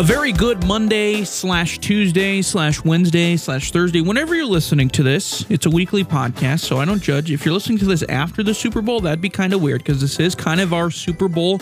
A 0.00 0.02
very 0.02 0.32
good 0.32 0.66
Monday 0.66 1.24
slash 1.24 1.78
Tuesday 1.78 2.40
slash 2.40 2.82
Wednesday 2.82 3.36
slash 3.36 3.70
Thursday. 3.70 4.00
Whenever 4.00 4.34
you're 4.34 4.46
listening 4.46 4.88
to 4.88 5.02
this, 5.02 5.44
it's 5.50 5.66
a 5.66 5.70
weekly 5.70 6.04
podcast, 6.04 6.60
so 6.60 6.78
I 6.78 6.86
don't 6.86 7.02
judge. 7.02 7.30
If 7.30 7.44
you're 7.44 7.52
listening 7.52 7.76
to 7.80 7.84
this 7.84 8.02
after 8.04 8.42
the 8.42 8.54
Super 8.54 8.80
Bowl, 8.80 9.02
that'd 9.02 9.20
be 9.20 9.28
kind 9.28 9.52
of 9.52 9.60
weird 9.60 9.82
because 9.82 10.00
this 10.00 10.18
is 10.18 10.34
kind 10.34 10.58
of 10.58 10.72
our 10.72 10.90
Super 10.90 11.28
Bowl 11.28 11.60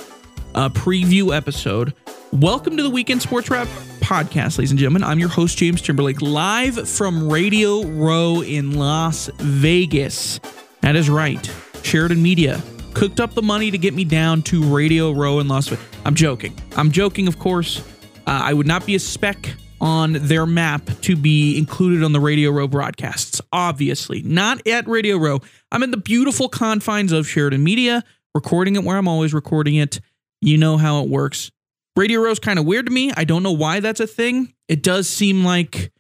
uh, 0.55 0.69
preview 0.69 1.37
episode. 1.37 1.95
Welcome 2.31 2.77
to 2.77 2.85
the 2.85 2.91
Weekend 2.91 3.23
Sports 3.23 3.51
Wrap 3.51 3.67
podcast, 3.99 4.57
ladies 4.57 4.71
and 4.71 4.79
gentlemen. 4.79 5.03
I'm 5.03 5.19
your 5.19 5.31
host, 5.31 5.59
James 5.59 5.83
Timberlake, 5.83 6.23
live 6.23 6.89
from 6.89 7.29
Radio 7.29 7.83
Row 7.87 8.43
in 8.43 8.77
Las 8.77 9.29
Vegas. 9.39 10.39
That 10.83 10.95
is 10.95 11.11
right. 11.11 11.51
Sheridan 11.83 12.23
Media 12.23 12.63
cooked 12.95 13.19
up 13.19 13.35
the 13.35 13.43
money 13.43 13.73
to 13.73 13.79
get 13.79 13.95
me 13.95 14.05
down 14.05 14.43
to 14.43 14.63
Radio 14.63 15.11
Row 15.11 15.41
in 15.41 15.49
Las 15.49 15.67
Vegas. 15.67 15.85
I'm 16.05 16.15
joking. 16.15 16.57
I'm 16.77 16.93
joking, 16.93 17.27
of 17.27 17.41
course. 17.41 17.83
Uh, 18.29 18.43
I 18.45 18.53
would 18.53 18.67
not 18.67 18.85
be 18.85 18.95
a 18.95 18.99
speck 18.99 19.55
on 19.81 20.13
their 20.13 20.45
map 20.45 20.83
to 21.01 21.17
be 21.17 21.57
included 21.57 22.05
on 22.05 22.13
the 22.13 22.21
Radio 22.21 22.51
Row 22.51 22.69
broadcasts. 22.69 23.41
Obviously, 23.55 24.21
not 24.21 24.67
at 24.67 24.87
Radio 24.87 25.17
Row. 25.17 25.41
I'm 25.73 25.83
in 25.83 25.93
the 25.93 25.97
beautiful 25.97 26.51
confines 26.51 27.11
of 27.11 27.27
Sheridan 27.27 27.65
Media, 27.65 28.05
recording 28.35 28.77
it 28.77 28.85
where 28.85 28.99
I'm 28.99 29.09
always 29.09 29.33
recording 29.33 29.77
it. 29.77 30.01
You 30.43 30.59
know 30.59 30.77
how 30.77 31.03
it 31.03 31.09
works. 31.09 31.51
Radio 31.97 32.21
Row 32.21 32.31
is 32.31 32.39
kind 32.39 32.59
of 32.59 32.67
weird 32.67 32.85
to 32.85 32.93
me. 32.93 33.13
I 33.17 33.25
don't 33.25 33.43
know 33.43 33.53
why 33.53 33.81
that's 33.81 34.01
a 34.01 34.07
thing. 34.07 34.53
It 34.69 34.83
does 34.83 35.09
seem 35.09 35.43
like 35.43 35.91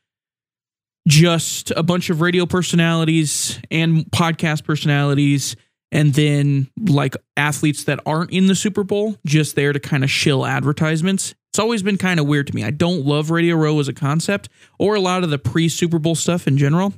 just 1.09 1.71
a 1.71 1.83
bunch 1.83 2.11
of 2.11 2.21
radio 2.21 2.45
personalities 2.45 3.59
and 3.71 4.05
podcast 4.11 4.65
personalities 4.65 5.57
and 5.93 6.15
then 6.15 6.69
like 6.89 7.17
athletes 7.37 7.85
that 7.85 8.01
aren't 8.07 8.31
in 8.31 8.47
the 8.47 8.55
Super 8.55 8.85
Bowl 8.85 9.17
just 9.25 9.57
there 9.57 9.73
to 9.73 9.81
kind 9.81 10.05
of 10.05 10.11
shill 10.11 10.45
advertisements. 10.45 11.35
It's 11.51 11.59
always 11.59 11.83
been 11.83 11.97
kind 11.97 12.21
of 12.21 12.27
weird 12.27 12.47
to 12.49 12.55
me. 12.55 12.63
I 12.63 12.71
don't 12.71 13.05
love 13.05 13.31
Radio 13.31 13.57
Row 13.57 13.81
as 13.81 13.89
a 13.89 13.95
concept 13.95 14.49
or 14.79 14.95
a 14.95 15.01
lot 15.01 15.25
of 15.25 15.31
the 15.31 15.39
pre 15.39 15.69
Super 15.69 15.99
Bowl 15.99 16.15
stuff 16.15 16.47
in 16.47 16.59
general. 16.59 16.93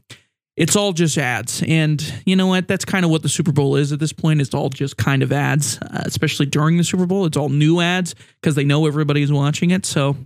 It's 0.56 0.76
all 0.76 0.92
just 0.92 1.16
ads. 1.16 1.62
And 1.66 2.02
you 2.26 2.36
know 2.36 2.48
what? 2.48 2.68
That's 2.68 2.84
kind 2.84 3.04
of 3.04 3.10
what 3.10 3.22
the 3.22 3.28
Super 3.28 3.52
Bowl 3.52 3.76
is 3.76 3.92
at 3.92 4.00
this 4.00 4.12
point. 4.12 4.40
It's 4.42 4.52
all 4.52 4.68
just 4.68 4.96
kind 4.96 5.22
of 5.22 5.32
ads, 5.32 5.78
uh, 5.78 6.02
especially 6.04 6.46
during 6.46 6.76
the 6.76 6.84
Super 6.84 7.06
Bowl. 7.06 7.24
It's 7.24 7.36
all 7.36 7.48
new 7.48 7.80
ads 7.80 8.14
because 8.40 8.56
they 8.56 8.64
know 8.64 8.86
everybody's 8.86 9.32
watching 9.32 9.70
it. 9.70 9.86
So, 9.86 10.16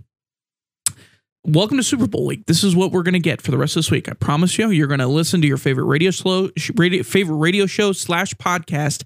welcome 1.45 1.77
to 1.77 1.83
Super 1.83 2.07
Bowl 2.07 2.25
week. 2.25 2.45
This 2.47 2.63
is 2.63 2.75
what 2.75 2.91
we're 2.91 3.03
going 3.03 3.13
to 3.13 3.19
get 3.19 3.41
for 3.41 3.51
the 3.51 3.57
rest 3.57 3.75
of 3.75 3.79
this 3.79 3.91
week. 3.91 4.09
I 4.09 4.13
promise 4.13 4.57
you, 4.57 4.69
you're 4.69 4.87
going 4.87 4.99
to 4.99 5.07
listen 5.07 5.41
to 5.41 5.47
your 5.47 5.57
favorite 5.57 5.85
radio 5.85 6.11
slow 6.11 6.49
radio, 6.75 7.03
favorite 7.03 7.37
radio 7.37 7.65
show 7.65 7.91
slash 7.91 8.33
podcast, 8.35 9.03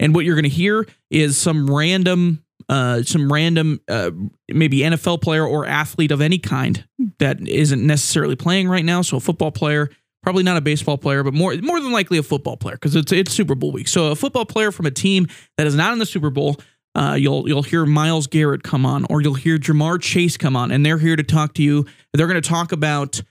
and 0.00 0.14
what 0.14 0.24
you're 0.24 0.34
going 0.34 0.44
to 0.44 0.48
hear 0.48 0.86
is 1.10 1.38
some 1.38 1.72
random 1.72 2.44
uh, 2.68 3.02
some 3.02 3.30
random 3.30 3.80
uh, 3.88 4.10
maybe 4.48 4.78
NFL 4.78 5.20
player 5.20 5.44
or 5.44 5.66
athlete 5.66 6.12
of 6.12 6.20
any 6.20 6.38
kind 6.38 6.84
that 7.18 7.46
isn't 7.46 7.84
necessarily 7.84 8.36
playing 8.36 8.68
right 8.68 8.84
now. 8.84 9.02
So 9.02 9.16
a 9.16 9.20
football 9.20 9.50
player, 9.50 9.90
probably 10.22 10.44
not 10.44 10.56
a 10.56 10.60
baseball 10.60 10.96
player, 10.96 11.22
but 11.22 11.34
more 11.34 11.54
more 11.56 11.80
than 11.80 11.92
likely 11.92 12.18
a 12.18 12.22
football 12.22 12.56
player 12.56 12.76
because 12.76 12.96
it's 12.96 13.12
it's 13.12 13.32
Super 13.32 13.54
Bowl 13.54 13.72
week. 13.72 13.88
So 13.88 14.06
a 14.12 14.16
football 14.16 14.46
player 14.46 14.72
from 14.72 14.86
a 14.86 14.90
team 14.90 15.26
that 15.58 15.66
is 15.66 15.74
not 15.74 15.92
in 15.92 15.98
the 15.98 16.06
Super 16.06 16.30
Bowl. 16.30 16.58
Uh, 16.94 17.16
you'll 17.18 17.48
you'll 17.48 17.62
hear 17.62 17.86
Myles 17.86 18.26
Garrett 18.26 18.62
come 18.62 18.84
on, 18.84 19.06
or 19.08 19.22
you'll 19.22 19.34
hear 19.34 19.58
Ja'Marr 19.58 20.00
Chase 20.00 20.36
come 20.36 20.56
on, 20.56 20.70
and 20.70 20.84
they're 20.84 20.98
here 20.98 21.16
to 21.16 21.22
talk 21.22 21.54
to 21.54 21.62
you. 21.62 21.86
They're 22.12 22.26
going 22.26 22.40
to 22.40 22.48
talk 22.48 22.72
about 22.72 23.22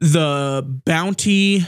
the 0.00 0.64
bounty, 0.84 1.64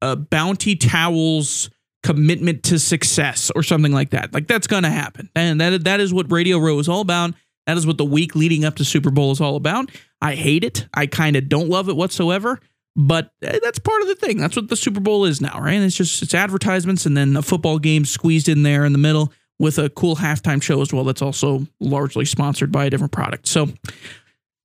uh, 0.00 0.14
bounty 0.16 0.76
towels 0.76 1.70
commitment 2.06 2.62
to 2.62 2.78
success 2.78 3.50
or 3.56 3.64
something 3.64 3.92
like 3.92 4.10
that. 4.10 4.32
Like 4.32 4.46
that's 4.46 4.68
going 4.68 4.84
to 4.84 4.90
happen. 4.90 5.28
And 5.34 5.60
that 5.60 5.84
that 5.84 5.98
is 5.98 6.14
what 6.14 6.30
Radio 6.30 6.58
Row 6.58 6.78
is 6.78 6.88
all 6.88 7.00
about. 7.00 7.34
That 7.66 7.76
is 7.76 7.86
what 7.86 7.98
the 7.98 8.04
week 8.04 8.36
leading 8.36 8.64
up 8.64 8.76
to 8.76 8.84
Super 8.84 9.10
Bowl 9.10 9.32
is 9.32 9.40
all 9.40 9.56
about. 9.56 9.90
I 10.22 10.36
hate 10.36 10.62
it. 10.62 10.86
I 10.94 11.06
kind 11.06 11.34
of 11.34 11.48
don't 11.48 11.68
love 11.68 11.88
it 11.88 11.96
whatsoever, 11.96 12.60
but 12.94 13.32
eh, 13.42 13.58
that's 13.62 13.80
part 13.80 14.02
of 14.02 14.08
the 14.08 14.14
thing. 14.14 14.38
That's 14.38 14.54
what 14.54 14.68
the 14.68 14.76
Super 14.76 15.00
Bowl 15.00 15.24
is 15.24 15.40
now, 15.40 15.60
right? 15.60 15.80
It's 15.80 15.96
just 15.96 16.22
it's 16.22 16.32
advertisements 16.34 17.06
and 17.06 17.16
then 17.16 17.36
a 17.36 17.42
football 17.42 17.80
game 17.80 18.04
squeezed 18.04 18.48
in 18.48 18.62
there 18.62 18.84
in 18.84 18.92
the 18.92 18.98
middle 18.98 19.32
with 19.58 19.78
a 19.78 19.88
cool 19.90 20.16
halftime 20.16 20.62
show 20.62 20.80
as 20.82 20.92
well 20.92 21.04
that's 21.04 21.22
also 21.22 21.66
largely 21.80 22.24
sponsored 22.24 22.70
by 22.70 22.84
a 22.84 22.90
different 22.90 23.12
product. 23.12 23.48
So 23.48 23.68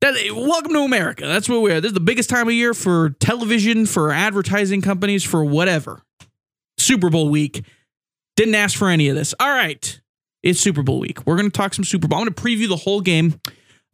that, 0.02 0.16
welcome 0.36 0.74
to 0.74 0.80
America. 0.80 1.26
That's 1.28 1.48
where 1.48 1.60
we 1.60 1.72
are. 1.72 1.80
This 1.80 1.90
is 1.90 1.94
the 1.94 2.00
biggest 2.00 2.30
time 2.30 2.48
of 2.48 2.54
year 2.54 2.74
for 2.74 3.12
television, 3.20 3.86
for 3.86 4.12
advertising 4.12 4.82
companies, 4.82 5.24
for 5.24 5.46
whatever. 5.46 6.02
Super 6.78 7.10
Bowl 7.10 7.30
week. 7.30 7.64
Didn't 8.36 8.56
ask 8.56 8.78
for 8.78 8.90
any 8.90 9.10
of 9.10 9.16
this. 9.16 9.36
All 9.40 9.50
right. 9.50 10.00
It's 10.42 10.60
Super 10.60 10.82
Bowl 10.82 11.00
week. 11.00 11.26
We're 11.26 11.36
going 11.36 11.52
to 11.52 11.56
talk 11.56 11.74
some 11.74 11.86
Super 11.86 12.08
Bowl. 12.08 12.20
I'm 12.20 12.26
going 12.26 12.34
to 12.34 12.42
preview 12.42 12.68
the 12.68 12.78
whole 12.78 13.02
game. 13.02 13.40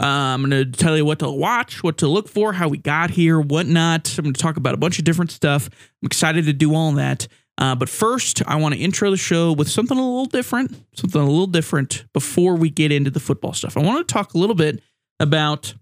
Uh, 0.02 0.06
I'm 0.06 0.48
going 0.48 0.72
to 0.72 0.78
tell 0.78 0.96
you 0.96 1.04
what 1.04 1.20
to 1.20 1.30
watch, 1.30 1.84
what 1.84 1.98
to 1.98 2.08
look 2.08 2.30
for, 2.30 2.54
how 2.54 2.68
we 2.68 2.78
got 2.78 3.10
here, 3.10 3.42
whatnot. 3.42 4.16
I'm 4.18 4.24
going 4.24 4.34
to 4.34 4.42
talk 4.42 4.56
about 4.56 4.76
a 4.76 4.78
bunch 4.78 5.00
of 5.00 5.06
different 5.06 5.32
stuff. 5.32 5.68
I'm 6.02 6.06
excited 6.06 6.46
to 6.46 6.54
do 6.54 6.74
all 6.76 6.92
that. 6.94 7.28
Uh, 7.58 7.74
but 7.76 7.90
first, 7.90 8.44
I 8.46 8.56
want 8.58 8.76
to 8.76 8.80
intro 8.80 9.10
the 9.10 9.18
show 9.18 9.52
with 9.52 9.68
something 9.70 9.98
a 9.98 10.02
little 10.02 10.26
different, 10.26 10.76
something 10.96 11.20
a 11.20 11.26
little 11.26 11.48
different 11.48 12.06
before 12.14 12.56
we 12.56 12.70
get 12.70 12.92
into 12.92 13.10
the 13.10 13.20
football 13.20 13.54
stuff. 13.54 13.78
I 13.78 13.82
want 13.82 14.08
to 14.08 14.14
talk 14.14 14.34
a 14.34 14.38
little 14.38 14.56
bit 14.56 14.82
about 15.20 15.74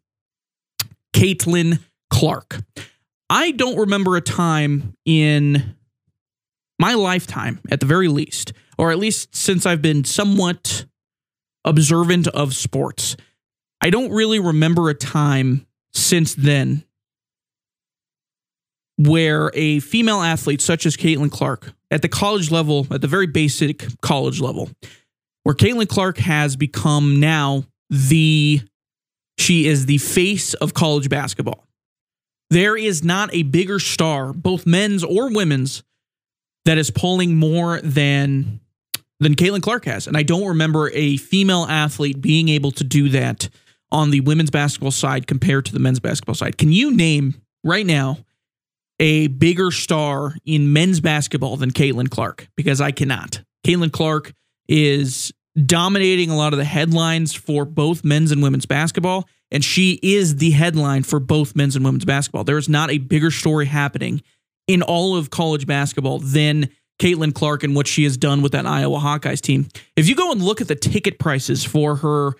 Caitlin 1.13 1.79
Clark. 2.09 2.61
I 3.29 3.51
don't 3.51 3.77
remember 3.77 4.15
a 4.15 4.21
time 4.21 4.95
in 5.05 5.75
my 6.79 6.93
lifetime, 6.93 7.59
at 7.69 7.79
the 7.79 7.85
very 7.85 8.07
least, 8.07 8.53
or 8.77 8.91
at 8.91 8.99
least 8.99 9.35
since 9.35 9.65
I've 9.65 9.81
been 9.81 10.03
somewhat 10.03 10.85
observant 11.65 12.27
of 12.27 12.55
sports, 12.55 13.17
I 13.81 13.89
don't 13.89 14.11
really 14.11 14.39
remember 14.39 14.89
a 14.89 14.93
time 14.93 15.65
since 15.93 16.35
then 16.35 16.85
where 18.97 19.51
a 19.53 19.79
female 19.81 20.21
athlete 20.21 20.61
such 20.61 20.85
as 20.85 20.95
Caitlin 20.95 21.31
Clark 21.31 21.73
at 21.91 22.01
the 22.01 22.09
college 22.09 22.51
level, 22.51 22.87
at 22.91 23.01
the 23.01 23.07
very 23.07 23.27
basic 23.27 23.85
college 24.01 24.39
level, 24.39 24.69
where 25.43 25.55
Caitlin 25.55 25.87
Clark 25.87 26.17
has 26.17 26.55
become 26.55 27.19
now 27.19 27.63
the 27.89 28.61
she 29.37 29.67
is 29.67 29.85
the 29.85 29.97
face 29.97 30.53
of 30.55 30.73
college 30.73 31.09
basketball. 31.09 31.65
There 32.49 32.77
is 32.77 33.03
not 33.03 33.33
a 33.33 33.43
bigger 33.43 33.79
star, 33.79 34.31
both 34.31 34.65
men's 34.65 35.03
or 35.03 35.31
women's, 35.33 35.83
that 36.65 36.77
is 36.77 36.91
pulling 36.91 37.35
more 37.35 37.79
than 37.81 38.59
than 39.19 39.35
Caitlin 39.35 39.61
Clark 39.61 39.85
has. 39.85 40.07
And 40.07 40.17
I 40.17 40.23
don't 40.23 40.47
remember 40.47 40.89
a 40.91 41.17
female 41.17 41.65
athlete 41.69 42.21
being 42.21 42.49
able 42.49 42.71
to 42.71 42.83
do 42.83 43.09
that 43.09 43.49
on 43.91 44.09
the 44.09 44.19
women's 44.19 44.51
basketball 44.51 44.91
side 44.91 45.25
compared 45.25 45.65
to 45.65 45.73
the 45.73 45.79
men's 45.79 45.99
basketball 45.99 46.35
side. 46.35 46.57
Can 46.57 46.71
you 46.71 46.91
name 46.93 47.35
right 47.63 47.85
now 47.85 48.17
a 48.99 49.27
bigger 49.27 49.71
star 49.71 50.35
in 50.45 50.73
men's 50.73 50.99
basketball 50.99 51.57
than 51.57 51.71
Caitlin 51.71 52.09
Clark? 52.09 52.47
Because 52.55 52.81
I 52.81 52.91
cannot. 52.91 53.41
Caitlin 53.65 53.91
Clark 53.91 54.33
is 54.67 55.33
dominating 55.65 56.29
a 56.29 56.35
lot 56.35 56.53
of 56.53 56.59
the 56.59 56.65
headlines 56.65 57.33
for 57.33 57.65
both 57.65 58.03
men's 58.03 58.31
and 58.31 58.43
women's 58.43 58.65
basketball. 58.65 59.27
And 59.51 59.63
she 59.63 59.99
is 60.01 60.37
the 60.37 60.51
headline 60.51 61.03
for 61.03 61.19
both 61.19 61.55
men's 61.55 61.75
and 61.75 61.85
women's 61.85 62.05
basketball. 62.05 62.43
There 62.43 62.57
is 62.57 62.67
not 62.67 62.91
a 62.91 62.97
bigger 62.97 63.31
story 63.31 63.65
happening 63.65 64.21
in 64.67 64.81
all 64.81 65.15
of 65.15 65.29
college 65.29 65.67
basketball 65.67 66.19
than 66.19 66.69
Caitlin 66.99 67.33
Clark 67.33 67.63
and 67.63 67.75
what 67.75 67.87
she 67.87 68.03
has 68.03 68.17
done 68.17 68.41
with 68.41 68.53
that 68.53 68.65
Iowa 68.65 68.99
Hawkeyes 68.99 69.41
team. 69.41 69.67
If 69.95 70.09
you 70.09 70.15
go 70.15 70.31
and 70.31 70.41
look 70.41 70.61
at 70.61 70.67
the 70.67 70.75
ticket 70.75 71.19
prices 71.19 71.63
for 71.63 71.97
her 71.97 72.33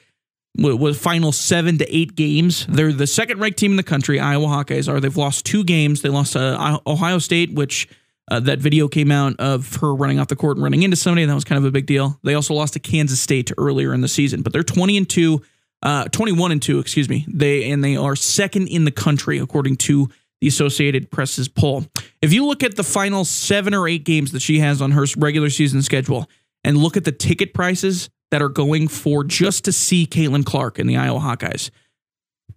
with 0.57 0.97
final 0.97 1.31
seven 1.31 1.77
to 1.79 1.95
eight 1.95 2.16
games, 2.16 2.66
they're 2.67 2.93
the 2.93 3.07
second 3.07 3.39
ranked 3.39 3.59
team 3.59 3.71
in 3.71 3.77
the 3.77 3.83
country. 3.83 4.19
Iowa 4.19 4.47
Hawkeyes 4.47 4.91
are. 4.91 4.99
They've 4.99 5.16
lost 5.16 5.45
two 5.45 5.63
games. 5.63 6.01
They 6.01 6.09
lost 6.09 6.33
to 6.33 6.81
Ohio 6.88 7.19
State, 7.19 7.53
which 7.53 7.89
uh, 8.31 8.39
that 8.39 8.59
video 8.59 8.88
came 8.88 9.12
out 9.12 9.35
of 9.39 9.75
her 9.77 9.94
running 9.94 10.19
off 10.19 10.30
the 10.30 10.35
court 10.35 10.57
and 10.57 10.63
running 10.63 10.83
into 10.83 10.95
somebody, 10.95 11.24
and 11.24 11.30
that 11.30 11.35
was 11.35 11.44
kind 11.44 11.57
of 11.59 11.65
a 11.65 11.71
big 11.71 11.85
deal. 11.85 12.19
They 12.24 12.33
also 12.33 12.53
lost 12.53 12.74
to 12.74 12.80
Kansas 12.80 13.19
State 13.19 13.51
earlier 13.57 13.94
in 13.94 14.01
the 14.01 14.07
season, 14.07 14.41
but 14.41 14.53
they're 14.53 14.63
twenty 14.63 14.97
and 14.97 15.07
two, 15.09 15.44
uh, 15.83 16.06
twenty 16.06 16.31
one 16.31 16.51
and 16.51 16.62
two, 16.62 16.80
excuse 16.80 17.09
me. 17.09 17.25
They 17.27 17.69
and 17.69 17.83
they 17.83 17.97
are 17.97 18.15
second 18.15 18.68
in 18.68 18.85
the 18.85 18.91
country 18.91 19.38
according 19.39 19.75
to 19.77 20.09
the 20.41 20.47
Associated 20.47 21.12
Press's 21.12 21.47
poll. 21.47 21.85
If 22.21 22.33
you 22.33 22.45
look 22.45 22.63
at 22.63 22.75
the 22.75 22.83
final 22.83 23.25
seven 23.25 23.74
or 23.74 23.88
eight 23.88 24.06
games 24.06 24.31
that 24.31 24.41
she 24.41 24.59
has 24.59 24.81
on 24.81 24.91
her 24.91 25.06
regular 25.18 25.50
season 25.50 25.81
schedule 25.81 26.30
and 26.63 26.77
look 26.77 26.97
at 26.97 27.03
the 27.03 27.12
ticket 27.12 27.53
prices 27.53 28.09
that 28.31 28.42
are 28.42 28.50
going 28.50 28.88
for 28.88 29.24
just 29.24 29.66
to 29.66 29.72
see 29.72 30.06
Caitlin 30.06 30.45
Clark 30.45 30.80
and 30.80 30.89
the 30.89 30.98
Iowa 30.98 31.19
Hawkeyes, 31.19 31.69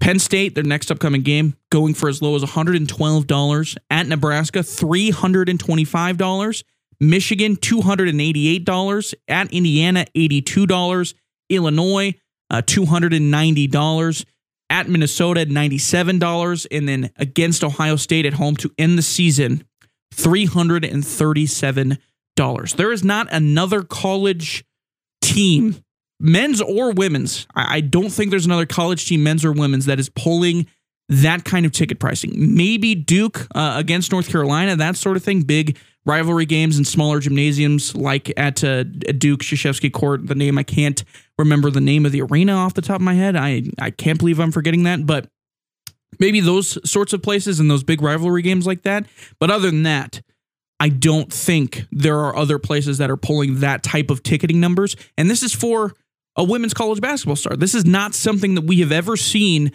Penn 0.01 0.19
State, 0.19 0.55
their 0.55 0.65
next 0.65 0.91
upcoming 0.91 1.23
game, 1.23 1.57
going 1.71 1.95
for 1.95 2.09
as 2.09 2.23
low 2.23 2.37
as 2.37 2.43
$112. 2.43 3.77
At 3.91 4.07
Nebraska, 4.07 4.61
$325. 4.61 6.65
Michigan, 7.01 7.57
$288. 7.57 9.15
At 9.29 9.53
Indiana, 9.53 10.07
$82. 10.15 11.15
Illinois, 11.49 12.15
uh, 12.51 12.63
$290 12.63 14.25
at 14.71 14.89
Minnesota 14.89 15.45
$97 15.47 16.67
and 16.71 16.89
then 16.89 17.11
against 17.17 17.65
Ohio 17.65 17.97
State 17.97 18.27
at 18.27 18.35
home 18.35 18.55
to 18.57 18.71
end 18.79 18.99
the 18.99 19.03
season 19.03 19.65
$337. 20.15 22.77
There 22.77 22.93
is 22.93 23.03
not 23.05 23.33
another 23.33 23.83
college 23.83 24.65
team 25.35 25.83
men's 26.21 26.61
or 26.61 26.93
women's. 26.93 27.47
I, 27.55 27.81
don't 27.81 28.11
think 28.11 28.31
there's 28.31 28.47
another 28.47 28.67
college 28.67 29.07
team, 29.07 29.23
men's 29.23 29.45
or 29.45 29.53
women's, 29.53 29.87
that 29.87 30.01
is 30.01 30.09
pulling 30.09 30.67
that 31.09 31.45
kind 31.45 31.65
of 31.65 31.73
ticket 31.73 31.99
pricing. 31.99 32.33
Maybe 32.57 32.95
Duke 32.95 33.47
uh, 33.55 33.75
against 33.77 34.13
North 34.13 34.29
Carolina, 34.29 34.77
that 34.77 34.97
sort 34.97 35.17
of 35.17 35.25
thing. 35.25 35.43
Big 35.43 35.79
rivalry 36.05 36.47
games 36.47 36.79
in 36.79 36.85
smaller 36.85 37.21
gymnasiums 37.21 37.95
like 37.95 38.33
at 38.37 38.63
uh, 38.65 38.83
Duke 38.83 39.41
Krzyzewski 39.41 39.93
Court. 39.93 40.27
The 40.27 40.35
name 40.35 40.59
I 40.59 40.63
can't 40.63 41.03
remember 41.39 41.71
the 41.71 41.81
name 41.81 42.05
of 42.05 42.13
the 42.13 42.23
arena 42.23 42.55
off 42.55 42.75
the 42.75 42.83
top 42.83 42.97
of 42.97 43.03
my 43.03 43.15
head. 43.15 43.37
I 43.37 43.63
I 43.79 43.91
can't 43.91 44.19
believe 44.19 44.39
I'm 44.39 44.53
forgetting 44.53 44.83
that, 44.85 45.07
but 45.07 45.29
maybe 46.19 46.41
those 46.41 46.79
sorts 46.89 47.13
of 47.13 47.23
places 47.23 47.61
and 47.61 47.71
those 47.71 47.85
big 47.85 48.03
rivalry 48.03 48.43
games 48.43 48.67
like 48.67 48.83
that. 48.83 49.07
But 49.39 49.51
other 49.51 49.71
than 49.71 49.85
that, 49.85 50.21
I 50.81 50.89
don't 50.89 51.33
think 51.33 51.87
there 51.91 52.19
are 52.21 52.37
other 52.37 52.59
places 52.59 52.99
that 52.99 53.11
are 53.11 53.17
pulling 53.17 53.61
that 53.61 53.83
type 53.83 54.11
of 54.11 54.23
ticketing 54.23 54.61
numbers. 54.61 54.97
And 55.17 55.29
this 55.29 55.43
is 55.43 55.53
for 55.55 55.95
a 56.37 56.45
women's 56.45 56.75
college 56.75 57.01
basketball 57.01 57.37
star. 57.37 57.57
This 57.57 57.75
is 57.75 57.85
not 57.85 58.15
something 58.15 58.55
that 58.55 58.65
we 58.65 58.81
have 58.81 58.93
ever 58.93 59.17
seen 59.17 59.73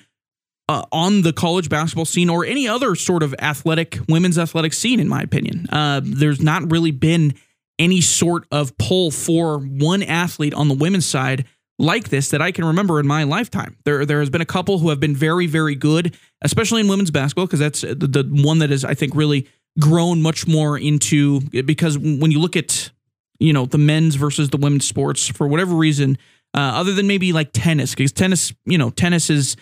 uh, 0.70 0.84
on 0.94 1.22
the 1.22 1.34
college 1.34 1.68
basketball 1.68 2.06
scene 2.06 2.30
or 2.30 2.46
any 2.46 2.68
other 2.68 2.96
sort 2.96 3.22
of 3.22 3.36
athletic 3.40 4.00
women's 4.08 4.38
athletic 4.38 4.74
scene, 4.74 5.00
in 5.00 5.10
my 5.10 5.22
opinion. 5.22 5.68
Uh, 5.70 6.00
there's 6.04 6.42
not 6.42 6.72
really 6.72 6.92
been 6.92 7.34
any 7.80 8.00
sort 8.00 8.46
of 8.52 8.78
pull 8.78 9.12
for 9.12 9.60
one 9.60 10.04
athlete 10.04 10.54
on 10.54 10.70
the 10.70 10.74
women's 10.74 11.06
side 11.06 11.46
like 11.80 12.10
this 12.10 12.30
that 12.30 12.42
I 12.42 12.52
can 12.52 12.66
remember 12.66 13.00
in 13.00 13.08
my 13.08 13.24
lifetime. 13.24 13.76
There, 13.84 14.06
there 14.06 14.20
has 14.20 14.30
been 14.30 14.42
a 14.42 14.46
couple 14.46 14.80
who 14.80 14.90
have 14.90 15.00
been 15.00 15.16
very, 15.16 15.48
very 15.48 15.76
good, 15.76 16.16
especially 16.42 16.82
in 16.82 16.88
women's 16.88 17.12
basketball, 17.12 17.48
because 17.48 17.60
that's 17.60 17.82
the, 17.82 17.96
the 17.96 18.24
one 18.44 18.60
that 18.60 18.72
is, 18.72 18.86
I 18.86 18.94
think, 18.94 19.16
really 19.16 19.48
grown 19.80 20.22
much 20.22 20.48
more 20.48 20.78
into 20.78 21.42
because 21.42 21.98
when 21.98 22.32
you 22.32 22.40
look 22.40 22.56
at 22.56 22.92
you 23.40 23.54
know 23.54 23.66
the 23.66 23.78
men's 23.78 24.16
versus 24.16 24.50
the 24.50 24.58
women's 24.58 24.88
sports 24.88 25.28
for 25.28 25.48
whatever 25.48 25.76
reason, 25.76 26.18
uh, 26.54 26.60
other 26.60 26.94
than 26.94 27.08
maybe 27.08 27.34
like 27.34 27.52
tennis, 27.54 27.96
because 27.96 28.12
tennis, 28.12 28.54
you 28.66 28.78
know, 28.78 28.90
tennis 28.90 29.30
is 29.30 29.56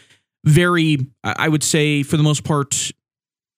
very, 0.44 0.98
I 1.24 1.48
would 1.48 1.64
say, 1.64 2.04
for 2.04 2.18
the 2.18 2.24
most 2.24 2.44
part, 2.44 2.92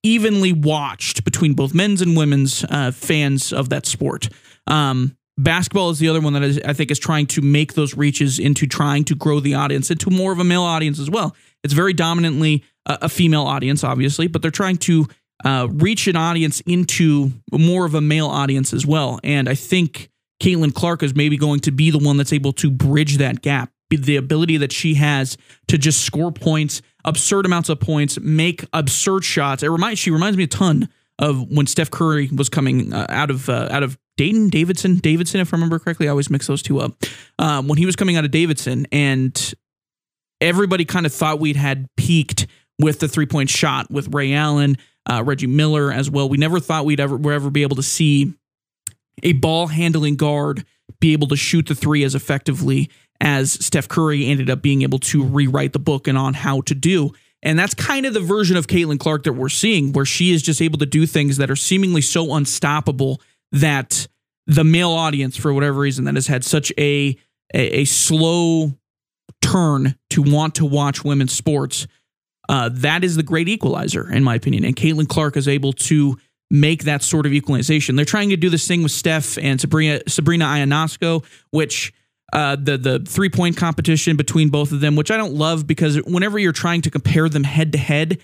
evenly 0.04 0.54
watched 0.54 1.24
between 1.24 1.54
both 1.54 1.74
men's 1.74 2.02
and 2.02 2.16
women's 2.16 2.64
uh, 2.66 2.92
fans 2.92 3.54
of 3.54 3.70
that 3.70 3.86
sport. 3.86 4.30
Um, 4.68 5.18
basketball 5.38 5.90
is 5.90 6.00
the 6.00 6.10
other 6.10 6.22
one 6.22 6.34
that 6.34 6.44
is, 6.44 6.60
I 6.64 6.74
think 6.74 6.92
is 6.92 7.00
trying 7.00 7.26
to 7.28 7.42
make 7.42 7.74
those 7.74 7.96
reaches 7.96 8.38
into 8.38 8.68
trying 8.68 9.06
to 9.06 9.16
grow 9.16 9.40
the 9.40 9.56
audience 9.56 9.90
into 9.90 10.10
more 10.10 10.32
of 10.32 10.40
a 10.40 10.44
male 10.44 10.64
audience 10.64 11.00
as 11.00 11.10
well. 11.10 11.36
It's 11.64 11.74
very 11.74 11.94
dominantly 11.94 12.64
a, 12.86 13.00
a 13.04 13.10
female 13.10 13.44
audience, 13.44 13.84
obviously, 13.84 14.28
but 14.28 14.42
they're 14.42 14.52
trying 14.52 14.78
to 14.78 15.08
uh, 15.44 15.68
reach 15.72 16.08
an 16.08 16.16
audience 16.16 16.62
into 16.62 17.32
more 17.52 17.86
of 17.86 17.96
a 17.96 18.02
male 18.02 18.28
audience 18.28 18.74
as 18.74 18.86
well. 18.86 19.20
And 19.24 19.50
I 19.50 19.56
think 19.56 20.10
Caitlin 20.42 20.74
Clark 20.74 21.04
is 21.04 21.16
maybe 21.16 21.38
going 21.38 21.60
to 21.62 21.72
be 21.72 21.92
the 21.92 22.00
one 22.00 22.18
that's 22.18 22.34
able 22.34 22.54
to 22.54 22.72
bridge 22.72 23.18
that 23.18 23.42
gap 23.42 23.74
the 24.02 24.16
ability 24.16 24.58
that 24.58 24.72
she 24.72 24.96
has 24.96 25.38
to 25.68 25.78
just 25.78 26.02
score 26.02 26.32
points, 26.32 26.82
absurd 27.06 27.46
amounts 27.46 27.70
of 27.70 27.80
points, 27.80 28.20
make 28.20 28.66
absurd 28.74 29.24
shots. 29.24 29.64
It 29.64 29.68
reminds 29.68 30.00
she 30.00 30.12
reminds 30.12 30.38
me 30.38 30.44
a 30.44 30.48
ton 30.48 30.90
of 31.20 31.50
when 31.52 31.68
Steph 31.68 31.92
Curry 31.92 32.30
was 32.36 32.50
coming 32.50 32.94
uh, 32.94 33.06
out 33.10 33.30
of 33.30 33.50
uh, 33.50 33.68
out 33.72 33.84
of 33.84 33.98
Dayton 34.18 34.50
Davidson 34.50 34.98
Davidson 34.98 35.42
if 35.42 35.54
I 35.54 35.58
remember 35.58 35.80
correctly. 35.80 36.08
I 36.08 36.12
always 36.12 36.30
mix 36.30 36.48
those 36.48 36.62
two 36.62 36.80
up. 36.80 36.94
Um, 37.40 37.68
when 37.68 37.78
he 37.78 37.86
was 37.86 37.96
coming 37.96 38.18
out 38.18 38.26
of 38.26 38.32
Davidson 38.32 38.88
and 38.92 39.54
everybody 40.42 40.86
kind 40.86 41.06
of 41.06 41.14
thought 41.14 41.40
we'd 41.40 41.56
had 41.56 41.88
peaked 41.98 42.48
with 42.80 43.00
the 43.00 43.08
three 43.08 43.26
point 43.26 43.50
shot 43.50 43.92
with 43.92 44.14
Ray 44.14 44.34
Allen, 44.34 44.78
uh, 45.10 45.24
Reggie 45.24 45.48
Miller 45.48 45.92
as 45.92 46.10
well. 46.10 46.30
We 46.30 46.38
never 46.38 46.60
thought 46.60 46.86
we'd 46.86 47.00
ever 47.00 47.32
ever 47.32 47.50
be 47.50 47.64
able 47.64 47.76
to 47.78 47.84
see 47.84 48.34
a 49.22 49.34
ball 49.34 49.68
handling 49.68 50.16
guard 50.16 50.66
be 51.00 51.14
able 51.14 51.28
to 51.28 51.36
shoot 51.36 51.68
the 51.68 51.76
three 51.76 52.04
as 52.04 52.16
effectively 52.16 52.90
as 53.22 53.54
Steph 53.54 53.88
Curry 53.88 54.26
ended 54.26 54.50
up 54.50 54.62
being 54.62 54.82
able 54.82 55.00
to 55.00 55.24
rewrite 55.24 55.74
the 55.74 55.80
book 55.80 56.08
and 56.08 56.18
on 56.18 56.34
how 56.34 56.62
to 56.62 56.76
do. 56.76 57.12
And 57.42 57.60
that's 57.60 57.74
kind 57.74 58.06
of 58.06 58.14
the 58.14 58.20
version 58.22 58.56
of 58.58 58.68
Caitlin 58.68 59.00
Clark 59.00 59.24
that 59.24 59.34
we're 59.34 59.50
seeing, 59.50 59.92
where 59.92 60.06
she 60.06 60.32
is 60.32 60.42
just 60.42 60.62
able 60.62 60.78
to 60.80 60.86
do 60.86 61.06
things 61.06 61.38
that 61.38 61.52
are 61.52 61.56
seemingly 61.56 62.02
so 62.02 62.34
unstoppable 62.34 63.22
that 63.52 64.08
the 64.48 64.64
male 64.64 64.92
audience, 64.92 65.38
for 65.38 65.54
whatever 65.54 65.80
reason, 65.80 66.06
that 66.06 66.16
has 66.16 66.28
had 66.28 66.44
such 66.44 66.72
a, 66.78 67.18
a, 67.54 67.82
a 67.82 67.86
slow 67.86 68.74
turn 69.42 69.96
to 70.10 70.22
want 70.22 70.56
to 70.56 70.66
watch 70.66 71.04
women's 71.04 71.34
sports, 71.34 71.86
uh, 72.50 72.70
that 72.74 73.04
is 73.04 73.16
the 73.16 73.24
great 73.24 73.48
equalizer, 73.48 74.12
in 74.12 74.24
my 74.24 74.36
opinion. 74.36 74.66
And 74.66 74.76
Caitlin 74.76 75.08
Clark 75.08 75.38
is 75.38 75.48
able 75.48 75.74
to 75.74 76.18
make 76.50 76.84
that 76.84 77.02
sort 77.02 77.26
of 77.26 77.34
equalization. 77.34 77.96
They're 77.96 78.06
trying 78.06 78.30
to 78.30 78.38
do 78.38 78.50
this 78.50 78.68
thing 78.68 78.84
with 78.84 78.92
Steph 78.92 79.38
and 79.38 79.60
Sabrina 79.60 80.02
Sabrina 80.08 80.46
Ionescu, 80.46 81.24
which 81.52 81.94
uh, 82.32 82.56
the 82.56 82.78
the 82.78 83.00
three 83.00 83.30
point 83.30 83.58
competition 83.58 84.18
between 84.18 84.50
both 84.50 84.72
of 84.72 84.80
them, 84.80 84.96
which 84.96 85.12
I 85.12 85.18
don't 85.18 85.34
love 85.34 85.66
because 85.68 85.98
whenever 86.04 86.38
you're 86.38 86.52
trying 86.52 86.82
to 86.82 86.92
compare 86.92 87.30
them 87.30 87.44
head 87.44 87.72
to 87.72 87.78
head, 87.78 88.20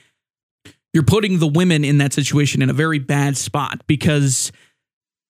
you're 0.94 1.04
putting 1.04 1.40
the 1.40 1.48
women 1.48 1.86
in 1.86 2.00
that 2.00 2.14
situation 2.14 2.62
in 2.62 2.70
a 2.70 2.74
very 2.74 3.00
bad 3.00 3.38
spot 3.38 3.82
because 3.88 4.52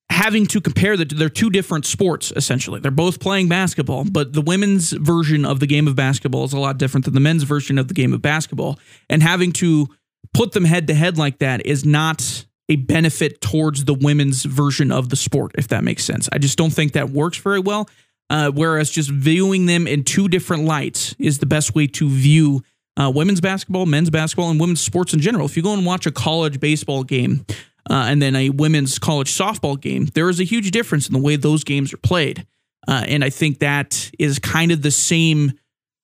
having 0.10 0.46
to 0.48 0.60
compare 0.60 0.98
that 0.98 1.10
they're 1.10 1.30
two 1.30 1.50
different 1.50 1.86
sports 1.86 2.34
essentially. 2.36 2.80
They're 2.80 2.92
both 2.92 3.20
playing 3.20 3.48
basketball, 3.48 4.06
but 4.06 4.34
the 4.34 4.42
women's 4.42 4.92
version 4.92 5.46
of 5.46 5.60
the 5.60 5.68
game 5.68 5.88
of 5.88 5.96
basketball 5.96 6.46
is 6.46 6.54
a 6.54 6.60
lot 6.60 6.78
different 6.78 7.06
than 7.06 7.14
the 7.14 7.20
men's 7.20 7.44
version 7.44 7.78
of 7.78 7.88
the 7.88 7.94
game 7.94 8.14
of 8.14 8.22
basketball, 8.22 8.80
and 9.10 9.22
having 9.22 9.52
to 9.54 9.88
put 10.34 10.52
them 10.52 10.66
head 10.66 10.88
to 10.88 10.94
head 10.94 11.18
like 11.18 11.40
that 11.40 11.66
is 11.66 11.86
not 11.86 12.46
a 12.70 12.76
benefit 12.76 13.42
towards 13.42 13.86
the 13.86 13.94
women's 13.94 14.44
version 14.44 14.92
of 14.92 15.10
the 15.10 15.16
sport 15.16 15.52
if 15.58 15.68
that 15.70 15.84
makes 15.84 16.04
sense. 16.04 16.30
I 16.32 16.38
just 16.38 16.58
don't 16.58 16.70
think 16.72 16.94
that 16.94 17.10
works 17.10 17.38
very 17.38 17.60
well. 17.60 17.90
Uh, 18.32 18.52
whereas 18.52 18.92
just 18.92 19.10
viewing 19.10 19.66
them 19.66 19.88
in 19.88 20.04
two 20.04 20.28
different 20.28 20.64
lights 20.64 21.16
is 21.18 21.40
the 21.40 21.48
best 21.48 21.74
way 21.74 21.88
to 21.88 22.08
view 22.08 22.62
uh, 22.96 23.12
women's 23.14 23.42
basketball, 23.42 23.88
men's 23.88 24.12
basketball, 24.12 24.52
and 24.52 24.60
women's 24.60 24.82
sports 24.82 25.14
in 25.14 25.20
general. 25.20 25.46
If 25.46 25.58
you 25.58 25.64
go 25.64 25.74
and 25.74 25.86
watch 25.86 26.06
a 26.06 26.12
college 26.12 26.60
baseball 26.60 27.04
game 27.04 27.46
uh, 27.90 28.06
and 28.08 28.22
then 28.22 28.36
a 28.36 28.50
women's 28.50 29.00
college 29.00 29.32
softball 29.32 29.80
game, 29.80 30.06
there 30.14 30.30
is 30.30 30.40
a 30.40 30.44
huge 30.44 30.72
difference 30.72 31.08
in 31.08 31.14
the 31.14 31.20
way 31.20 31.36
those 31.36 31.64
games 31.64 31.94
are 31.94 31.98
played. 31.98 32.46
Uh, 32.88 33.04
and 33.08 33.24
I 33.24 33.30
think 33.30 33.60
that 33.60 34.12
is 34.20 34.40
kind 34.40 34.72
of 34.72 34.82
the 34.82 34.92
same 34.92 35.54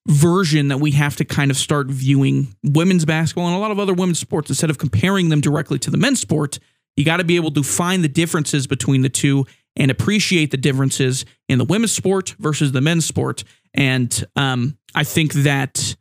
version 0.08 0.68
that 0.68 0.80
we 0.80 0.92
have 0.92 1.16
to 1.16 1.26
kind 1.26 1.50
of 1.50 1.58
start 1.58 1.88
viewing 1.88 2.56
women's 2.64 3.06
basketball 3.06 3.48
and 3.48 3.56
a 3.56 3.60
lot 3.60 3.72
of 3.72 3.80
other 3.80 3.94
women's 3.94 4.20
sports 4.20 4.50
instead 4.50 4.70
of 4.70 4.78
comparing 4.78 5.30
them 5.30 5.42
directly 5.42 5.80
to 5.80 5.92
the 5.92 5.98
men's 5.98 6.20
sport. 6.20 6.60
You 6.96 7.04
got 7.04 7.18
to 7.18 7.24
be 7.24 7.36
able 7.36 7.52
to 7.52 7.64
find 7.64 8.04
the 8.04 8.08
differences 8.08 8.68
between 8.68 9.02
the 9.02 9.10
two 9.10 9.46
and 9.76 9.92
appreciate 9.92 10.52
the 10.52 10.58
differences 10.58 11.26
in 11.50 11.58
the 11.58 11.66
women's 11.66 11.92
sport 11.92 12.36
versus 12.40 12.72
the 12.72 12.82
men's 12.82 13.06
sport. 13.06 13.44
And 13.74 14.26
um, 14.36 14.78
I 14.94 15.04
think 15.04 15.34
that 15.34 15.96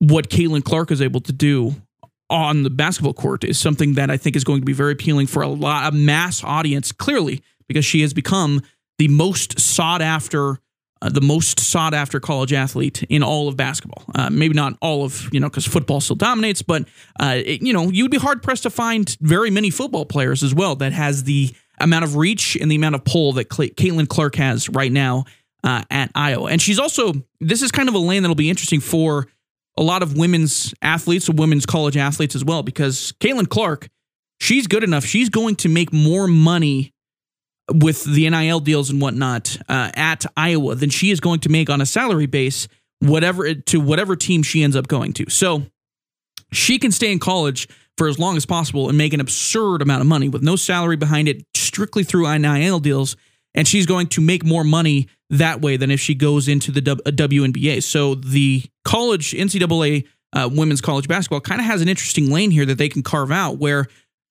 what 0.00 0.28
Caitlin 0.30 0.64
Clark 0.64 0.90
is 0.90 1.02
able 1.02 1.20
to 1.22 1.32
do 1.32 1.74
on 2.30 2.62
the 2.62 2.70
basketball 2.70 3.14
court 3.14 3.44
is 3.44 3.58
something 3.58 3.94
that 3.94 4.10
I 4.10 4.16
think 4.16 4.36
is 4.36 4.44
going 4.44 4.60
to 4.60 4.64
be 4.64 4.72
very 4.72 4.92
appealing 4.92 5.26
for 5.26 5.42
a 5.42 5.48
lot 5.48 5.92
a 5.92 5.96
mass 5.96 6.44
audience, 6.44 6.92
clearly, 6.92 7.42
because 7.66 7.84
she 7.84 8.02
has 8.02 8.12
become 8.12 8.62
the 8.98 9.08
most 9.08 9.58
sought 9.58 10.02
after 10.02 10.58
uh, 11.00 11.08
the 11.08 11.20
most 11.20 11.60
sought 11.60 11.94
after 11.94 12.18
college 12.18 12.52
athlete 12.52 13.04
in 13.04 13.22
all 13.22 13.48
of 13.48 13.56
basketball. 13.56 14.04
Uh, 14.14 14.28
maybe 14.30 14.54
not 14.54 14.74
all 14.80 15.04
of, 15.04 15.28
you 15.32 15.38
know, 15.38 15.48
because 15.48 15.64
football 15.64 16.00
still 16.00 16.16
dominates, 16.16 16.60
but, 16.60 16.88
uh, 17.20 17.34
it, 17.36 17.62
you 17.62 17.72
know, 17.72 17.88
you'd 17.88 18.10
be 18.10 18.18
hard 18.18 18.42
pressed 18.42 18.64
to 18.64 18.70
find 18.70 19.16
very 19.20 19.50
many 19.50 19.70
football 19.70 20.04
players 20.04 20.42
as 20.42 20.54
well 20.54 20.74
that 20.74 20.92
has 20.92 21.24
the 21.24 21.54
amount 21.78 22.04
of 22.04 22.16
reach 22.16 22.56
and 22.56 22.68
the 22.68 22.74
amount 22.74 22.96
of 22.96 23.04
pull 23.04 23.32
that 23.34 23.48
Caitlin 23.48 24.08
Clark 24.08 24.34
has 24.36 24.68
right 24.70 24.90
now 24.90 25.24
uh, 25.62 25.84
at 25.90 26.10
Iowa. 26.16 26.50
And 26.50 26.60
she's 26.60 26.80
also, 26.80 27.12
this 27.40 27.62
is 27.62 27.70
kind 27.70 27.88
of 27.88 27.94
a 27.94 27.98
lane 27.98 28.22
that'll 28.24 28.34
be 28.34 28.50
interesting 28.50 28.80
for 28.80 29.28
a 29.78 29.82
lot 29.82 30.02
of 30.02 30.16
women's 30.16 30.74
athletes, 30.82 31.30
women's 31.30 31.64
college 31.64 31.96
athletes 31.96 32.34
as 32.34 32.44
well, 32.44 32.62
because 32.62 33.12
Caitlin 33.20 33.48
Clark, 33.48 33.88
she's 34.40 34.66
good 34.66 34.82
enough. 34.82 35.04
She's 35.04 35.28
going 35.28 35.54
to 35.56 35.68
make 35.68 35.92
more 35.92 36.26
money 36.26 36.92
with 37.72 38.04
the 38.04 38.28
NIL 38.28 38.60
deals 38.60 38.90
and 38.90 39.00
whatnot 39.00 39.56
uh, 39.68 39.90
at 39.94 40.26
Iowa 40.36 40.74
than 40.74 40.90
she 40.90 41.10
is 41.10 41.20
going 41.20 41.40
to 41.40 41.48
make 41.48 41.70
on 41.70 41.80
a 41.80 41.86
salary 41.86 42.26
base, 42.26 42.66
whatever 42.98 43.54
to 43.54 43.80
whatever 43.80 44.16
team 44.16 44.42
she 44.42 44.64
ends 44.64 44.74
up 44.74 44.88
going 44.88 45.12
to. 45.14 45.30
So 45.30 45.66
she 46.50 46.78
can 46.78 46.90
stay 46.90 47.12
in 47.12 47.20
college 47.20 47.68
for 47.96 48.08
as 48.08 48.18
long 48.18 48.36
as 48.36 48.46
possible 48.46 48.88
and 48.88 48.98
make 48.98 49.12
an 49.12 49.20
absurd 49.20 49.80
amount 49.80 50.00
of 50.00 50.06
money 50.08 50.28
with 50.28 50.42
no 50.42 50.56
salary 50.56 50.96
behind 50.96 51.28
it, 51.28 51.44
strictly 51.54 52.02
through 52.02 52.36
NIL 52.38 52.80
deals. 52.80 53.16
And 53.54 53.66
she's 53.66 53.86
going 53.86 54.08
to 54.08 54.20
make 54.20 54.44
more 54.44 54.64
money 54.64 55.08
that 55.30 55.60
way 55.60 55.76
than 55.76 55.90
if 55.90 56.00
she 56.00 56.14
goes 56.14 56.48
into 56.48 56.70
the 56.70 56.80
WNBA. 56.80 57.82
So 57.82 58.14
the 58.14 58.64
college 58.84 59.32
NCAA 59.32 60.06
uh, 60.32 60.48
women's 60.52 60.80
college 60.80 61.08
basketball 61.08 61.40
kind 61.40 61.60
of 61.60 61.66
has 61.66 61.80
an 61.80 61.88
interesting 61.88 62.30
lane 62.30 62.50
here 62.50 62.66
that 62.66 62.78
they 62.78 62.88
can 62.88 63.02
carve 63.02 63.30
out 63.30 63.58
where 63.58 63.86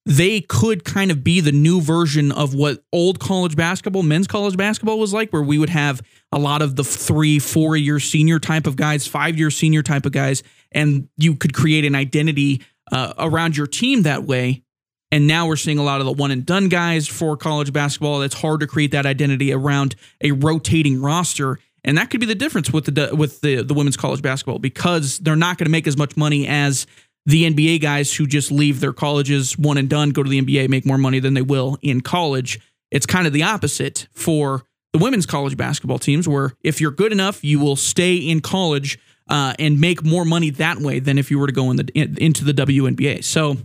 they 0.06 0.39
could 0.39 0.86
kind 0.86 1.12
of 1.12 1.22
be 1.22 1.42
the 1.42 1.51
new 1.51 1.82
version 1.82 2.32
of 2.32 2.54
what 2.54 2.82
old 2.94 3.20
college 3.20 3.58
basketball, 3.58 4.04
men's 4.04 4.25
college 4.27 4.56
basketball 4.56 5.00
was 5.00 5.13
like, 5.13 5.32
where 5.32 5.42
we 5.42 5.58
would 5.58 5.70
have 5.70 6.01
a 6.32 6.39
lot 6.39 6.62
of 6.62 6.77
the 6.77 6.84
three, 6.84 7.39
four 7.39 7.75
year 7.75 8.00
senior 8.00 8.39
type 8.39 8.68
of 8.68 8.77
guys, 8.77 9.06
five 9.06 9.38
year 9.38 9.51
senior 9.51 9.84
type 9.84 10.06
of 10.06 10.13
guys, 10.13 10.44
and 10.72 11.10
you 11.18 11.36
could 11.36 11.54
create 11.54 11.84
an 11.84 11.94
identity 11.94 12.63
uh, 12.89 13.13
around 13.18 13.58
your 13.58 13.68
team 13.68 14.04
that 14.04 14.24
way. 14.24 14.63
And 15.11 15.25
now 15.25 15.47
we're 15.47 15.55
seeing 15.55 15.77
a 15.77 15.83
lot 15.83 15.99
of 16.01 16.05
the 16.05 16.11
one 16.11 16.31
and 16.31 16.45
done 16.45 16.67
guys 16.67 17.07
for 17.07 17.37
college 17.37 17.71
basketball. 17.71 18.21
It's 18.21 18.35
hard 18.35 18.59
to 18.59 18.67
create 18.67 18.91
that 18.91 19.05
identity 19.05 19.53
around 19.53 19.95
a 20.21 20.31
rotating 20.31 21.01
roster. 21.01 21.59
And 21.83 21.97
that 21.97 22.09
could 22.09 22.19
be 22.19 22.25
the 22.25 22.35
difference 22.35 22.71
with 22.71 22.93
the 22.93 23.15
with 23.15 23.39
the 23.41 23.63
the 23.63 23.73
women's 23.73 23.95
college 23.95 24.21
basketball 24.21 24.59
because 24.59 25.19
they're 25.19 25.37
not 25.37 25.57
going 25.57 25.65
to 25.65 25.71
make 25.71 25.87
as 25.87 25.97
much 25.97 26.17
money 26.17 26.45
as 26.45 26.85
the 27.25 27.49
NBA 27.49 27.81
guys 27.81 28.13
who 28.13 28.25
just 28.25 28.51
leave 28.51 28.79
their 28.79 28.93
colleges 28.93 29.57
one 29.57 29.77
and 29.77 29.89
done, 29.89 30.11
go 30.11 30.23
to 30.23 30.29
the 30.29 30.41
NBA, 30.41 30.69
make 30.69 30.85
more 30.85 30.97
money 30.97 31.19
than 31.19 31.33
they 31.33 31.41
will 31.41 31.77
in 31.81 32.01
college. 32.01 32.59
It's 32.89 33.05
kind 33.05 33.27
of 33.27 33.33
the 33.33 33.43
opposite 33.43 34.07
for 34.13 34.63
the 34.93 34.99
women's 34.99 35.25
college 35.25 35.57
basketball 35.57 35.99
teams, 35.99 36.27
where 36.27 36.53
if 36.63 36.79
you're 36.79 36.91
good 36.91 37.11
enough, 37.11 37.43
you 37.43 37.59
will 37.59 37.75
stay 37.75 38.15
in 38.15 38.39
college 38.39 38.97
uh, 39.29 39.53
and 39.59 39.79
make 39.79 40.03
more 40.05 40.23
money 40.23 40.49
that 40.51 40.79
way 40.79 40.99
than 40.99 41.17
if 41.17 41.29
you 41.29 41.37
were 41.37 41.47
to 41.47 41.53
go 41.53 41.69
in 41.69 41.77
the 41.77 41.91
in, 41.93 42.17
into 42.17 42.45
the 42.45 42.53
WNBA. 42.53 43.23
So 43.23 43.57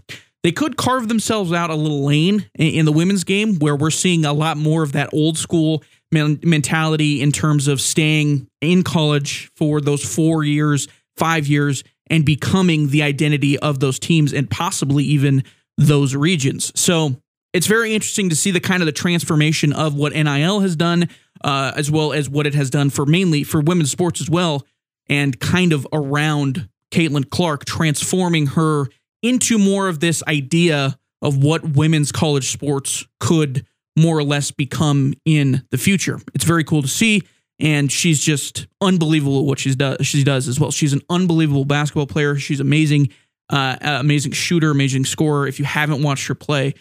they 0.43 0.53
could 0.53 0.77
carve 0.77 1.09
themselves 1.09 1.53
out 1.53 1.71
a 1.71 1.75
little 1.75 2.05
lane 2.05 2.47
in, 2.59 2.85
the 2.85 2.93
women's 2.93 3.25
game 3.25 3.59
where 3.59 3.77
we're 3.77 3.91
seeing 3.91 4.25
a 4.25 4.33
lot 4.33 4.57
more 4.57 4.83
of 4.83 4.93
that 4.93 5.11
old 5.13 5.39
school 5.39 5.83
mentality 6.11 7.23
in 7.23 7.33
terms 7.33 7.69
of 7.69 7.81
staying 7.81 8.49
in 8.61 8.83
college 8.83 9.51
for 9.57 9.81
those 9.81 10.05
four 10.05 10.45
years, 10.45 10.89
five 11.17 11.47
years, 11.47 11.85
and 12.09 12.25
becoming 12.25 12.89
the 12.89 13.03
identity 13.03 13.59
of 13.59 13.81
those 13.81 13.99
teams 13.99 14.33
and 14.33 14.51
possibly 14.51 15.05
even 15.05 15.45
those 15.79 16.15
regions. 16.15 16.73
So 16.79 17.17
it's 17.53 17.67
very 17.67 17.95
interesting 17.95 18.29
to 18.31 18.37
see 18.37 18.51
the 18.51 18.61
kind 18.61 18.83
of 18.83 18.87
the 18.87 18.93
transformation 18.93 19.73
of 19.73 19.95
what 19.95 20.13
NIL 20.13 20.61
has 20.61 20.77
done, 20.77 21.09
uh, 21.45 21.73
as 21.77 21.91
well 21.91 22.13
as 22.13 22.29
what 22.29 22.47
it 22.47 22.55
has 22.55 22.69
done 22.69 22.91
for 22.91 23.07
mainly 23.07 23.45
for 23.45 23.61
women's 23.61 23.91
sports 23.91 24.21
as 24.21 24.29
well, 24.29 24.67
and 25.09 25.39
kind 25.39 25.73
of 25.73 25.87
around 25.93 26.69
Caitlin 26.91 27.31
Clark, 27.31 27.65
transforming 27.65 28.49
her 28.49 28.87
into 29.23 29.59
more 29.59 29.89
of 29.89 30.01
this 30.01 30.23
idea 30.27 30.99
of 31.21 31.43
what 31.43 31.63
women's 31.65 32.11
college 32.11 32.51
sports 32.51 33.07
could 33.21 33.67
more 33.97 34.19
or 34.19 34.25
less 34.25 34.51
become 34.51 35.15
in 35.25 35.65
the 35.71 35.79
future. 35.79 36.19
It's 36.35 36.45
very 36.45 36.65
cool 36.65 36.83
to 36.83 36.89
see 36.89 37.23
and 37.63 37.93
she's 37.93 38.21
just 38.21 38.67
unbelievable 38.81 39.47
what 39.47 39.59
she's 39.59 39.77
does 39.77 40.05
she 40.07 40.25
does 40.25 40.49
as 40.49 40.59
well. 40.59 40.71
She's 40.71 40.93
an 40.93 41.01
unbelievable 41.09 41.65
basketball 41.65 42.09
player. 42.09 42.37
She's 42.37 42.61
amazing, 42.61 43.11
uh, 43.51 43.77
amazing 43.81 44.33
shooter, 44.33 44.71
amazing 44.71 45.05
scorer. 45.05 45.47
If 45.47 45.59
you 45.61 45.65
haven't 45.65 46.03
watched 46.03 46.27
her 46.27 46.35
play, 46.35 46.75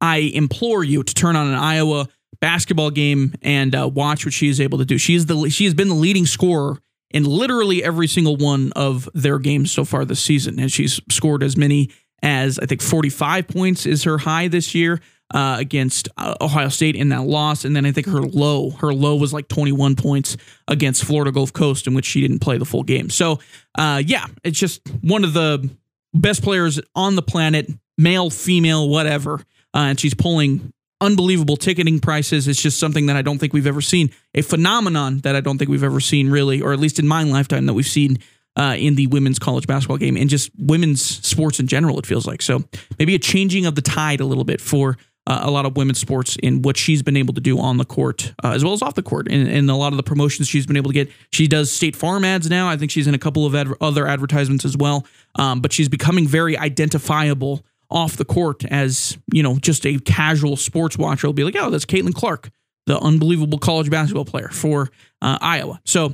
I 0.00 0.16
implore 0.16 0.82
you 0.82 1.04
to 1.04 1.14
turn 1.14 1.36
on 1.36 1.46
an 1.46 1.54
Iowa 1.54 2.08
basketball 2.40 2.90
game 2.90 3.34
and 3.40 3.74
uh, 3.74 3.88
watch 3.88 4.26
what 4.26 4.34
she 4.34 4.48
is 4.48 4.60
able 4.60 4.78
to 4.78 4.84
do. 4.84 4.98
She 4.98 5.14
is 5.14 5.26
the 5.26 5.48
she 5.48 5.64
has 5.64 5.74
been 5.74 5.88
the 5.88 5.94
leading 5.94 6.26
scorer 6.26 6.80
in 7.14 7.24
literally 7.24 7.82
every 7.82 8.08
single 8.08 8.36
one 8.36 8.72
of 8.74 9.08
their 9.14 9.38
games 9.38 9.70
so 9.70 9.84
far 9.84 10.04
this 10.04 10.20
season, 10.20 10.58
and 10.58 10.70
she's 10.70 11.00
scored 11.10 11.44
as 11.44 11.56
many 11.56 11.88
as 12.22 12.58
I 12.58 12.66
think 12.66 12.82
45 12.82 13.46
points 13.46 13.86
is 13.86 14.02
her 14.02 14.18
high 14.18 14.48
this 14.48 14.74
year 14.74 15.00
uh, 15.32 15.56
against 15.60 16.08
uh, 16.18 16.34
Ohio 16.40 16.68
State 16.68 16.96
in 16.96 17.10
that 17.10 17.22
loss, 17.22 17.64
and 17.64 17.74
then 17.76 17.86
I 17.86 17.92
think 17.92 18.08
her 18.08 18.20
low, 18.20 18.70
her 18.70 18.92
low 18.92 19.14
was 19.14 19.32
like 19.32 19.46
21 19.46 19.94
points 19.94 20.36
against 20.66 21.04
Florida 21.04 21.30
Gulf 21.30 21.52
Coast, 21.52 21.86
in 21.86 21.94
which 21.94 22.04
she 22.04 22.20
didn't 22.20 22.40
play 22.40 22.58
the 22.58 22.64
full 22.64 22.82
game. 22.82 23.08
So, 23.10 23.38
uh, 23.78 24.02
yeah, 24.04 24.26
it's 24.42 24.58
just 24.58 24.82
one 25.00 25.22
of 25.22 25.32
the 25.34 25.70
best 26.12 26.42
players 26.42 26.80
on 26.96 27.14
the 27.14 27.22
planet, 27.22 27.70
male, 27.96 28.28
female, 28.28 28.88
whatever, 28.88 29.34
uh, 29.72 29.86
and 29.88 30.00
she's 30.00 30.14
pulling 30.14 30.72
unbelievable 31.00 31.56
ticketing 31.56 32.00
prices. 32.00 32.48
It's 32.48 32.62
just 32.62 32.78
something 32.78 33.06
that 33.06 33.16
I 33.16 33.22
don't 33.22 33.38
think 33.38 33.52
we've 33.52 33.66
ever 33.66 33.80
seen, 33.80 34.10
a 34.34 34.42
phenomenon 34.42 35.18
that 35.18 35.36
I 35.36 35.40
don't 35.40 35.58
think 35.58 35.70
we've 35.70 35.84
ever 35.84 36.00
seen, 36.00 36.30
really, 36.30 36.62
or 36.62 36.72
at 36.72 36.78
least 36.78 36.98
in 36.98 37.06
my 37.06 37.22
lifetime 37.22 37.66
that 37.66 37.74
we've 37.74 37.86
seen 37.86 38.18
uh, 38.56 38.76
in 38.78 38.94
the 38.94 39.06
women's 39.08 39.38
college 39.38 39.66
basketball 39.66 39.96
game 39.96 40.16
and 40.16 40.30
just 40.30 40.50
women's 40.58 41.02
sports 41.02 41.58
in 41.58 41.66
general, 41.66 41.98
it 41.98 42.06
feels 42.06 42.26
like. 42.26 42.40
So 42.40 42.62
maybe 42.98 43.14
a 43.14 43.18
changing 43.18 43.66
of 43.66 43.74
the 43.74 43.82
tide 43.82 44.20
a 44.20 44.24
little 44.24 44.44
bit 44.44 44.60
for 44.60 44.96
uh, 45.26 45.40
a 45.42 45.50
lot 45.50 45.64
of 45.66 45.76
women's 45.76 45.98
sports 45.98 46.36
in 46.42 46.62
what 46.62 46.76
she's 46.76 47.02
been 47.02 47.16
able 47.16 47.34
to 47.34 47.40
do 47.40 47.58
on 47.58 47.78
the 47.78 47.84
court 47.84 48.34
uh, 48.44 48.50
as 48.50 48.62
well 48.62 48.74
as 48.74 48.82
off 48.82 48.94
the 48.94 49.02
court 49.02 49.26
and, 49.30 49.48
and 49.48 49.70
a 49.70 49.74
lot 49.74 49.92
of 49.92 49.96
the 49.96 50.02
promotions 50.02 50.48
she's 50.48 50.66
been 50.66 50.76
able 50.76 50.90
to 50.90 50.94
get. 50.94 51.10
She 51.32 51.48
does 51.48 51.72
State 51.72 51.96
Farm 51.96 52.24
ads 52.24 52.48
now. 52.50 52.68
I 52.68 52.76
think 52.76 52.90
she's 52.90 53.06
in 53.06 53.14
a 53.14 53.18
couple 53.18 53.46
of 53.46 53.54
ad- 53.54 53.68
other 53.80 54.06
advertisements 54.06 54.64
as 54.64 54.76
well. 54.76 55.06
Um, 55.36 55.60
but 55.60 55.72
she's 55.72 55.88
becoming 55.88 56.28
very 56.28 56.56
identifiable 56.56 57.64
off 57.94 58.16
the 58.16 58.24
court 58.24 58.64
as, 58.66 59.16
you 59.32 59.42
know, 59.42 59.56
just 59.56 59.86
a 59.86 59.98
casual 60.00 60.56
sports 60.56 60.98
watcher 60.98 61.28
will 61.28 61.32
be 61.32 61.44
like, 61.44 61.56
oh, 61.56 61.70
that's 61.70 61.86
Caitlin 61.86 62.12
Clark, 62.12 62.50
the 62.86 62.98
unbelievable 62.98 63.58
college 63.58 63.88
basketball 63.88 64.24
player 64.24 64.48
for 64.48 64.90
uh, 65.22 65.38
Iowa. 65.40 65.80
So 65.86 66.12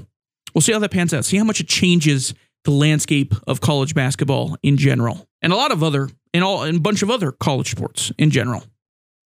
we'll 0.54 0.62
see 0.62 0.72
how 0.72 0.78
that 0.78 0.90
pans 0.90 1.14
out. 1.14 1.24
See 1.24 1.38
how 1.38 1.44
much 1.44 1.58
it 1.58 1.66
changes 1.66 2.34
the 2.64 2.70
landscape 2.70 3.34
of 3.48 3.60
college 3.60 3.94
basketball 3.94 4.56
in 4.62 4.76
general 4.76 5.26
and 5.40 5.52
a 5.52 5.56
lot 5.56 5.72
of 5.72 5.82
other 5.82 6.10
and 6.34 6.44
all 6.44 6.62
and 6.62 6.76
a 6.76 6.80
bunch 6.80 7.02
of 7.02 7.10
other 7.10 7.32
college 7.32 7.70
sports 7.70 8.12
in 8.18 8.30
general. 8.30 8.62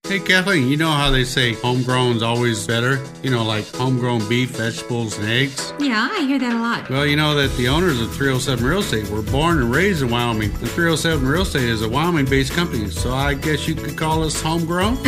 Hey 0.06 0.20
Kathleen, 0.20 0.68
you 0.68 0.76
know 0.76 0.92
how 0.92 1.10
they 1.10 1.24
say 1.24 1.54
homegrown's 1.54 2.22
always 2.22 2.68
better? 2.68 3.02
You 3.24 3.32
know, 3.32 3.46
like 3.46 3.66
homegrown 3.74 4.28
beef, 4.28 4.50
vegetables, 4.50 5.18
and 5.18 5.30
eggs? 5.30 5.74
Yeah, 5.80 6.10
I 6.12 6.26
hear 6.26 6.38
that 6.40 6.54
a 6.54 6.60
lot. 6.60 6.90
Well, 6.90 7.06
you 7.06 7.16
know 7.16 7.34
that 7.36 7.56
the 7.56 7.70
owners 7.70 8.02
of 8.02 8.10
307 8.10 8.66
Real 8.66 8.80
Estate 8.80 9.10
were 9.10 9.22
born 9.22 9.60
and 9.62 9.74
raised 9.74 10.02
in 10.04 10.10
Wyoming. 10.10 10.52
And 10.52 10.70
307 10.70 11.26
Real 11.26 11.44
Estate 11.44 11.70
is 11.70 11.84
a 11.84 11.88
Wyoming 11.90 12.26
based 12.26 12.52
company, 12.52 12.90
so 12.90 13.14
I 13.14 13.34
guess 13.34 13.66
you 13.66 13.76
could 13.76 13.98
call 13.98 14.26
us 14.26 14.40
homegrown? 14.42 14.98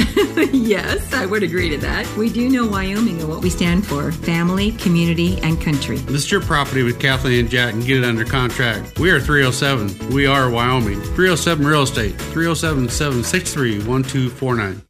yes, 0.54 1.14
I 1.14 1.26
would 1.26 1.44
agree 1.44 1.70
to 1.72 1.78
that. 1.80 2.08
We 2.16 2.30
do 2.30 2.50
know 2.50 2.66
Wyoming 2.66 3.20
and 3.20 3.28
what 3.28 3.44
we 3.44 3.50
stand 3.50 3.86
for 3.86 4.14
family, 4.14 4.72
community, 4.72 5.38
and 5.42 5.62
country. 5.62 5.98
List 5.98 6.32
your 6.32 6.42
property 6.42 6.84
with 6.84 7.02
Kathleen 7.02 7.42
and 7.42 7.50
Jack 7.50 7.74
and 7.74 7.86
get 7.86 7.98
it 7.98 8.06
under 8.06 8.24
contract. 8.24 8.98
We 8.98 9.12
are 9.12 9.20
307. 9.20 10.14
We 10.14 10.26
are 10.26 10.50
Wyoming. 10.50 11.02
307 11.02 11.68
Real 11.68 11.84
Estate, 11.84 12.16
307 12.16 12.88
763 12.88 13.80
1249. 13.86 14.85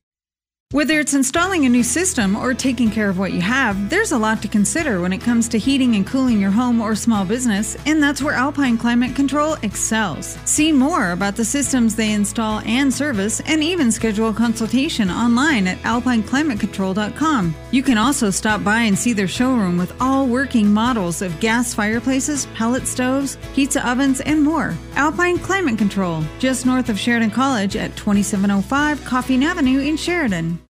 Whether 0.72 1.00
it's 1.00 1.14
installing 1.14 1.66
a 1.66 1.70
new 1.70 1.84
system 1.84 2.36
or 2.36 2.56
taking 2.56 2.90
care 2.90 3.08
of 3.08 3.20
what 3.20 3.32
you 3.32 3.40
have, 3.40 3.90
there's 3.90 4.12
a 4.12 4.18
lot 4.18 4.42
to 4.42 4.48
consider 4.48 5.00
when 5.00 5.14
it 5.14 5.22
comes 5.22 5.48
to 5.50 5.60
heating 5.60 5.96
and 5.96 6.06
cooling 6.06 6.38
your 6.42 6.52
home 6.52 6.82
or 6.82 6.96
small 6.96 7.24
business, 7.24 7.78
and 7.86 8.02
that's 8.02 8.22
where 8.22 8.34
Alpine 8.34 8.78
Climate 8.78 9.16
Control 9.16 9.54
excels. 9.62 10.38
See 10.44 10.74
more 10.74 11.12
about 11.12 11.36
the 11.36 11.46
systems 11.46 11.96
they 11.96 12.12
install 12.12 12.60
and 12.66 12.92
service, 12.92 13.42
and 13.46 13.64
even 13.64 13.92
schedule 13.92 14.30
a 14.30 14.34
consultation 14.34 15.10
online 15.12 15.68
at 15.68 15.78
alpineclimatecontrol.com. 15.84 17.56
You 17.72 17.84
can 17.84 17.98
also 17.98 18.30
stop 18.32 18.62
by 18.64 18.82
and 18.82 19.00
see 19.00 19.14
their 19.14 19.28
showroom 19.30 19.78
with 19.78 19.96
all 20.02 20.28
working 20.28 20.74
models 20.74 21.22
of 21.22 21.40
gas 21.40 21.76
fireplaces, 21.76 22.48
pellet 22.48 22.88
stoves, 22.88 23.38
pizza 23.54 23.88
ovens, 23.88 24.20
and 24.20 24.44
more. 24.44 24.76
Alpine 24.96 25.38
Climate 25.38 25.78
Control, 25.78 26.24
just 26.40 26.66
north 26.66 26.90
of 26.90 27.00
Sheridan 27.00 27.32
College 27.32 27.76
at 27.76 27.96
2705 27.96 29.00
Coffeen 29.02 29.44
Avenue 29.44 29.80
in 29.80 29.96
Sheridan. 29.96 30.65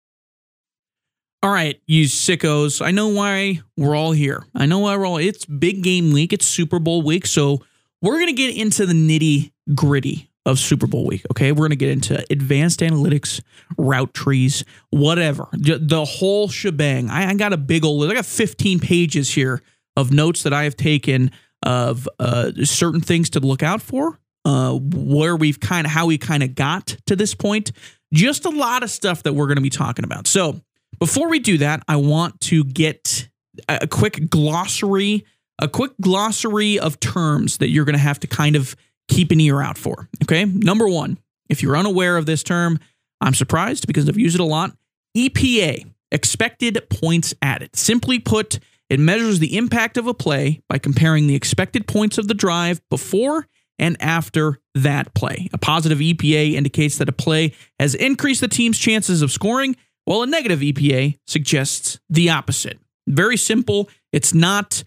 All 1.45 1.51
right, 1.51 1.79
you 1.85 2.05
sickos. 2.05 2.83
I 2.83 2.89
know 2.89 3.09
why 3.09 3.61
we're 3.77 3.95
all 3.95 4.13
here. 4.13 4.43
I 4.55 4.65
know 4.65 4.79
why 4.79 4.97
we're 4.97 5.05
all. 5.05 5.17
It's 5.17 5.45
big 5.45 5.83
game 5.83 6.11
week. 6.11 6.33
It's 6.33 6.43
Super 6.43 6.79
Bowl 6.79 7.03
week. 7.03 7.27
So 7.27 7.61
we're 8.01 8.17
gonna 8.17 8.33
get 8.33 8.57
into 8.57 8.87
the 8.87 8.95
nitty 8.95 9.51
gritty 9.75 10.31
of 10.47 10.57
Super 10.57 10.87
Bowl 10.87 11.05
week. 11.05 11.23
Okay, 11.29 11.51
we're 11.51 11.65
gonna 11.65 11.75
get 11.75 11.89
into 11.89 12.25
advanced 12.31 12.79
analytics, 12.79 13.43
route 13.77 14.11
trees, 14.15 14.65
whatever, 14.89 15.47
the 15.53 16.03
whole 16.03 16.47
shebang. 16.47 17.11
I, 17.11 17.29
I 17.29 17.35
got 17.35 17.53
a 17.53 17.57
big 17.57 17.85
old. 17.85 18.09
I 18.09 18.15
got 18.15 18.25
15 18.25 18.79
pages 18.79 19.31
here 19.31 19.61
of 19.95 20.11
notes 20.11 20.41
that 20.41 20.53
I 20.53 20.63
have 20.63 20.75
taken 20.75 21.29
of 21.61 22.09
uh, 22.17 22.53
certain 22.63 23.01
things 23.01 23.29
to 23.29 23.39
look 23.39 23.61
out 23.61 23.83
for. 23.83 24.19
Uh, 24.45 24.79
where 24.79 25.35
we've 25.35 25.59
kind 25.59 25.85
of 25.85 25.91
how 25.91 26.07
we 26.07 26.17
kind 26.17 26.41
of 26.41 26.55
got 26.55 26.97
to 27.05 27.15
this 27.15 27.35
point. 27.35 27.71
Just 28.11 28.45
a 28.45 28.49
lot 28.49 28.81
of 28.81 28.89
stuff 28.89 29.21
that 29.23 29.33
we're 29.33 29.47
going 29.47 29.57
to 29.57 29.61
be 29.61 29.69
talking 29.69 30.05
about. 30.05 30.25
So 30.25 30.61
before 30.99 31.29
we 31.29 31.39
do 31.39 31.57
that, 31.59 31.83
I 31.87 31.95
want 31.97 32.39
to 32.41 32.63
get 32.63 33.29
a 33.69 33.87
quick 33.87 34.29
glossary, 34.29 35.25
a 35.59 35.67
quick 35.67 35.91
glossary 36.01 36.79
of 36.79 36.99
terms 36.99 37.57
that 37.57 37.69
you're 37.69 37.85
going 37.85 37.95
to 37.95 37.99
have 37.99 38.19
to 38.21 38.27
kind 38.27 38.55
of 38.55 38.75
keep 39.07 39.31
an 39.31 39.39
ear 39.39 39.61
out 39.61 39.77
for. 39.77 40.09
Okay. 40.23 40.45
Number 40.45 40.87
one, 40.87 41.17
if 41.49 41.61
you're 41.61 41.77
unaware 41.77 42.17
of 42.17 42.25
this 42.25 42.43
term, 42.43 42.79
I'm 43.21 43.33
surprised 43.33 43.87
because 43.87 44.09
I've 44.09 44.17
used 44.17 44.35
it 44.35 44.41
a 44.41 44.45
lot. 44.45 44.75
EPA, 45.15 45.89
expected 46.11 46.81
points 46.89 47.33
added. 47.41 47.75
Simply 47.75 48.19
put, 48.19 48.59
it 48.89 48.99
measures 48.99 49.39
the 49.39 49.57
impact 49.57 49.97
of 49.97 50.07
a 50.07 50.13
play 50.13 50.61
by 50.69 50.77
comparing 50.77 51.27
the 51.27 51.35
expected 51.35 51.87
points 51.87 52.17
of 52.17 52.27
the 52.27 52.33
drive 52.33 52.81
before 52.89 53.47
and 53.77 53.97
after 53.99 54.59
that 54.73 55.13
play. 55.13 55.49
A 55.53 55.57
positive 55.57 55.99
EPA 55.99 56.53
indicates 56.53 56.97
that 56.97 57.09
a 57.09 57.13
play 57.13 57.53
has 57.79 57.95
increased 57.95 58.41
the 58.41 58.47
team's 58.47 58.79
chances 58.79 59.21
of 59.21 59.31
scoring 59.31 59.75
while 60.05 60.21
a 60.21 60.27
negative 60.27 60.59
EPA 60.59 61.17
suggests 61.27 61.99
the 62.09 62.29
opposite. 62.29 62.79
Very 63.07 63.37
simple. 63.37 63.89
It's 64.13 64.33
not 64.33 64.83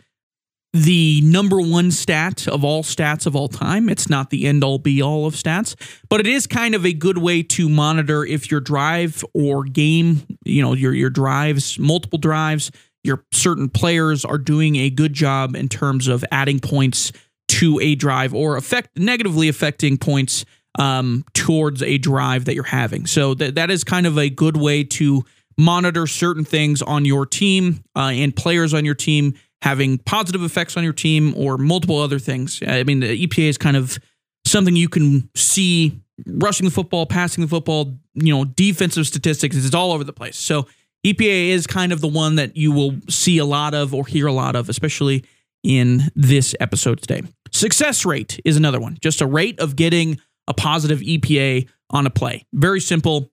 the 0.73 1.21
number 1.23 1.61
one 1.61 1.91
stat 1.91 2.47
of 2.47 2.63
all 2.63 2.83
stats 2.83 3.27
of 3.27 3.35
all 3.35 3.49
time. 3.49 3.89
It's 3.89 4.11
not 4.11 4.31
the 4.31 4.47
end 4.47 4.63
all 4.63 4.79
be 4.79 5.01
all 5.01 5.27
of 5.27 5.35
stats, 5.35 5.75
but 6.09 6.21
it 6.21 6.27
is 6.27 6.47
kind 6.47 6.75
of 6.75 6.85
a 6.85 6.93
good 6.93 7.19
way 7.19 7.43
to 7.43 7.69
monitor 7.69 8.25
if 8.25 8.51
your 8.51 8.61
drive 8.61 9.25
or 9.35 9.65
game, 9.65 10.27
you 10.45 10.63
know, 10.63 10.75
your 10.75 10.95
your 10.95 11.11
drives, 11.11 11.79
multiple 11.79 12.19
drives, 12.19 12.71
your 13.03 13.25
certain 13.33 13.69
players 13.69 14.25
are 14.25 14.39
doing 14.39 14.77
a 14.77 14.91
good 14.91 15.15
job 15.15 15.57
in 15.57 15.69
terms 15.69 16.07
of 16.07 16.25
adding 16.31 16.61
points 16.61 17.13
to 17.49 17.81
a 17.81 17.95
drive 17.95 18.35
or 18.35 18.57
affect 18.57 18.99
negatively 18.99 19.49
affecting 19.49 19.97
points 19.97 20.45
um, 20.79 21.25
towards 21.35 21.83
a 21.83 21.99
drive 21.99 22.47
that 22.47 22.55
you're 22.55 22.65
having. 22.65 23.07
So 23.07 23.35
that 23.35 23.57
that 23.57 23.71
is 23.71 23.85
kind 23.85 24.07
of 24.07 24.17
a 24.17 24.31
good 24.31 24.57
way 24.57 24.85
to 24.85 25.25
monitor 25.59 26.07
certain 26.07 26.45
things 26.45 26.81
on 26.81 27.05
your 27.05 27.27
team 27.27 27.83
uh, 27.97 28.13
and 28.15 28.35
players 28.35 28.73
on 28.73 28.85
your 28.85 28.95
team 28.95 29.35
having 29.61 29.99
positive 29.99 30.43
effects 30.45 30.77
on 30.77 30.85
your 30.85 30.93
team 30.93 31.35
or 31.37 31.59
multiple 31.59 31.99
other 31.99 32.21
things. 32.21 32.63
I 32.65 32.85
mean, 32.85 33.01
the 33.01 33.27
EPA 33.27 33.49
is 33.49 33.59
kind 33.59 33.77
of 33.77 33.99
something 34.47 34.77
you 34.77 34.89
can 34.89 35.29
see 35.35 36.01
rushing 36.27 36.65
the 36.65 36.71
football, 36.71 37.07
passing 37.07 37.43
the 37.43 37.49
football, 37.49 37.99
you 38.15 38.35
know, 38.35 38.45
defensive 38.45 39.07
statistics. 39.07 39.57
It's 39.57 39.75
all 39.75 39.93
over 39.93 40.05
the 40.05 40.13
place. 40.13 40.37
So 40.37 40.69
EPA 41.05 41.49
is 41.49 41.67
kind 41.67 41.93
of 41.93 42.01
the 42.01 42.09
one 42.09 42.37
that 42.37 42.57
you 42.57 42.73
will 42.73 42.97
see 43.09 43.39
a 43.39 43.45
lot 43.45 43.75
of 43.75 43.95
or 43.95 44.07
hear 44.07 44.27
a 44.27 44.33
lot 44.33 44.55
of, 44.55 44.69
especially 44.69 45.25
in 45.63 46.03
this 46.15 46.55
episode 46.61 47.01
today. 47.01 47.23
Success 47.53 48.05
rate 48.05 48.41
is 48.45 48.57
another 48.57 48.81
one, 48.81 48.97
just 49.01 49.21
a 49.21 49.27
rate 49.27 49.59
of 49.59 49.75
getting 49.75 50.21
a 50.49 50.55
positive 50.55 51.01
EPA 51.01 51.69
on 51.91 52.07
a 52.07 52.11
play. 52.11 52.45
Very 52.53 52.81
simple, 52.81 53.31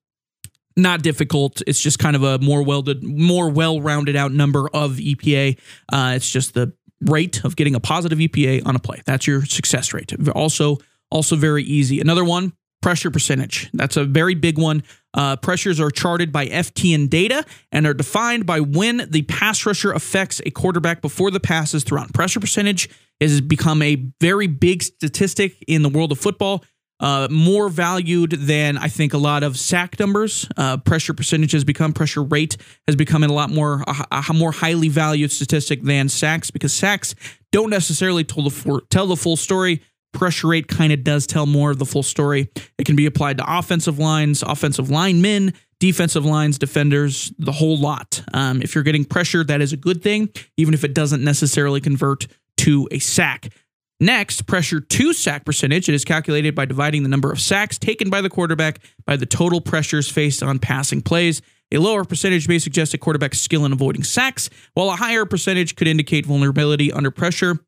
not 0.78 1.02
difficult. 1.02 1.62
It's 1.66 1.80
just 1.80 1.98
kind 1.98 2.16
of 2.16 2.24
a 2.24 2.38
more 2.40 2.62
welded, 2.64 3.04
more 3.04 3.50
well-rounded 3.50 4.16
out 4.16 4.32
number 4.32 4.70
of 4.70 4.94
EPA. 4.98 5.58
Uh, 5.92 6.14
it's 6.16 6.30
just 6.30 6.54
the 6.54 6.74
rate 7.02 7.44
of 7.44 7.56
getting 7.56 7.76
a 7.76 7.80
positive 7.80 8.20
EPA 8.20 8.66
on 8.66 8.76
a 8.76 8.80
play. 8.80 9.02
That's 9.06 9.26
your 9.26 9.46
success 9.46 9.94
rate. 9.94 10.14
Also, 10.30 10.78
also 11.10 11.36
very 11.36 11.64
easy. 11.64 12.00
Another 12.00 12.24
one, 12.24 12.54
pressure 12.82 13.10
percentage. 13.12 13.70
That's 13.74 13.98
a 13.98 14.06
very 14.06 14.36
big 14.36 14.58
one. 14.58 14.84
Uh, 15.14 15.38
pressures 15.38 15.80
are 15.80 15.90
charted 15.90 16.32
by 16.32 16.48
FTN 16.48 17.10
data 17.10 17.46
and 17.72 17.88
are 17.88 17.94
defined 17.94 18.46
by 18.46 18.60
when 18.60 19.08
the 19.10 19.22
pass 19.24 19.66
rusher 19.66 19.92
affects 19.92 20.42
a 20.46 20.52
quarterback 20.52 21.02
before 21.02 21.32
the 21.32 21.40
pass 21.40 21.74
is 21.74 21.84
thrown. 21.84 22.10
Pressure 22.10 22.40
percentage 22.40 22.90
has 23.22 23.40
become 23.40 23.82
a 23.82 24.06
very 24.20 24.48
big 24.48 24.84
statistic 24.84 25.64
in 25.68 25.84
the 25.84 25.90
world 25.90 26.12
of 26.12 26.20
football. 26.20 26.64
Uh, 27.00 27.28
more 27.30 27.68
valued 27.68 28.32
than 28.32 28.78
I 28.78 28.88
think 28.88 29.14
a 29.14 29.18
lot 29.18 29.44
of 29.44 29.58
sack 29.58 30.00
numbers. 30.00 30.48
Uh, 30.56 30.78
pressure 30.78 31.14
percentage 31.14 31.52
has 31.52 31.66
become 31.66 31.92
pressure 31.92 32.24
rate 32.24 32.56
has 32.88 32.96
become 32.96 33.22
a 33.24 33.28
lot 33.28 33.50
more 33.50 33.84
a, 33.86 34.24
a 34.30 34.34
more 34.34 34.54
highly 34.54 34.88
valued 34.88 35.32
statistic 35.32 35.84
than 35.84 36.08
sacks 36.08 36.52
because 36.52 36.74
sacks 36.74 37.14
don't 37.52 37.70
necessarily 37.70 38.24
tell 38.24 38.44
the 38.44 38.82
tell 38.90 39.08
the 39.08 39.18
full 39.18 39.36
story. 39.36 39.82
Pressure 40.14 40.48
rate 40.48 40.70
kind 40.70 40.94
of 40.94 41.04
does 41.04 41.28
tell 41.28 41.46
more 41.46 41.72
of 41.72 41.80
the 41.80 41.86
full 41.86 42.04
story. 42.04 42.50
It 42.78 42.86
can 42.86 42.96
be 42.96 43.06
applied 43.06 43.38
to 43.40 43.58
offensive 43.58 44.00
lines, 44.00 44.42
offensive 44.44 44.90
linemen, 44.90 45.54
defensive 45.82 46.24
lines, 46.24 46.58
defenders, 46.58 47.34
the 47.38 47.52
whole 47.52 47.78
lot. 47.78 48.24
Um, 48.34 48.62
if 48.62 48.74
you're 48.74 48.86
getting 48.86 49.04
pressure, 49.04 49.44
that 49.44 49.62
is 49.62 49.74
a 49.74 49.78
good 49.78 50.02
thing, 50.02 50.30
even 50.56 50.74
if 50.74 50.86
it 50.86 50.94
doesn't 50.94 51.24
necessarily 51.24 51.82
convert 51.82 52.28
to 52.58 52.88
a 52.92 53.00
sack. 53.00 53.50
Next, 54.00 54.46
pressure 54.46 54.82
to 54.82 55.14
sack 55.14 55.46
percentage. 55.46 55.88
It 55.88 55.96
is 55.96 56.04
calculated 56.04 56.54
by 56.54 56.66
dividing 56.66 57.04
the 57.04 57.10
number 57.10 57.32
of 57.32 57.40
sacks 57.40 57.78
taken 57.78 58.10
by 58.10 58.22
the 58.22 58.30
quarterback 58.30 58.80
by 59.06 59.16
the 59.16 59.26
total 59.26 59.62
pressures 59.62 60.10
faced 60.10 60.44
on 60.44 60.60
passing 60.60 61.02
plays. 61.02 61.42
A 61.72 61.78
lower 61.78 62.04
percentage 62.04 62.48
may 62.48 62.60
suggest 62.60 62.94
a 62.94 62.98
quarterback's 62.98 63.40
skill 63.40 63.66
in 63.66 63.72
avoiding 63.72 64.04
sacks, 64.04 64.50
while 64.74 64.90
a 64.90 64.96
higher 64.96 65.26
percentage 65.26 65.76
could 65.76 65.88
indicate 65.88 66.26
vulnerability 66.26 66.92
under 66.92 67.10
pressure. 67.10 67.60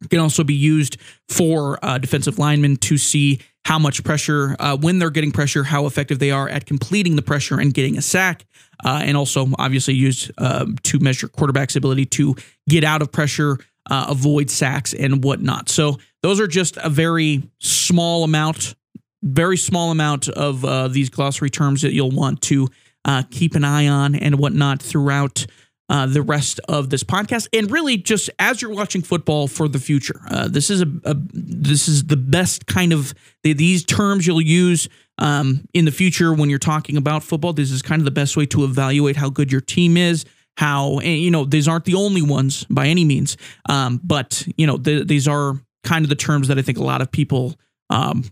It 0.00 0.10
can 0.10 0.20
also 0.20 0.44
be 0.44 0.54
used 0.54 0.98
for 1.28 1.84
uh, 1.84 1.98
defensive 1.98 2.38
linemen 2.38 2.76
to 2.76 2.98
see 2.98 3.40
how 3.64 3.78
much 3.78 4.04
pressure, 4.04 4.54
uh, 4.60 4.76
when 4.76 4.98
they're 4.98 5.10
getting 5.10 5.32
pressure, 5.32 5.64
how 5.64 5.86
effective 5.86 6.20
they 6.20 6.30
are 6.30 6.48
at 6.48 6.64
completing 6.66 7.16
the 7.16 7.22
pressure 7.22 7.58
and 7.58 7.74
getting 7.74 7.98
a 7.98 8.02
sack. 8.02 8.46
Uh, 8.84 9.00
and 9.02 9.16
also, 9.16 9.48
obviously, 9.58 9.94
used 9.94 10.30
um, 10.38 10.76
to 10.84 11.00
measure 11.00 11.26
quarterbacks' 11.26 11.74
ability 11.74 12.06
to 12.06 12.36
get 12.68 12.84
out 12.84 13.02
of 13.02 13.10
pressure 13.10 13.58
uh, 13.88 14.06
avoid 14.08 14.50
sacks 14.50 14.94
and 14.94 15.24
whatnot. 15.24 15.68
So 15.68 15.98
those 16.22 16.40
are 16.40 16.46
just 16.46 16.76
a 16.78 16.88
very 16.88 17.42
small 17.58 18.24
amount, 18.24 18.74
very 19.22 19.56
small 19.56 19.90
amount 19.90 20.28
of 20.28 20.64
uh, 20.64 20.88
these 20.88 21.10
glossary 21.10 21.50
terms 21.50 21.82
that 21.82 21.92
you'll 21.92 22.10
want 22.10 22.42
to 22.42 22.68
uh, 23.04 23.22
keep 23.30 23.54
an 23.54 23.64
eye 23.64 23.88
on 23.88 24.14
and 24.14 24.38
whatnot 24.38 24.82
throughout. 24.82 25.46
Uh, 25.90 26.04
the 26.04 26.20
rest 26.20 26.60
of 26.68 26.90
this 26.90 27.02
podcast, 27.02 27.48
and 27.54 27.70
really 27.70 27.96
just 27.96 28.28
as 28.38 28.60
you're 28.60 28.74
watching 28.74 29.00
football 29.00 29.48
for 29.48 29.68
the 29.68 29.78
future, 29.78 30.20
uh, 30.28 30.46
this 30.46 30.68
is 30.68 30.82
a, 30.82 30.86
a, 31.06 31.16
this 31.32 31.88
is 31.88 32.04
the 32.04 32.16
best 32.16 32.66
kind 32.66 32.92
of 32.92 33.14
the, 33.42 33.54
these 33.54 33.86
terms 33.86 34.26
you'll 34.26 34.38
use 34.42 34.86
um, 35.16 35.64
in 35.72 35.86
the 35.86 35.90
future 35.90 36.34
when 36.34 36.50
you're 36.50 36.58
talking 36.58 36.98
about 36.98 37.22
football. 37.22 37.54
This 37.54 37.70
is 37.70 37.80
kind 37.80 38.02
of 38.02 38.04
the 38.04 38.10
best 38.10 38.36
way 38.36 38.44
to 38.44 38.64
evaluate 38.64 39.16
how 39.16 39.30
good 39.30 39.50
your 39.50 39.62
team 39.62 39.96
is, 39.96 40.26
how 40.58 40.98
you 40.98 41.30
know 41.30 41.44
these 41.44 41.68
aren't 41.68 41.84
the 41.84 41.94
only 41.94 42.20
ones 42.20 42.64
by 42.68 42.88
any 42.88 43.04
means 43.04 43.36
um, 43.68 44.00
but 44.02 44.44
you 44.56 44.66
know 44.66 44.76
the, 44.76 45.04
these 45.04 45.28
are 45.28 45.54
kind 45.84 46.04
of 46.04 46.08
the 46.08 46.16
terms 46.16 46.48
that 46.48 46.58
i 46.58 46.62
think 46.62 46.78
a 46.78 46.82
lot 46.82 47.00
of 47.00 47.12
people 47.12 47.54
um, 47.90 48.24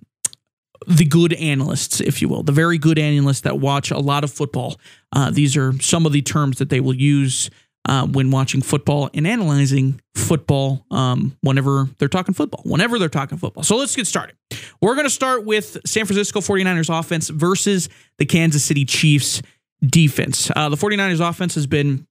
the 0.89 1.05
good 1.05 1.33
analysts 1.35 2.01
if 2.01 2.21
you 2.21 2.29
will 2.29 2.43
the 2.43 2.51
very 2.51 2.79
good 2.79 2.99
analysts 2.99 3.43
that 3.43 3.61
watch 3.61 3.93
a 3.93 3.99
lot 3.99 4.25
of 4.25 4.33
football 4.33 4.77
uh, 5.12 5.31
these 5.31 5.57
are 5.57 5.73
some 5.81 6.05
of 6.05 6.11
the 6.11 6.21
terms 6.21 6.59
that 6.59 6.69
they 6.69 6.81
will 6.81 6.97
use 6.97 7.49
uh, 7.89 8.05
when 8.05 8.33
watching 8.33 8.61
football 8.61 9.09
and 9.15 9.25
analyzing 9.25 10.01
football 10.17 10.85
um, 10.91 11.37
whenever 11.43 11.89
they're 11.99 12.09
talking 12.09 12.35
football 12.35 12.61
whenever 12.65 12.99
they're 12.99 13.09
talking 13.09 13.39
football. 13.39 13.62
So 13.62 13.77
let's 13.77 13.95
get 13.95 14.09
started. 14.09 14.35
We're 14.81 14.97
going 14.97 15.07
to 15.07 15.11
start 15.11 15.45
with 15.45 15.77
san 15.87 16.07
francisco 16.07 16.41
49ers 16.41 16.99
offense 16.99 17.29
versus 17.29 17.89
the 18.19 18.27
kansas 18.27 18.65
city 18.65 18.85
chiefs 18.85 19.43
defense. 19.85 20.51
Uh, 20.57 20.69
the 20.69 20.77
49ers 20.77 21.27
offense 21.27 21.55
has 21.55 21.69
been 21.69 22.07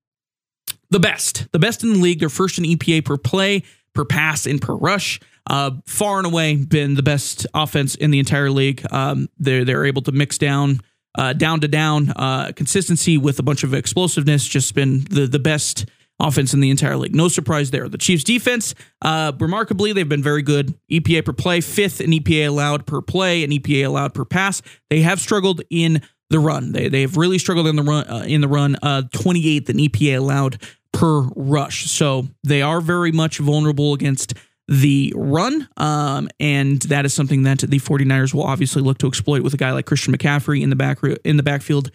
the 0.89 0.99
best, 0.99 1.51
the 1.51 1.59
best 1.59 1.83
in 1.83 1.93
the 1.93 1.99
league. 1.99 2.19
They're 2.19 2.29
first 2.29 2.57
in 2.57 2.63
EPA 2.63 3.05
per 3.05 3.17
play, 3.17 3.63
per 3.93 4.05
pass, 4.05 4.45
and 4.45 4.61
per 4.61 4.75
rush. 4.75 5.19
Uh, 5.47 5.71
far 5.85 6.17
and 6.17 6.25
away 6.25 6.55
been 6.55 6.95
the 6.95 7.03
best 7.03 7.45
offense 7.53 7.95
in 7.95 8.11
the 8.11 8.19
entire 8.19 8.49
league. 8.49 8.85
Um, 8.91 9.29
they're 9.37 9.63
they're 9.63 9.85
able 9.85 10.01
to 10.03 10.11
mix 10.11 10.37
down 10.37 10.81
uh, 11.17 11.33
down 11.33 11.61
to 11.61 11.67
down 11.67 12.11
uh, 12.15 12.51
consistency 12.55 13.17
with 13.17 13.39
a 13.39 13.43
bunch 13.43 13.63
of 13.63 13.73
explosiveness. 13.73 14.45
Just 14.45 14.73
been 14.73 15.05
the 15.09 15.27
the 15.27 15.39
best 15.39 15.85
offense 16.19 16.53
in 16.53 16.61
the 16.61 16.69
entire 16.69 16.95
league. 16.95 17.15
No 17.15 17.27
surprise 17.27 17.71
there. 17.71 17.89
The 17.89 17.97
Chiefs 17.97 18.23
defense, 18.23 18.73
uh, 19.01 19.33
remarkably, 19.39 19.91
they've 19.91 20.07
been 20.07 20.23
very 20.23 20.41
good. 20.41 20.73
EPA 20.89 21.25
per 21.25 21.33
play, 21.33 21.61
fifth 21.61 21.99
in 21.99 22.11
EPA 22.11 22.47
allowed 22.47 22.85
per 22.85 23.01
play, 23.01 23.43
and 23.43 23.51
EPA 23.51 23.85
allowed 23.85 24.13
per 24.13 24.25
pass. 24.25 24.61
They 24.89 25.01
have 25.01 25.19
struggled 25.19 25.61
in 25.69 26.01
the 26.29 26.39
run. 26.39 26.71
They 26.71 26.89
they 26.89 27.01
have 27.01 27.17
really 27.17 27.37
struggled 27.37 27.67
in 27.67 27.75
the 27.75 27.83
run. 27.83 28.07
Uh, 28.07 28.23
in 28.27 28.41
the 28.41 28.47
run, 28.47 28.75
uh, 28.81 29.03
28th 29.13 29.69
in 29.69 29.77
EPA 29.77 30.17
allowed 30.17 30.61
per 30.91 31.21
rush. 31.35 31.85
So 31.91 32.27
they 32.43 32.61
are 32.61 32.81
very 32.81 33.11
much 33.11 33.39
vulnerable 33.39 33.93
against 33.93 34.33
the 34.67 35.13
run. 35.15 35.67
Um, 35.77 36.29
and 36.39 36.81
that 36.83 37.05
is 37.05 37.13
something 37.13 37.43
that 37.43 37.59
the 37.59 37.79
49ers 37.79 38.33
will 38.33 38.43
obviously 38.43 38.81
look 38.81 38.97
to 38.99 39.07
exploit 39.07 39.43
with 39.43 39.53
a 39.53 39.57
guy 39.57 39.71
like 39.71 39.85
Christian 39.85 40.15
McCaffrey 40.15 40.61
in 40.61 40.69
the 40.69 40.75
back 40.75 40.99
in 41.23 41.37
the 41.37 41.43
backfield, 41.43 41.91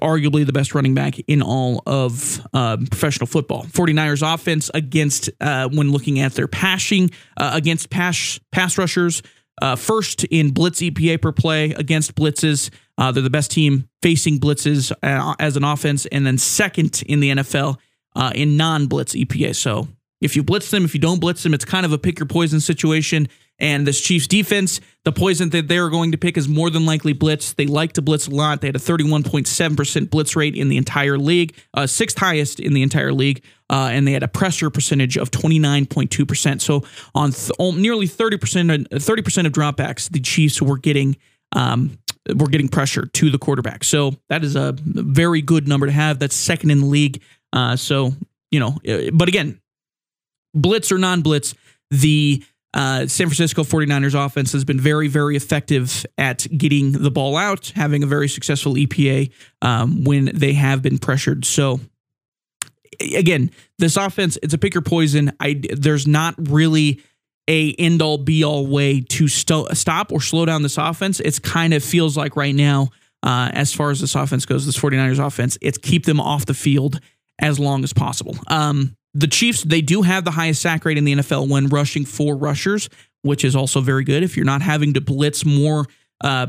arguably 0.00 0.46
the 0.46 0.52
best 0.52 0.74
running 0.74 0.94
back 0.94 1.18
in 1.26 1.42
all 1.42 1.82
of 1.86 2.40
uh, 2.54 2.76
professional 2.76 3.26
football. 3.26 3.64
49ers 3.64 4.34
offense 4.34 4.70
against 4.72 5.30
uh, 5.40 5.68
when 5.68 5.90
looking 5.90 6.20
at 6.20 6.32
their 6.34 6.48
passing 6.48 7.10
uh, 7.36 7.50
against 7.54 7.90
pass 7.90 8.40
pass 8.52 8.78
rushers. 8.78 9.22
Uh, 9.60 9.76
first 9.76 10.24
in 10.24 10.50
blitz 10.50 10.80
EPA 10.80 11.20
per 11.20 11.32
play 11.32 11.72
against 11.72 12.14
blitzes. 12.14 12.70
Uh, 12.96 13.12
they're 13.12 13.22
the 13.22 13.30
best 13.30 13.50
team 13.50 13.88
facing 14.02 14.38
blitzes 14.38 14.92
uh, 15.02 15.34
as 15.38 15.56
an 15.56 15.64
offense, 15.64 16.06
and 16.06 16.26
then 16.26 16.38
second 16.38 17.02
in 17.06 17.20
the 17.20 17.30
NFL 17.30 17.78
uh, 18.16 18.32
in 18.34 18.56
non 18.56 18.86
blitz 18.86 19.14
EPA. 19.14 19.54
So 19.54 19.88
if 20.20 20.36
you 20.36 20.42
blitz 20.42 20.70
them, 20.70 20.84
if 20.84 20.94
you 20.94 21.00
don't 21.00 21.20
blitz 21.20 21.42
them, 21.42 21.54
it's 21.54 21.64
kind 21.64 21.86
of 21.86 21.92
a 21.92 21.98
pick 21.98 22.18
your 22.18 22.26
poison 22.26 22.60
situation. 22.60 23.28
And 23.58 23.86
this 23.86 24.00
Chiefs 24.00 24.26
defense, 24.26 24.80
the 25.04 25.12
poison 25.12 25.50
that 25.50 25.66
they're 25.66 25.88
going 25.88 26.12
to 26.12 26.18
pick 26.18 26.36
is 26.36 26.48
more 26.48 26.70
than 26.70 26.86
likely 26.86 27.12
blitz. 27.12 27.54
They 27.54 27.66
like 27.66 27.94
to 27.94 28.02
blitz 28.02 28.28
a 28.28 28.30
lot. 28.30 28.60
They 28.60 28.68
had 28.68 28.76
a 28.76 28.80
31.7% 28.80 30.10
blitz 30.10 30.36
rate 30.36 30.54
in 30.54 30.68
the 30.68 30.76
entire 30.76 31.18
league, 31.18 31.56
uh, 31.74 31.86
sixth 31.86 32.18
highest 32.18 32.60
in 32.60 32.72
the 32.72 32.82
entire 32.82 33.12
league. 33.12 33.42
Uh, 33.70 33.90
and 33.92 34.06
they 34.06 34.12
had 34.12 34.22
a 34.22 34.28
pressure 34.28 34.70
percentage 34.70 35.16
of 35.16 35.30
29.2%. 35.30 36.60
So 36.60 36.84
on 37.14 37.32
th- 37.32 37.76
nearly 37.76 38.06
30%, 38.06 38.88
30% 38.88 39.46
of 39.46 39.52
dropbacks, 39.52 40.08
the 40.08 40.20
Chiefs 40.20 40.62
were 40.62 40.78
getting 40.78 41.16
um, 41.52 41.98
were 42.36 42.48
getting 42.48 42.68
pressure 42.68 43.06
to 43.06 43.30
the 43.30 43.38
quarterback. 43.38 43.84
So 43.84 44.14
that 44.28 44.44
is 44.44 44.54
a 44.54 44.74
very 44.78 45.40
good 45.40 45.66
number 45.66 45.86
to 45.86 45.92
have. 45.92 46.18
That's 46.18 46.36
second 46.36 46.70
in 46.70 46.80
the 46.80 46.86
league. 46.86 47.22
Uh, 47.52 47.76
so, 47.76 48.12
you 48.50 48.60
know, 48.60 48.78
uh, 48.86 49.10
but 49.12 49.28
again, 49.28 49.60
blitz 50.54 50.92
or 50.92 50.98
non 50.98 51.22
blitz, 51.22 51.54
the 51.90 52.44
uh, 52.74 53.06
San 53.06 53.28
Francisco 53.28 53.64
49ers 53.64 54.14
offense 54.26 54.52
has 54.52 54.64
been 54.64 54.80
very, 54.80 55.08
very 55.08 55.36
effective 55.36 56.04
at 56.18 56.46
getting 56.56 56.92
the 56.92 57.10
ball 57.10 57.36
out, 57.36 57.72
having 57.74 58.02
a 58.02 58.06
very 58.06 58.28
successful 58.28 58.74
EPA 58.74 59.32
um, 59.62 60.04
when 60.04 60.26
they 60.34 60.52
have 60.52 60.82
been 60.82 60.98
pressured. 60.98 61.44
So, 61.44 61.80
again, 63.00 63.50
this 63.78 63.96
offense, 63.96 64.38
it's 64.42 64.52
a 64.52 64.58
pick 64.58 64.76
or 64.76 64.82
poison. 64.82 65.32
I, 65.40 65.62
there's 65.72 66.06
not 66.06 66.34
really 66.38 67.02
a 67.48 67.72
end 67.78 68.02
all 68.02 68.18
be 68.18 68.44
all 68.44 68.66
way 68.66 69.00
to 69.00 69.26
st- 69.26 69.74
stop 69.76 70.12
or 70.12 70.20
slow 70.20 70.44
down 70.44 70.62
this 70.62 70.76
offense. 70.76 71.20
It's 71.20 71.38
kind 71.38 71.72
of 71.72 71.82
feels 71.82 72.16
like 72.16 72.36
right 72.36 72.54
now, 72.54 72.90
uh, 73.22 73.50
as 73.54 73.72
far 73.72 73.90
as 73.90 74.00
this 74.00 74.14
offense 74.14 74.44
goes, 74.44 74.66
this 74.66 74.78
49ers 74.78 75.24
offense, 75.24 75.56
it's 75.62 75.78
keep 75.78 76.04
them 76.04 76.20
off 76.20 76.44
the 76.44 76.54
field 76.54 77.00
as 77.38 77.58
long 77.58 77.82
as 77.82 77.94
possible. 77.94 78.36
Um, 78.46 78.97
the 79.14 79.26
Chiefs, 79.26 79.62
they 79.62 79.80
do 79.80 80.02
have 80.02 80.24
the 80.24 80.30
highest 80.30 80.62
sack 80.62 80.84
rate 80.84 80.98
in 80.98 81.04
the 81.04 81.14
NFL 81.14 81.48
when 81.48 81.68
rushing 81.68 82.04
four 82.04 82.36
rushers, 82.36 82.88
which 83.22 83.44
is 83.44 83.56
also 83.56 83.80
very 83.80 84.04
good. 84.04 84.22
If 84.22 84.36
you're 84.36 84.46
not 84.46 84.62
having 84.62 84.94
to 84.94 85.00
blitz 85.00 85.44
more, 85.44 85.86
uh, 86.22 86.46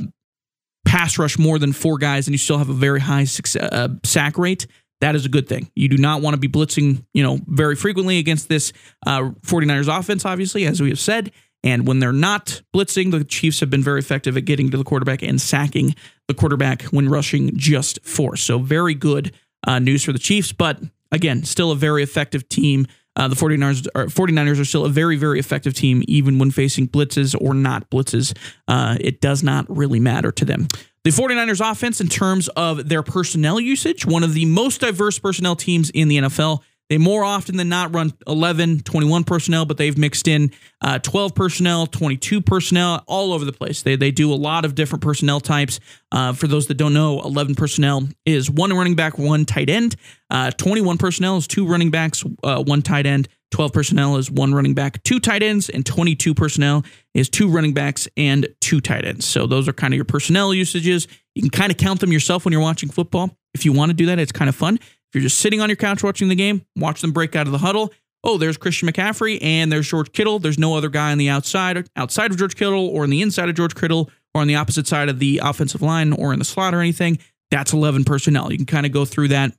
pass 0.85 1.17
rush 1.17 1.37
more 1.37 1.59
than 1.59 1.73
four 1.73 1.97
guys, 1.97 2.27
and 2.27 2.33
you 2.33 2.37
still 2.37 2.57
have 2.57 2.69
a 2.69 2.73
very 2.73 2.99
high 2.99 3.23
success, 3.23 3.69
uh, 3.71 3.89
sack 4.03 4.37
rate, 4.37 4.67
that 5.01 5.15
is 5.15 5.25
a 5.25 5.29
good 5.29 5.47
thing. 5.47 5.71
You 5.75 5.87
do 5.87 5.97
not 5.97 6.21
want 6.21 6.33
to 6.33 6.39
be 6.39 6.49
blitzing, 6.49 7.05
you 7.13 7.23
know, 7.23 7.39
very 7.47 7.75
frequently 7.75 8.19
against 8.19 8.49
this 8.49 8.73
uh, 9.05 9.31
49ers 9.45 9.87
offense, 9.87 10.25
obviously, 10.25 10.65
as 10.65 10.81
we 10.81 10.89
have 10.89 10.99
said. 10.99 11.31
And 11.63 11.87
when 11.87 11.99
they're 11.99 12.13
not 12.13 12.61
blitzing, 12.75 13.11
the 13.11 13.23
Chiefs 13.23 13.59
have 13.59 13.69
been 13.69 13.83
very 13.83 13.99
effective 13.99 14.37
at 14.37 14.45
getting 14.45 14.69
to 14.71 14.77
the 14.77 14.83
quarterback 14.83 15.21
and 15.21 15.39
sacking 15.41 15.95
the 16.27 16.33
quarterback 16.33 16.83
when 16.83 17.09
rushing 17.09 17.55
just 17.57 17.99
four. 18.03 18.35
So, 18.35 18.59
very 18.59 18.93
good 18.93 19.33
uh, 19.67 19.79
news 19.79 20.03
for 20.03 20.13
the 20.13 20.19
Chiefs. 20.19 20.53
But 20.53 20.79
again, 21.11 21.43
still 21.43 21.71
a 21.71 21.75
very 21.75 22.03
effective 22.03 22.47
team. 22.49 22.87
Uh, 23.15 23.27
the 23.27 23.35
49ers 23.35 23.87
are, 23.95 24.05
49ers 24.05 24.61
are 24.61 24.65
still 24.65 24.85
a 24.85 24.89
very, 24.89 25.17
very 25.17 25.39
effective 25.39 25.73
team, 25.73 26.03
even 26.07 26.39
when 26.39 26.51
facing 26.51 26.87
blitzes 26.87 27.35
or 27.39 27.53
not 27.53 27.89
blitzes. 27.89 28.35
Uh, 28.67 28.97
it 28.99 29.19
does 29.19 29.43
not 29.43 29.65
really 29.67 29.99
matter 29.99 30.31
to 30.31 30.45
them. 30.45 30.67
The 31.03 31.11
49ers 31.11 31.71
offense, 31.71 32.01
in 32.01 32.07
terms 32.07 32.49
of 32.49 32.87
their 32.87 33.03
personnel 33.03 33.59
usage, 33.59 34.05
one 34.05 34.23
of 34.23 34.33
the 34.33 34.45
most 34.45 34.81
diverse 34.81 35.17
personnel 35.17 35.55
teams 35.55 35.89
in 35.89 36.07
the 36.07 36.17
NFL. 36.17 36.61
They 36.89 36.97
more 36.97 37.23
often 37.23 37.55
than 37.55 37.69
not 37.69 37.93
run 37.93 38.13
11, 38.27 38.79
21 38.79 39.23
personnel, 39.23 39.65
but 39.65 39.77
they've 39.77 39.97
mixed 39.97 40.27
in 40.27 40.51
uh, 40.81 40.97
12 40.99 41.35
personnel, 41.35 41.85
22 41.85 42.41
personnel, 42.41 43.03
all 43.07 43.31
over 43.31 43.45
the 43.45 43.53
place. 43.53 43.83
They, 43.83 43.95
they 43.95 44.09
do 44.09 44.33
a 44.33 44.35
lot 44.35 44.65
of 44.65 44.73
different 44.73 45.03
personnel 45.03 45.39
types. 45.39 45.79
Uh, 46.11 46.33
for 46.33 46.47
those 46.47 46.65
that 46.67 46.75
don't 46.75 46.93
know, 46.93 47.21
11 47.21 47.55
personnel 47.55 48.07
is 48.25 48.49
one 48.49 48.73
running 48.73 48.95
back, 48.95 49.19
one 49.19 49.45
tight 49.45 49.69
end. 49.69 49.95
Uh, 50.31 50.49
21 50.51 50.97
personnel 50.97 51.37
is 51.37 51.47
two 51.47 51.67
running 51.67 51.91
backs, 51.91 52.23
uh, 52.43 52.63
one 52.63 52.81
tight 52.81 53.05
end. 53.05 53.27
12 53.51 53.73
personnel 53.73 54.17
is 54.17 54.29
one 54.29 54.53
running 54.53 54.73
back, 54.73 55.01
two 55.03 55.19
tight 55.19 55.41
ends, 55.41 55.69
and 55.69 55.85
22 55.85 56.35
personnel 56.35 56.83
is 57.13 57.29
two 57.29 57.49
running 57.49 57.73
backs 57.73 58.07
and 58.15 58.47
two 58.61 58.79
tight 58.79 59.05
ends. 59.05 59.25
So 59.25 59.47
those 59.47 59.67
are 59.67 59.73
kind 59.73 59.93
of 59.93 59.95
your 59.95 60.05
personnel 60.05 60.53
usages. 60.53 61.07
You 61.33 61.41
can 61.41 61.49
kind 61.49 61.71
of 61.71 61.77
count 61.77 61.99
them 61.99 62.11
yourself 62.11 62.45
when 62.45 62.51
you're 62.51 62.61
watching 62.61 62.89
football. 62.89 63.35
If 63.53 63.65
you 63.65 63.73
want 63.73 63.89
to 63.89 63.95
do 63.95 64.05
that, 64.07 64.19
it's 64.19 64.31
kind 64.31 64.49
of 64.49 64.55
fun. 64.55 64.79
If 65.09 65.15
you're 65.15 65.23
just 65.23 65.39
sitting 65.39 65.59
on 65.59 65.69
your 65.69 65.75
couch 65.75 66.03
watching 66.03 66.27
the 66.27 66.35
game, 66.35 66.65
watch 66.75 67.01
them 67.01 67.11
break 67.11 67.35
out 67.35 67.47
of 67.47 67.51
the 67.51 67.57
huddle. 67.57 67.91
Oh, 68.23 68.37
there's 68.37 68.57
Christian 68.57 68.87
McCaffrey 68.89 69.39
and 69.41 69.71
there's 69.71 69.87
George 69.87 70.11
Kittle. 70.11 70.39
There's 70.39 70.59
no 70.59 70.75
other 70.75 70.89
guy 70.89 71.11
on 71.11 71.17
the 71.17 71.29
outside, 71.29 71.89
outside 71.95 72.31
of 72.31 72.37
George 72.37 72.55
Kittle, 72.55 72.87
or 72.87 73.03
on 73.03 73.09
the 73.09 73.21
inside 73.21 73.49
of 73.49 73.55
George 73.55 73.75
Kittle, 73.75 74.11
or 74.35 74.41
on 74.41 74.47
the 74.47 74.55
opposite 74.55 74.87
side 74.87 75.09
of 75.09 75.19
the 75.19 75.39
offensive 75.43 75.81
line, 75.81 76.13
or 76.13 76.33
in 76.33 76.39
the 76.39 76.45
slot 76.45 76.75
or 76.75 76.81
anything. 76.81 77.17
That's 77.49 77.73
11 77.73 78.03
personnel. 78.03 78.51
You 78.51 78.57
can 78.57 78.65
kind 78.65 78.85
of 78.85 78.91
go 78.91 79.05
through 79.05 79.29
that. 79.29 79.53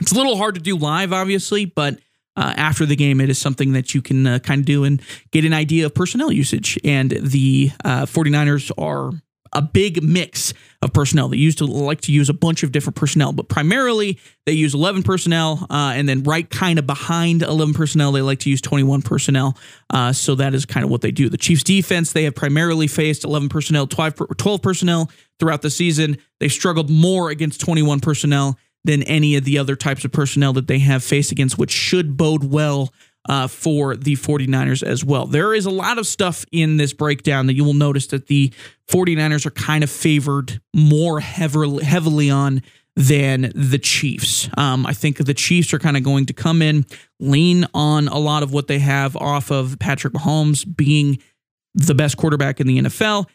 It's 0.00 0.12
a 0.12 0.14
little 0.14 0.36
hard 0.36 0.54
to 0.54 0.60
do 0.60 0.76
live, 0.76 1.12
obviously, 1.12 1.64
but 1.64 1.98
uh, 2.36 2.54
after 2.56 2.86
the 2.86 2.96
game, 2.96 3.20
it 3.20 3.28
is 3.28 3.38
something 3.38 3.72
that 3.72 3.94
you 3.94 4.02
can 4.02 4.26
uh, 4.26 4.38
kind 4.38 4.60
of 4.60 4.66
do 4.66 4.84
and 4.84 5.02
get 5.32 5.44
an 5.44 5.52
idea 5.52 5.86
of 5.86 5.94
personnel 5.94 6.30
usage. 6.30 6.78
And 6.84 7.10
the 7.10 7.72
uh, 7.84 8.06
49ers 8.06 8.70
are 8.78 9.10
a 9.52 9.62
big 9.62 10.02
mix 10.02 10.54
of 10.82 10.92
personnel. 10.92 11.28
They 11.28 11.36
used 11.36 11.58
to 11.58 11.66
like 11.66 12.00
to 12.02 12.12
use 12.12 12.28
a 12.28 12.34
bunch 12.34 12.62
of 12.62 12.72
different 12.72 12.96
personnel, 12.96 13.32
but 13.32 13.48
primarily 13.48 14.18
they 14.46 14.52
use 14.52 14.74
11 14.74 15.02
personnel, 15.02 15.66
uh, 15.70 15.92
and 15.94 16.08
then 16.08 16.22
right 16.22 16.48
kind 16.48 16.78
of 16.78 16.86
behind 16.86 17.42
11 17.42 17.74
personnel, 17.74 18.12
they 18.12 18.22
like 18.22 18.38
to 18.40 18.50
use 18.50 18.60
21 18.60 19.02
personnel. 19.02 19.56
Uh, 19.90 20.12
so 20.12 20.34
that 20.34 20.54
is 20.54 20.64
kind 20.64 20.84
of 20.84 20.90
what 20.90 21.00
they 21.00 21.10
do. 21.10 21.28
The 21.28 21.36
Chiefs 21.36 21.62
defense, 21.62 22.12
they 22.12 22.24
have 22.24 22.34
primarily 22.34 22.86
faced 22.86 23.24
11 23.24 23.48
personnel, 23.48 23.86
12, 23.86 24.36
12 24.36 24.62
personnel 24.62 25.10
throughout 25.38 25.62
the 25.62 25.70
season. 25.70 26.16
They've 26.38 26.52
struggled 26.52 26.90
more 26.90 27.30
against 27.30 27.60
21 27.60 28.00
personnel 28.00 28.58
than 28.84 29.02
any 29.02 29.36
of 29.36 29.44
the 29.44 29.58
other 29.58 29.76
types 29.76 30.04
of 30.04 30.12
personnel 30.12 30.52
that 30.54 30.66
they 30.66 30.78
have 30.78 31.04
faced 31.04 31.32
against, 31.32 31.58
which 31.58 31.70
should 31.70 32.16
bode 32.16 32.44
well 32.44 32.92
uh, 33.28 33.46
for 33.46 33.96
the 33.96 34.16
49ers 34.16 34.82
as 34.82 35.04
well. 35.04 35.26
There 35.26 35.54
is 35.54 35.66
a 35.66 35.70
lot 35.70 35.98
of 35.98 36.06
stuff 36.06 36.44
in 36.52 36.76
this 36.76 36.92
breakdown 36.92 37.46
that 37.46 37.54
you 37.54 37.64
will 37.64 37.74
notice 37.74 38.06
that 38.08 38.26
the 38.26 38.52
49ers 38.88 39.46
are 39.46 39.50
kind 39.50 39.84
of 39.84 39.90
favored 39.90 40.60
more 40.74 41.20
heavily, 41.20 42.30
on 42.30 42.62
than 42.96 43.52
the 43.54 43.78
Chiefs. 43.78 44.48
Um, 44.56 44.84
I 44.84 44.92
think 44.92 45.18
the 45.18 45.34
Chiefs 45.34 45.72
are 45.72 45.78
kind 45.78 45.96
of 45.96 46.02
going 46.02 46.26
to 46.26 46.32
come 46.32 46.60
in, 46.60 46.86
lean 47.18 47.66
on 47.72 48.08
a 48.08 48.18
lot 48.18 48.42
of 48.42 48.52
what 48.52 48.66
they 48.66 48.78
have 48.78 49.16
off 49.16 49.50
of 49.50 49.78
Patrick 49.78 50.12
Mahomes 50.12 50.64
being 50.76 51.18
the 51.74 51.94
best 51.94 52.16
quarterback 52.16 52.60
in 52.60 52.66
the 52.66 52.78
NFL. 52.78 53.26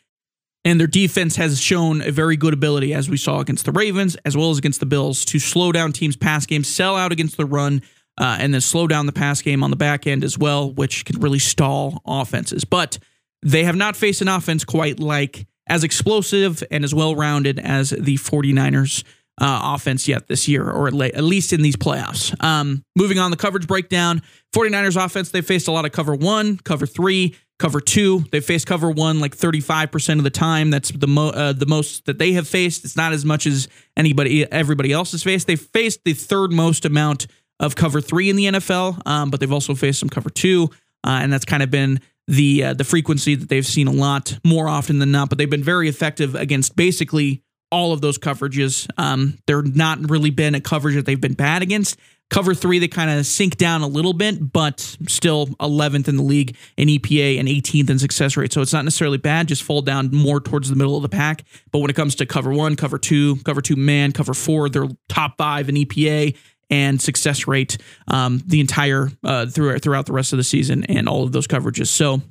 And 0.66 0.80
their 0.80 0.88
defense 0.88 1.36
has 1.36 1.62
shown 1.62 2.02
a 2.02 2.12
very 2.12 2.36
good 2.36 2.54
ability, 2.54 2.94
as 2.94 3.08
we 3.08 3.18
saw 3.18 3.40
against 3.40 3.66
the 3.66 3.72
Ravens, 3.72 4.16
as 4.26 4.36
well 4.36 4.50
as 4.50 4.58
against 4.58 4.80
the 4.80 4.88
Bills, 4.88 5.24
to 5.26 5.40
slow 5.40 5.72
down 5.72 5.94
teams' 5.94 6.16
pass 6.16 6.46
games, 6.48 6.68
sell 6.68 6.96
out 6.96 7.12
against 7.12 7.38
the 7.38 7.46
run, 7.46 7.84
uh, 8.18 8.38
and 8.40 8.54
then 8.54 8.62
slow 8.62 8.88
down 8.88 9.06
the 9.06 9.12
pass 9.12 9.42
game 9.42 9.64
on 9.64 9.70
the 9.70 9.76
back 9.76 10.08
end 10.08 10.24
as 10.24 10.38
well, 10.38 10.72
which 10.72 11.06
can 11.06 11.20
really 11.20 11.40
stall 11.40 12.02
offenses. 12.06 12.64
But 12.66 12.98
they 13.42 13.64
have 13.64 13.76
not 13.76 13.96
faced 13.96 14.22
an 14.22 14.28
offense 14.28 14.64
quite 14.64 15.00
like 15.00 15.46
as 15.68 15.84
explosive 15.84 16.64
and 16.72 16.84
as 16.84 16.94
well 16.94 17.16
rounded 17.16 17.60
as 17.60 17.90
the 17.90 18.16
49ers. 18.18 19.04
Uh, 19.38 19.76
offense 19.76 20.08
yet 20.08 20.30
this 20.30 20.48
year, 20.48 20.64
or 20.64 20.88
at, 20.88 20.94
least 20.94 21.52
in 21.52 21.62
these 21.62 21.76
playoffs. 21.76 22.42
Um, 22.42 22.86
moving 22.96 23.20
on, 23.20 23.32
the 23.32 23.36
coverage 23.36 23.68
breakdown 23.68 24.22
49ers 24.56 24.96
offense, 24.96 25.30
they 25.32 25.42
faced 25.42 25.68
a 25.68 25.74
lot 25.74 25.84
of 25.84 25.92
cover 25.92 26.16
one, 26.16 26.56
cover 26.56 26.86
three, 26.86 27.36
cover 27.60 27.82
two. 27.82 28.24
They 28.32 28.40
faced 28.40 28.66
cover 28.66 28.90
one 28.90 29.20
like 29.20 29.36
35% 29.36 30.20
of 30.20 30.24
the 30.24 30.30
time. 30.30 30.72
That's 30.72 30.90
the, 30.90 31.08
mo- 31.08 31.32
uh, 31.32 31.52
the 31.52 31.66
most 31.66 32.06
that 32.06 32.18
they 32.18 32.32
have 32.32 32.48
faced. 32.48 32.86
It's 32.86 32.96
not 32.96 33.12
as 33.12 33.26
much 33.26 33.46
as 33.46 33.68
anybody, 33.98 34.50
everybody 34.50 34.94
else 34.94 35.12
has 35.12 35.24
faced. 35.24 35.48
They 35.48 35.58
faced 35.58 36.06
the 36.06 36.14
third 36.14 36.54
most 36.54 36.86
amount 36.86 37.28
of 37.60 37.76
cover 37.76 38.02
three 38.02 38.30
in 38.30 38.36
the 38.36 38.46
NFL, 38.46 39.02
um, 39.06 39.30
but 39.30 39.40
they've 39.40 39.52
also 39.52 39.76
faced 39.76 40.00
some 40.00 40.10
cover 40.10 40.30
two, 40.30 40.70
uh, 41.04 41.20
and 41.22 41.32
that's 41.32 41.46
kind 41.46 41.64
of 41.64 41.72
been 41.72 42.00
the 42.28 42.64
uh, 42.64 42.74
the 42.74 42.84
frequency 42.84 43.36
that 43.36 43.50
they've 43.50 43.66
seen 43.66 43.88
a 43.88 43.92
lot 43.92 44.38
more 44.44 44.68
often 44.68 45.00
than 45.00 45.12
not. 45.12 45.30
But 45.30 45.38
they've 45.38 45.50
been 45.50 45.64
very 45.64 45.88
effective 45.88 46.36
against 46.36 46.76
basically 46.76 47.44
all 47.72 47.94
of 47.94 48.02
those 48.02 48.18
coverages. 48.18 48.90
Um, 48.98 49.38
they're 49.48 49.62
not 49.62 50.10
really 50.10 50.30
been 50.30 50.56
a 50.56 50.62
coverage 50.62 50.96
that 50.96 51.06
they've 51.06 51.20
been 51.20 51.34
bad 51.34 51.62
against. 51.62 52.00
Cover 52.32 52.56
three, 52.56 52.80
they 52.80 52.88
kind 52.88 53.12
of 53.12 53.26
sink 53.26 53.56
down 53.58 53.82
a 53.82 53.88
little 53.88 54.14
bit, 54.14 54.52
but 54.52 54.80
still 55.08 55.46
11th 55.46 56.08
in 56.08 56.18
the 56.18 56.24
league 56.24 56.56
in 56.76 56.88
EPA 56.88 57.40
and 57.40 57.48
18th 57.48 57.90
in 57.92 58.00
success 58.00 58.36
rate. 58.36 58.52
So 58.52 58.62
it's 58.62 58.74
not 58.74 58.84
necessarily 58.84 59.20
bad, 59.20 59.48
just 59.48 59.62
fall 59.62 59.84
down 59.84 60.10
more 60.12 60.40
towards 60.40 60.70
the 60.70 60.76
middle 60.76 60.96
of 60.96 61.04
the 61.04 61.10
pack. 61.10 61.44
But 61.72 61.80
when 61.80 61.92
it 61.92 61.96
comes 61.96 62.16
to 62.16 62.26
cover 62.26 62.52
one, 62.52 62.76
cover 62.76 62.98
two, 62.98 63.36
cover 63.44 63.62
two 63.62 63.76
man, 63.76 64.12
cover 64.12 64.34
four, 64.34 64.70
they're 64.70 64.88
top 65.08 65.38
five 65.38 65.70
in 65.70 65.76
EPA 65.76 66.36
and 66.70 67.02
success 67.02 67.48
rate 67.48 67.78
um, 68.08 68.42
the 68.46 68.60
entire 68.60 69.10
uh, 69.24 69.46
throughout 69.46 69.82
throughout 69.82 70.06
the 70.06 70.14
rest 70.14 70.34
of 70.34 70.38
the 70.38 70.44
season 70.44 70.84
and 70.86 71.08
all 71.08 71.24
of 71.24 71.32
those 71.32 71.48
coverages. 71.48 71.88
So 71.88 72.22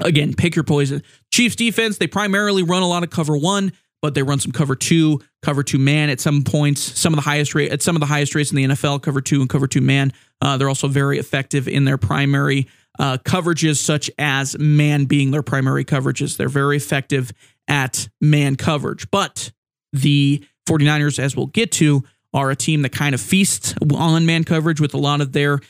again, 0.00 0.34
pick 0.34 0.56
your 0.56 0.64
poison. 0.64 1.02
Chiefs 1.32 1.56
defense 1.56 1.98
they 1.98 2.06
primarily 2.06 2.62
run 2.62 2.82
a 2.82 2.88
lot 2.88 3.02
of 3.02 3.10
cover 3.10 3.36
one, 3.36 3.72
but 4.02 4.14
they 4.14 4.22
run 4.22 4.40
some 4.40 4.52
cover 4.52 4.74
two, 4.74 5.20
cover 5.42 5.62
two 5.62 5.78
man 5.78 6.10
at 6.10 6.20
some 6.20 6.42
points. 6.42 6.80
Some 6.80 7.12
of 7.12 7.16
the 7.16 7.22
highest 7.22 7.54
rate 7.54 7.72
at 7.72 7.82
some 7.82 7.96
of 7.96 8.00
the 8.00 8.06
highest 8.06 8.34
rates 8.34 8.50
in 8.50 8.56
the 8.56 8.64
NFL, 8.64 9.02
cover 9.02 9.20
two 9.20 9.40
and 9.40 9.48
cover 9.48 9.66
two 9.66 9.80
man. 9.80 10.12
Uh, 10.40 10.56
they're 10.56 10.68
also 10.68 10.88
very 10.88 11.18
effective 11.18 11.68
in 11.68 11.84
their 11.84 11.98
primary 11.98 12.66
uh, 12.98 13.18
coverages, 13.18 13.76
such 13.76 14.10
as 14.18 14.58
man 14.58 15.04
being 15.04 15.30
their 15.30 15.42
primary 15.42 15.84
coverages. 15.84 16.36
They're 16.36 16.48
very 16.48 16.76
effective 16.76 17.32
at 17.68 18.08
man 18.20 18.56
coverage, 18.56 19.10
but 19.10 19.52
the 19.92 20.44
49ers, 20.68 21.18
as 21.18 21.36
we'll 21.36 21.46
get 21.46 21.72
to, 21.72 22.04
are 22.32 22.50
a 22.50 22.56
team 22.56 22.82
that 22.82 22.92
kind 22.92 23.14
of 23.14 23.20
feasts 23.20 23.74
on 23.94 24.26
man 24.26 24.44
coverage 24.44 24.80
with 24.80 24.94
a 24.94 24.98
lot 24.98 25.20
of 25.20 25.32
their 25.32 25.60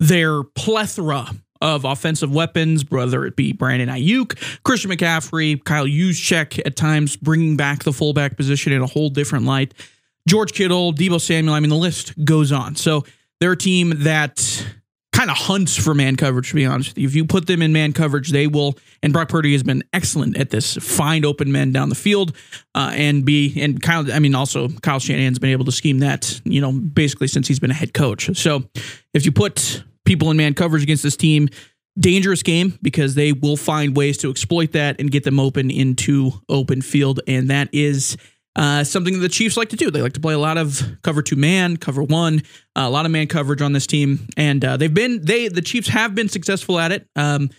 their 0.00 0.42
plethora 0.42 1.26
of 1.60 1.84
offensive 1.84 2.32
weapons, 2.32 2.88
whether 2.88 3.24
it 3.24 3.34
be 3.34 3.52
Brandon 3.52 3.88
Aiyuk, 3.88 4.62
Christian 4.62 4.90
McCaffrey, 4.90 5.62
Kyle 5.64 5.86
Juszczyk 5.86 6.60
at 6.64 6.76
times 6.76 7.16
bringing 7.16 7.56
back 7.56 7.82
the 7.82 7.92
fullback 7.92 8.36
position 8.36 8.72
in 8.72 8.80
a 8.80 8.86
whole 8.86 9.10
different 9.10 9.44
light. 9.44 9.74
George 10.28 10.52
Kittle, 10.52 10.92
Deebo 10.92 11.20
Samuel, 11.20 11.54
I 11.54 11.60
mean, 11.60 11.70
the 11.70 11.76
list 11.76 12.12
goes 12.24 12.52
on. 12.52 12.76
So 12.76 13.04
they're 13.40 13.52
a 13.52 13.56
team 13.56 13.92
that 14.04 14.64
kind 15.18 15.30
of 15.32 15.36
hunts 15.36 15.76
for 15.76 15.94
man 15.94 16.14
coverage, 16.14 16.50
to 16.50 16.54
be 16.54 16.64
honest. 16.64 16.96
If 16.96 17.16
you 17.16 17.24
put 17.24 17.48
them 17.48 17.60
in 17.60 17.72
man 17.72 17.92
coverage, 17.92 18.30
they 18.30 18.46
will. 18.46 18.76
And 19.02 19.12
Brock 19.12 19.28
Purdy 19.28 19.52
has 19.52 19.64
been 19.64 19.82
excellent 19.92 20.38
at 20.38 20.50
this. 20.50 20.76
Find 20.76 21.24
open 21.24 21.50
men 21.50 21.72
down 21.72 21.88
the 21.88 21.96
field, 21.96 22.36
uh, 22.76 22.92
and 22.94 23.24
be 23.24 23.60
and 23.60 23.82
Kyle. 23.82 24.10
I 24.12 24.20
mean, 24.20 24.36
also 24.36 24.68
Kyle 24.68 25.00
Shanahan's 25.00 25.40
been 25.40 25.50
able 25.50 25.64
to 25.64 25.72
scheme 25.72 25.98
that. 25.98 26.40
You 26.44 26.60
know, 26.60 26.70
basically 26.70 27.26
since 27.26 27.48
he's 27.48 27.58
been 27.58 27.72
a 27.72 27.74
head 27.74 27.94
coach. 27.94 28.38
So 28.38 28.62
if 29.12 29.24
you 29.26 29.32
put 29.32 29.82
people 30.04 30.30
in 30.30 30.36
man 30.36 30.54
coverage 30.54 30.82
against 30.82 31.02
this 31.02 31.16
team. 31.16 31.48
Dangerous 31.98 32.44
game 32.44 32.78
because 32.80 33.16
they 33.16 33.32
will 33.32 33.56
find 33.56 33.96
ways 33.96 34.18
to 34.18 34.30
exploit 34.30 34.70
that 34.70 35.00
and 35.00 35.10
get 35.10 35.24
them 35.24 35.40
open 35.40 35.68
into 35.68 36.30
open 36.48 36.80
field. 36.80 37.18
And 37.26 37.50
that 37.50 37.70
is 37.72 38.16
uh, 38.56 38.84
something 38.84 39.14
that 39.14 39.20
the 39.20 39.28
Chiefs 39.28 39.56
like 39.56 39.68
to 39.70 39.76
do. 39.76 39.90
They 39.90 40.02
like 40.02 40.14
to 40.14 40.20
play 40.20 40.34
a 40.34 40.38
lot 40.38 40.58
of 40.58 40.82
cover 41.02 41.22
two 41.22 41.36
man, 41.36 41.76
cover 41.76 42.02
one, 42.02 42.42
uh, 42.76 42.82
a 42.82 42.90
lot 42.90 43.06
of 43.06 43.12
man 43.12 43.26
coverage 43.26 43.62
on 43.62 43.72
this 43.72 43.86
team, 43.86 44.26
and 44.36 44.64
uh, 44.64 44.76
they've 44.76 44.92
been 44.92 45.24
they 45.24 45.48
the 45.48 45.62
Chiefs 45.62 45.88
have 45.88 46.14
been 46.14 46.28
successful 46.28 46.78
at 46.78 46.92
it, 46.92 47.06
um, 47.16 47.50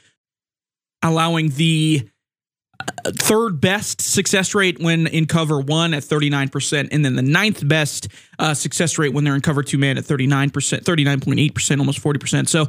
allowing 1.01 1.49
the 1.49 2.07
third 3.05 3.59
best 3.59 4.01
success 4.01 4.55
rate 4.55 4.79
when 4.79 5.07
in 5.07 5.25
cover 5.25 5.59
one 5.59 5.93
at 5.93 6.03
39%, 6.03 6.89
and 6.91 7.03
then 7.03 7.15
the 7.15 7.21
ninth 7.21 7.67
best 7.67 8.07
uh, 8.37 8.53
success 8.53 8.97
rate 8.97 9.13
when 9.13 9.23
they're 9.23 9.35
in 9.35 9.41
cover 9.41 9.63
two 9.63 9.77
man 9.77 9.97
at 9.97 10.03
39%, 10.03 10.51
39.8%, 10.51 11.79
almost 11.79 12.01
40%. 12.01 12.47
So 12.47 12.67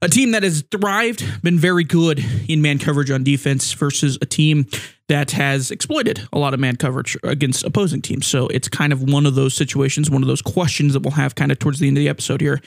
a 0.00 0.08
team 0.08 0.32
that 0.32 0.42
has 0.42 0.64
thrived, 0.70 1.42
been 1.42 1.58
very 1.58 1.84
good 1.84 2.24
in 2.48 2.62
man 2.62 2.78
coverage 2.78 3.10
on 3.10 3.22
defense 3.22 3.72
versus 3.72 4.18
a 4.20 4.26
team 4.26 4.66
that 5.08 5.32
has 5.32 5.70
exploited 5.70 6.26
a 6.32 6.38
lot 6.38 6.54
of 6.54 6.60
man 6.60 6.76
coverage 6.76 7.16
against 7.22 7.64
opposing 7.64 8.02
teams. 8.02 8.26
So 8.26 8.48
it's 8.48 8.68
kind 8.68 8.92
of 8.92 9.02
one 9.02 9.26
of 9.26 9.34
those 9.34 9.54
situations, 9.54 10.10
one 10.10 10.22
of 10.22 10.28
those 10.28 10.42
questions 10.42 10.94
that 10.94 11.00
we'll 11.00 11.12
have 11.12 11.34
kind 11.34 11.52
of 11.52 11.58
towards 11.58 11.78
the 11.78 11.88
end 11.88 11.96
of 11.98 12.02
the 12.02 12.08
episode 12.08 12.40
here 12.40 12.60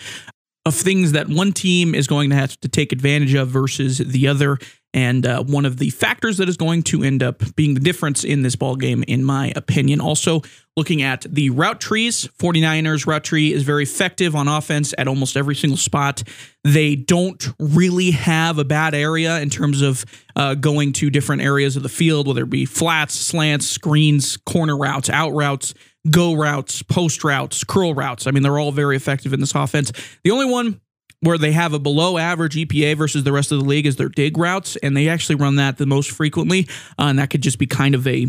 of 0.66 0.74
things 0.74 1.12
that 1.12 1.30
one 1.30 1.54
team 1.54 1.94
is 1.94 2.08
going 2.08 2.32
to 2.32 2.36
have 2.36 2.60
to 2.60 2.68
take 2.68 2.92
advantage 2.92 3.34
of 3.36 3.50
versus 3.50 4.00
the 4.00 4.28
other. 4.28 4.58
And 4.96 5.28
uh, 5.28 5.44
one 5.44 5.66
of 5.66 5.76
the 5.76 5.90
factors 5.90 6.38
that 6.38 6.48
is 6.48 6.56
going 6.56 6.84
to 6.84 7.04
end 7.04 7.22
up 7.22 7.44
being 7.58 7.74
the 7.74 7.82
difference 7.82 8.24
in 8.24 8.44
this 8.44 8.56
ball 8.56 8.78
game, 8.78 9.04
in 9.04 9.26
my 9.26 9.52
opinion. 9.54 10.00
Also, 10.00 10.42
looking 10.78 11.02
at 11.02 11.26
the 11.30 11.50
route 11.50 11.82
trees, 11.82 12.30
49ers 12.40 13.06
route 13.06 13.26
tree 13.26 13.52
is 13.52 13.64
very 13.64 13.84
effective 13.84 14.38
on 14.38 14.48
offense 14.48 14.94
at 14.98 15.10
almost 15.10 15.36
every 15.36 15.54
single 15.54 15.76
spot. 15.76 16.24
They 16.64 16.96
don't 16.96 17.46
really 17.60 18.12
have 18.12 18.58
a 18.58 18.64
bad 18.64 18.96
area 18.96 19.38
in 19.42 19.50
terms 19.50 19.82
of 19.82 20.06
uh, 20.38 20.56
going 20.56 20.94
to 20.94 21.10
different 21.10 21.42
areas 21.42 21.76
of 21.76 21.84
the 21.84 21.90
field, 21.90 22.26
whether 22.26 22.44
it 22.44 22.50
be 22.50 22.66
flats, 22.66 23.16
slants, 23.16 23.68
screens, 23.68 24.38
corner 24.38 24.78
routes, 24.78 25.10
out 25.10 25.34
routes 25.34 25.74
go 26.10 26.36
routes, 26.36 26.84
post 26.84 27.24
routes, 27.24 27.64
curl 27.64 27.94
routes. 27.96 28.28
I 28.28 28.32
mean, 28.32 28.44
they're 28.44 28.60
all 28.60 28.72
very 28.72 28.96
effective 28.96 29.34
in 29.34 29.40
this 29.40 29.56
offense. 29.56 29.92
The 30.24 30.32
only 30.32 30.46
one 30.46 30.80
where 31.26 31.38
they 31.38 31.52
have 31.52 31.74
a 31.74 31.80
below 31.80 32.18
average 32.18 32.56
EPA 32.56 32.98
versus 32.98 33.24
the 33.24 33.32
rest 33.32 33.52
of 33.52 33.60
the 33.60 33.66
league 33.66 33.86
is 33.86 33.96
their 33.96 34.10
dig 34.10 34.38
routes, 34.38 34.76
and 34.78 34.96
they 34.96 35.10
actually 35.10 35.36
run 35.36 35.56
that 35.58 35.78
the 35.78 35.86
most 35.86 36.12
frequently. 36.12 36.68
Uh, 37.00 37.06
and 37.06 37.20
that 37.20 37.30
could 37.30 37.42
just 37.42 37.60
be 37.60 37.68
kind 37.68 37.96
of 37.96 38.08
a 38.08 38.28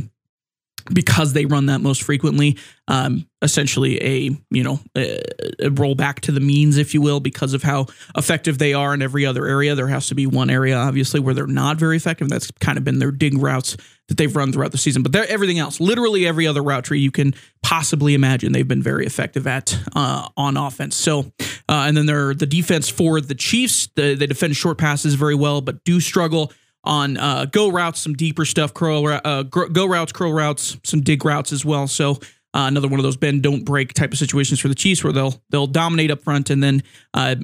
because 0.93 1.33
they 1.33 1.47
run 1.47 1.67
that 1.67 1.81
most 1.81 2.03
frequently, 2.03 2.57
um, 2.89 3.27
essentially 3.43 4.03
a 4.03 4.31
you 4.51 4.63
know 4.63 4.81
a, 4.97 5.19
a 5.59 5.71
rollback 5.71 6.21
to 6.21 6.33
the 6.33 6.41
means, 6.41 6.79
if 6.79 6.95
you 6.95 7.01
will, 7.01 7.21
because 7.21 7.55
of 7.55 7.63
how 7.63 7.87
effective 8.17 8.59
they 8.59 8.73
are 8.73 8.95
in 8.95 9.03
every 9.03 9.27
other 9.27 9.47
area. 9.47 9.75
There 9.75 9.89
has 9.89 10.09
to 10.09 10.15
be 10.15 10.27
one 10.27 10.51
area, 10.51 10.77
obviously, 10.77 11.21
where 11.21 11.35
they're 11.35 11.47
not 11.47 11.77
very 11.77 11.97
effective. 11.97 12.29
That's 12.29 12.51
kind 12.61 12.79
of 12.79 12.85
been 12.85 12.99
their 12.99 13.11
dig 13.11 13.39
routes 13.39 13.77
that 14.09 14.17
they've 14.17 14.35
run 14.35 14.53
throughout 14.53 14.73
the 14.73 14.79
season. 14.79 15.03
But 15.03 15.15
everything 15.17 15.59
else, 15.59 15.81
literally 15.81 16.27
every 16.27 16.47
other 16.47 16.63
route 16.63 16.85
tree 16.85 17.01
you 17.01 17.11
can 17.11 17.35
possibly 17.63 18.15
imagine, 18.15 18.53
they've 18.53 18.67
been 18.67 18.83
very 18.83 19.07
effective 19.07 19.47
at 19.47 19.77
uh, 19.95 20.29
on 20.37 20.57
offense. 20.57 20.97
So, 20.97 21.33
uh, 21.69 21.85
and 21.87 21.97
then 21.97 22.07
they're 22.07 22.35
the 22.35 22.47
defense 22.47 22.89
for 22.89 23.21
the 23.21 23.35
Chiefs. 23.35 23.89
The, 23.97 24.15
they 24.15 24.27
defend 24.27 24.57
short 24.57 24.79
passes 24.79 25.15
very 25.15 25.35
well, 25.35 25.61
but 25.61 25.83
do 25.85 26.01
struggle 26.01 26.53
on 26.85 27.17
uh, 27.17 27.47
go 27.47 27.69
routes, 27.69 28.01
some 28.01 28.15
deeper 28.15 28.45
stuff, 28.45 28.73
curl 28.73 29.07
uh, 29.07 29.43
go 29.43 29.87
routes, 29.87 30.13
curl 30.13 30.33
routes, 30.33 30.77
some 30.85 31.01
dig 31.01 31.25
routes 31.25 31.53
as 31.53 31.65
well. 31.65 31.89
So 31.89 32.13
uh, 32.55 32.69
another 32.69 32.89
one 32.89 33.01
of 33.01 33.05
those 33.05 33.17
bend 33.17 33.43
don't 33.43 33.65
break 33.65 33.93
type 33.93 34.13
of 34.13 34.19
situations 34.19 34.61
for 34.61 34.69
the 34.69 34.75
Chiefs 34.75 35.03
where 35.03 35.13
they'll 35.13 35.43
they'll 35.51 35.67
dominate 35.67 36.11
up 36.11 36.23
front 36.23 36.49
and 36.49 36.63
then 36.63 36.83
uh, 37.13 37.35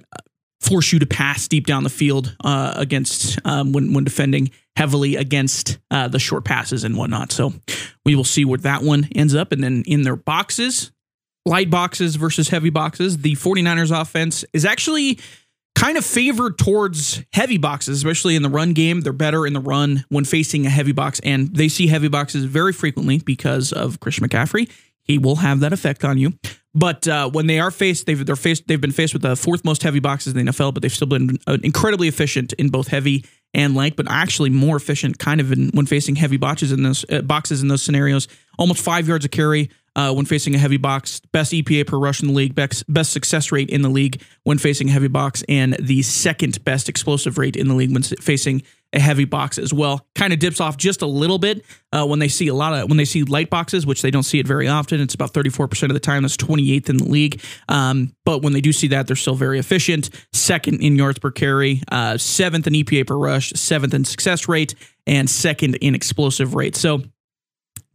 force 0.63 0.93
you 0.93 0.99
to 1.01 1.07
pass 1.07 1.49
deep 1.49 1.67
down 1.67 1.83
the 1.83 1.91
field 1.91 2.35
uh, 2.45 2.73
against 2.77 3.39
um, 3.45 3.73
when 3.73 3.93
when 3.93 4.05
defending 4.05 4.51
heavily 4.77 5.17
against 5.17 5.79
uh, 5.91 6.09
the 6.09 6.19
short 6.19 6.45
passes 6.45 6.85
and 6.85 6.97
whatnot. 6.97 7.33
So 7.33 7.53
we 8.07 8.15
will 8.15 8.25
see 8.25 8.45
where 8.45 8.59
that 8.59 8.83
one 8.83 9.09
ends 9.15 9.35
up. 9.35 9.53
And 9.53 9.63
then 9.63 9.83
in 9.87 10.03
their 10.03 10.17
boxes, 10.17 10.93
light 11.45 11.69
boxes 11.69 12.17
versus 12.17 12.49
heavy 12.49 12.71
boxes, 12.71 13.19
the 13.19 13.35
49ers 13.35 13.99
offense 13.99 14.45
is 14.53 14.65
actually 14.65 15.19
kind 15.75 15.99
of 15.99 16.05
favored 16.05 16.59
towards 16.59 17.23
heavy 17.33 17.59
boxes, 17.59 17.99
especially 17.99 18.37
in 18.37 18.43
the 18.43 18.49
run 18.49 18.73
game. 18.73 19.01
They're 19.01 19.13
better 19.13 19.47
in 19.47 19.53
the 19.53 19.61
run 19.61 20.05
when 20.09 20.25
facing 20.25 20.65
a 20.65 20.71
heavy 20.71 20.93
box, 20.93 21.21
and 21.25 21.55
they 21.55 21.69
see 21.69 21.87
heavy 21.87 22.09
boxes 22.09 22.45
very 22.45 22.73
frequently 22.73 23.19
because 23.19 23.73
of 23.73 24.01
Chris 24.01 24.19
McCaffrey. 24.21 24.71
He 25.05 25.19
will 25.19 25.37
have 25.37 25.61
that 25.61 25.73
effect 25.73 26.05
on 26.05 26.19
you. 26.19 26.33
But 26.75 27.07
uh, 27.07 27.29
when 27.29 27.47
they 27.49 27.61
are 27.61 27.71
faced, 27.71 28.07
they've 28.07 28.25
they're 28.25 28.37
faced 28.37 28.67
they've 28.67 28.81
been 28.81 28.93
faced 28.93 29.13
with 29.13 29.23
the 29.23 29.37
fourth 29.37 29.65
most 29.65 29.83
heavy 29.83 30.01
boxes 30.01 30.35
in 30.35 30.47
the 30.47 30.53
NFL, 30.53 30.73
but 30.73 30.83
they've 30.83 30.93
still 30.93 31.07
been 31.07 31.39
uh, 31.47 31.59
incredibly 31.63 32.09
efficient 32.09 32.55
in 32.55 32.71
both 32.71 32.89
heavy 32.89 33.25
and 33.53 33.75
light, 33.75 33.95
but 33.95 34.07
actually 34.09 34.49
more 34.49 34.77
efficient 34.77 35.19
kind 35.19 35.41
of 35.41 35.53
in, 35.53 35.69
when 35.75 35.85
facing 35.85 36.17
heavy 36.17 36.39
boxes 36.39 36.73
in 36.73 36.83
those 36.83 37.05
uh, 37.11 37.21
boxes 37.21 37.61
in 37.61 37.69
those 37.69 37.83
scenarios. 37.83 38.27
Almost 38.59 38.83
five 38.83 39.07
yards 39.07 39.25
of 39.25 39.31
carry 39.31 39.71
uh, 39.97 40.13
when 40.13 40.25
facing 40.25 40.55
a 40.55 40.59
heavy 40.59 40.77
box, 40.77 41.21
best 41.33 41.53
EPA 41.53 41.87
per 41.87 41.99
rush 41.99 42.23
in 42.23 42.29
the 42.29 42.35
league, 42.35 42.55
best, 42.55 42.91
best 42.93 43.13
success 43.13 43.53
rate 43.53 43.69
in 43.69 43.83
the 43.83 43.89
league 43.89 44.23
when 44.45 44.59
facing 44.59 44.89
a 44.89 44.93
heavy 44.93 45.09
box, 45.09 45.45
and 45.49 45.75
the 45.81 46.03
second 46.03 46.65
best 46.65 46.89
explosive 46.89 47.39
rate 47.39 47.57
in 47.57 47.69
the 47.69 47.75
league 47.75 47.93
when 47.93 48.03
facing 48.03 48.63
a 48.93 49.01
heavy 49.01 49.25
box 49.25 49.59
as 49.59 49.73
well. 49.73 50.07
Kind 50.15 50.33
of 50.33 50.39
dips 50.39 50.61
off 50.61 50.77
just 50.77 51.03
a 51.03 51.07
little 51.07 51.39
bit 51.39 51.65
uh, 51.93 52.07
when 52.07 52.19
they 52.19 52.29
see 52.29 52.49
a 52.49 52.55
lot 52.55 52.75
of 52.75 52.89
when 52.89 52.99
they 52.99 53.05
see 53.05 53.23
light 53.23 53.51
boxes, 53.51 53.87
which 53.87 54.03
they 54.03 54.11
don't 54.11 54.23
see 54.23 54.39
it 54.39 54.47
very 54.47 54.69
often. 54.69 55.01
It's 55.01 55.15
about 55.15 55.33
34% 55.33 55.85
of 55.85 55.95
the 55.95 56.01
time. 56.01 56.23
That's 56.23 56.37
28th 56.37 56.89
in 56.91 56.97
the 56.99 57.05
league. 57.05 57.41
Um, 57.69 58.15
but 58.25 58.43
when 58.43 58.53
they 58.53 58.61
do 58.61 58.73
see 58.73 58.89
that, 58.89 59.07
they're 59.07 59.17
still 59.17 59.35
very 59.35 59.59
efficient. 59.59 60.11
Second 60.33 60.83
in 60.83 60.97
yards 60.97 61.19
per 61.19 61.31
carry, 61.31 61.83
uh, 61.91 62.19
seventh 62.19 62.67
in 62.67 62.75
EPA 62.75 63.07
per 63.07 63.17
rush, 63.17 63.51
seventh 63.53 63.95
in 63.95 64.05
success 64.05 64.49
rate, 64.49 64.75
and 65.07 65.29
second 65.29 65.77
in 65.77 65.95
explosive 65.95 66.55
rate. 66.55 66.77
So 66.77 67.03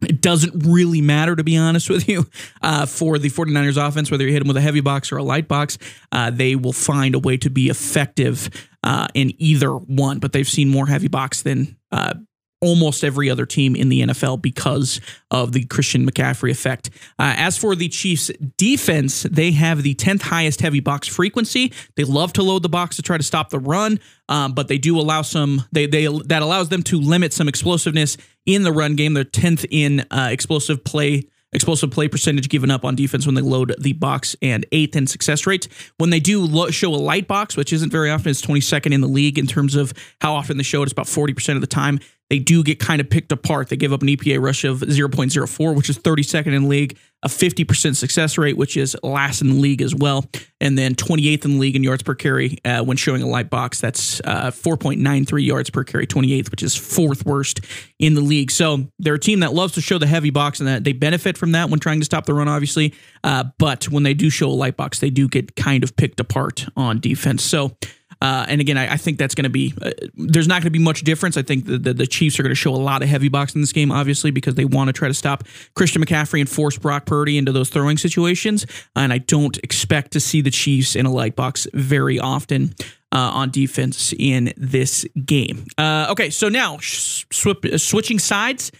it 0.02 0.20
doesn't 0.20 0.66
really 0.66 1.00
matter, 1.00 1.34
to 1.34 1.44
be 1.44 1.56
honest 1.56 1.90
with 1.90 2.08
you, 2.08 2.26
uh, 2.62 2.86
for 2.86 3.18
the 3.18 3.30
49ers 3.30 3.76
offense, 3.76 4.10
whether 4.10 4.24
you 4.24 4.32
hit 4.32 4.40
them 4.40 4.48
with 4.48 4.56
a 4.56 4.62
heavy 4.62 4.80
box 4.80 5.10
or 5.10 5.16
a 5.16 5.22
light 5.22 5.48
box. 5.48 5.78
Uh, 6.12 6.30
they 6.30 6.54
will 6.54 6.72
find 6.72 7.14
a 7.14 7.18
way 7.18 7.36
to 7.36 7.50
be 7.50 7.68
effective 7.68 8.48
uh, 8.84 9.08
in 9.14 9.32
either 9.38 9.72
one, 9.72 10.18
but 10.18 10.32
they've 10.32 10.48
seen 10.48 10.68
more 10.68 10.86
heavy 10.86 11.08
box 11.08 11.42
than 11.42 11.76
uh, 11.90 12.14
almost 12.60 13.04
every 13.04 13.30
other 13.30 13.46
team 13.46 13.76
in 13.76 13.88
the 13.88 14.02
NFL 14.02 14.42
because 14.42 15.00
of 15.30 15.52
the 15.52 15.64
Christian 15.64 16.08
McCaffrey 16.08 16.50
effect. 16.50 16.90
Uh, 17.18 17.34
as 17.36 17.56
for 17.56 17.74
the 17.74 17.88
Chiefs 17.88 18.30
defense, 18.56 19.22
they 19.24 19.52
have 19.52 19.82
the 19.82 19.94
10th 19.94 20.22
highest 20.22 20.60
heavy 20.60 20.80
box 20.80 21.06
frequency. 21.06 21.72
They 21.96 22.04
love 22.04 22.32
to 22.34 22.42
load 22.42 22.62
the 22.62 22.68
box 22.68 22.96
to 22.96 23.02
try 23.02 23.16
to 23.16 23.22
stop 23.22 23.50
the 23.50 23.58
run, 23.60 24.00
um, 24.28 24.52
but 24.52 24.68
they 24.68 24.78
do 24.78 24.98
allow 24.98 25.22
some 25.22 25.64
they 25.72 25.86
they 25.86 26.06
that 26.26 26.42
allows 26.42 26.68
them 26.68 26.82
to 26.84 27.00
limit 27.00 27.32
some 27.32 27.48
explosiveness 27.48 28.16
in 28.46 28.62
the 28.62 28.72
run 28.72 28.96
game. 28.96 29.14
They're 29.14 29.24
10th 29.24 29.66
in 29.70 30.04
uh, 30.10 30.28
explosive 30.30 30.84
play 30.84 31.28
explosive 31.52 31.90
play 31.90 32.08
percentage 32.08 32.48
given 32.48 32.70
up 32.70 32.84
on 32.84 32.94
defense 32.94 33.26
when 33.26 33.34
they 33.34 33.40
load 33.40 33.74
the 33.80 33.92
box, 33.94 34.36
and 34.42 34.66
eighth 34.72 34.96
in 34.96 35.06
success 35.06 35.46
rate. 35.46 35.68
When 35.98 36.10
they 36.10 36.20
do 36.20 36.44
lo- 36.44 36.70
show 36.70 36.94
a 36.94 36.96
light 36.96 37.26
box, 37.26 37.56
which 37.56 37.72
isn't 37.72 37.90
very 37.90 38.10
often, 38.10 38.30
it's 38.30 38.42
22nd 38.42 38.92
in 38.92 39.00
the 39.00 39.06
league 39.06 39.38
in 39.38 39.46
terms 39.46 39.74
of 39.74 39.92
how 40.20 40.34
often 40.34 40.56
they 40.56 40.62
show 40.62 40.82
it. 40.82 40.84
It's 40.84 40.92
about 40.92 41.06
40% 41.06 41.54
of 41.54 41.60
the 41.60 41.66
time. 41.66 42.00
They 42.30 42.38
do 42.38 42.62
get 42.62 42.78
kind 42.78 43.00
of 43.00 43.08
picked 43.08 43.32
apart. 43.32 43.68
They 43.68 43.76
give 43.76 43.92
up 43.92 44.02
an 44.02 44.08
EPA 44.08 44.40
rush 44.40 44.64
of 44.64 44.80
0.04, 44.80 45.76
which 45.76 45.88
is 45.88 45.98
32nd 45.98 46.54
in 46.54 46.68
league 46.68 46.98
a 47.24 47.28
50% 47.28 47.96
success 47.96 48.38
rate, 48.38 48.56
which 48.56 48.76
is 48.76 48.96
last 49.02 49.40
in 49.40 49.48
the 49.48 49.54
league 49.54 49.82
as 49.82 49.92
well, 49.94 50.24
and 50.60 50.78
then 50.78 50.94
28th 50.94 51.44
in 51.44 51.52
the 51.52 51.58
league 51.58 51.74
in 51.74 51.82
yards 51.82 52.02
per 52.02 52.14
carry 52.14 52.58
uh, 52.64 52.84
when 52.84 52.96
showing 52.96 53.22
a 53.22 53.26
light 53.26 53.50
box. 53.50 53.80
That's 53.80 54.20
uh, 54.20 54.52
4.93 54.52 55.44
yards 55.44 55.70
per 55.70 55.82
carry, 55.82 56.06
28th, 56.06 56.50
which 56.52 56.62
is 56.62 56.76
fourth 56.76 57.26
worst 57.26 57.60
in 57.98 58.14
the 58.14 58.20
league. 58.20 58.52
So 58.52 58.86
they're 59.00 59.14
a 59.14 59.18
team 59.18 59.40
that 59.40 59.52
loves 59.52 59.74
to 59.74 59.80
show 59.80 59.98
the 59.98 60.06
heavy 60.06 60.30
box, 60.30 60.60
and 60.60 60.68
that 60.68 60.84
they 60.84 60.92
benefit 60.92 61.36
from 61.36 61.52
that 61.52 61.70
when 61.70 61.80
trying 61.80 61.98
to 61.98 62.04
stop 62.04 62.24
the 62.24 62.34
run, 62.34 62.46
obviously. 62.46 62.94
Uh, 63.24 63.44
but 63.58 63.88
when 63.88 64.04
they 64.04 64.14
do 64.14 64.30
show 64.30 64.48
a 64.48 64.54
light 64.54 64.76
box, 64.76 65.00
they 65.00 65.10
do 65.10 65.26
get 65.28 65.56
kind 65.56 65.82
of 65.82 65.96
picked 65.96 66.20
apart 66.20 66.66
on 66.76 67.00
defense. 67.00 67.42
So 67.42 67.76
uh, 68.20 68.46
and 68.48 68.60
again, 68.60 68.76
I, 68.76 68.94
I 68.94 68.96
think 68.96 69.18
that's 69.18 69.34
going 69.34 69.44
to 69.44 69.50
be 69.50 69.72
uh, 69.80 69.90
there's 70.14 70.48
not 70.48 70.54
going 70.54 70.72
to 70.72 70.78
be 70.78 70.78
much 70.78 71.02
difference. 71.02 71.36
I 71.36 71.42
think 71.42 71.66
the, 71.66 71.78
the, 71.78 71.94
the 71.94 72.06
Chiefs 72.06 72.38
are 72.40 72.42
going 72.42 72.50
to 72.50 72.56
show 72.56 72.74
a 72.74 72.76
lot 72.76 73.02
of 73.02 73.08
heavy 73.08 73.28
box 73.28 73.54
in 73.54 73.60
this 73.60 73.72
game, 73.72 73.92
obviously, 73.92 74.30
because 74.30 74.54
they 74.54 74.64
want 74.64 74.88
to 74.88 74.92
try 74.92 75.08
to 75.08 75.14
stop 75.14 75.44
Christian 75.74 76.04
McCaffrey 76.04 76.40
and 76.40 76.48
force 76.48 76.76
Brock 76.76 77.06
Purdy 77.06 77.38
into 77.38 77.52
those 77.52 77.70
throwing 77.70 77.96
situations. 77.96 78.66
And 78.96 79.12
I 79.12 79.18
don't 79.18 79.56
expect 79.58 80.12
to 80.12 80.20
see 80.20 80.40
the 80.40 80.50
Chiefs 80.50 80.96
in 80.96 81.06
a 81.06 81.12
light 81.12 81.36
box 81.36 81.66
very 81.72 82.18
often. 82.18 82.74
Uh, 83.10 83.16
on 83.32 83.50
defense 83.50 84.12
in 84.18 84.52
this 84.58 85.06
game. 85.24 85.64
Uh, 85.78 86.08
okay, 86.10 86.28
so 86.28 86.50
now 86.50 86.76
sw- 86.76 87.56
switching 87.78 88.18
sides, 88.18 88.70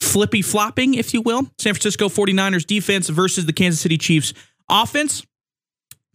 flippy 0.00 0.42
flopping, 0.42 0.94
if 0.94 1.14
you 1.14 1.22
will. 1.22 1.42
San 1.60 1.72
Francisco 1.72 2.08
49ers 2.08 2.66
defense 2.66 3.08
versus 3.08 3.46
the 3.46 3.52
Kansas 3.52 3.80
City 3.80 3.96
Chiefs 3.96 4.34
offense. 4.68 5.24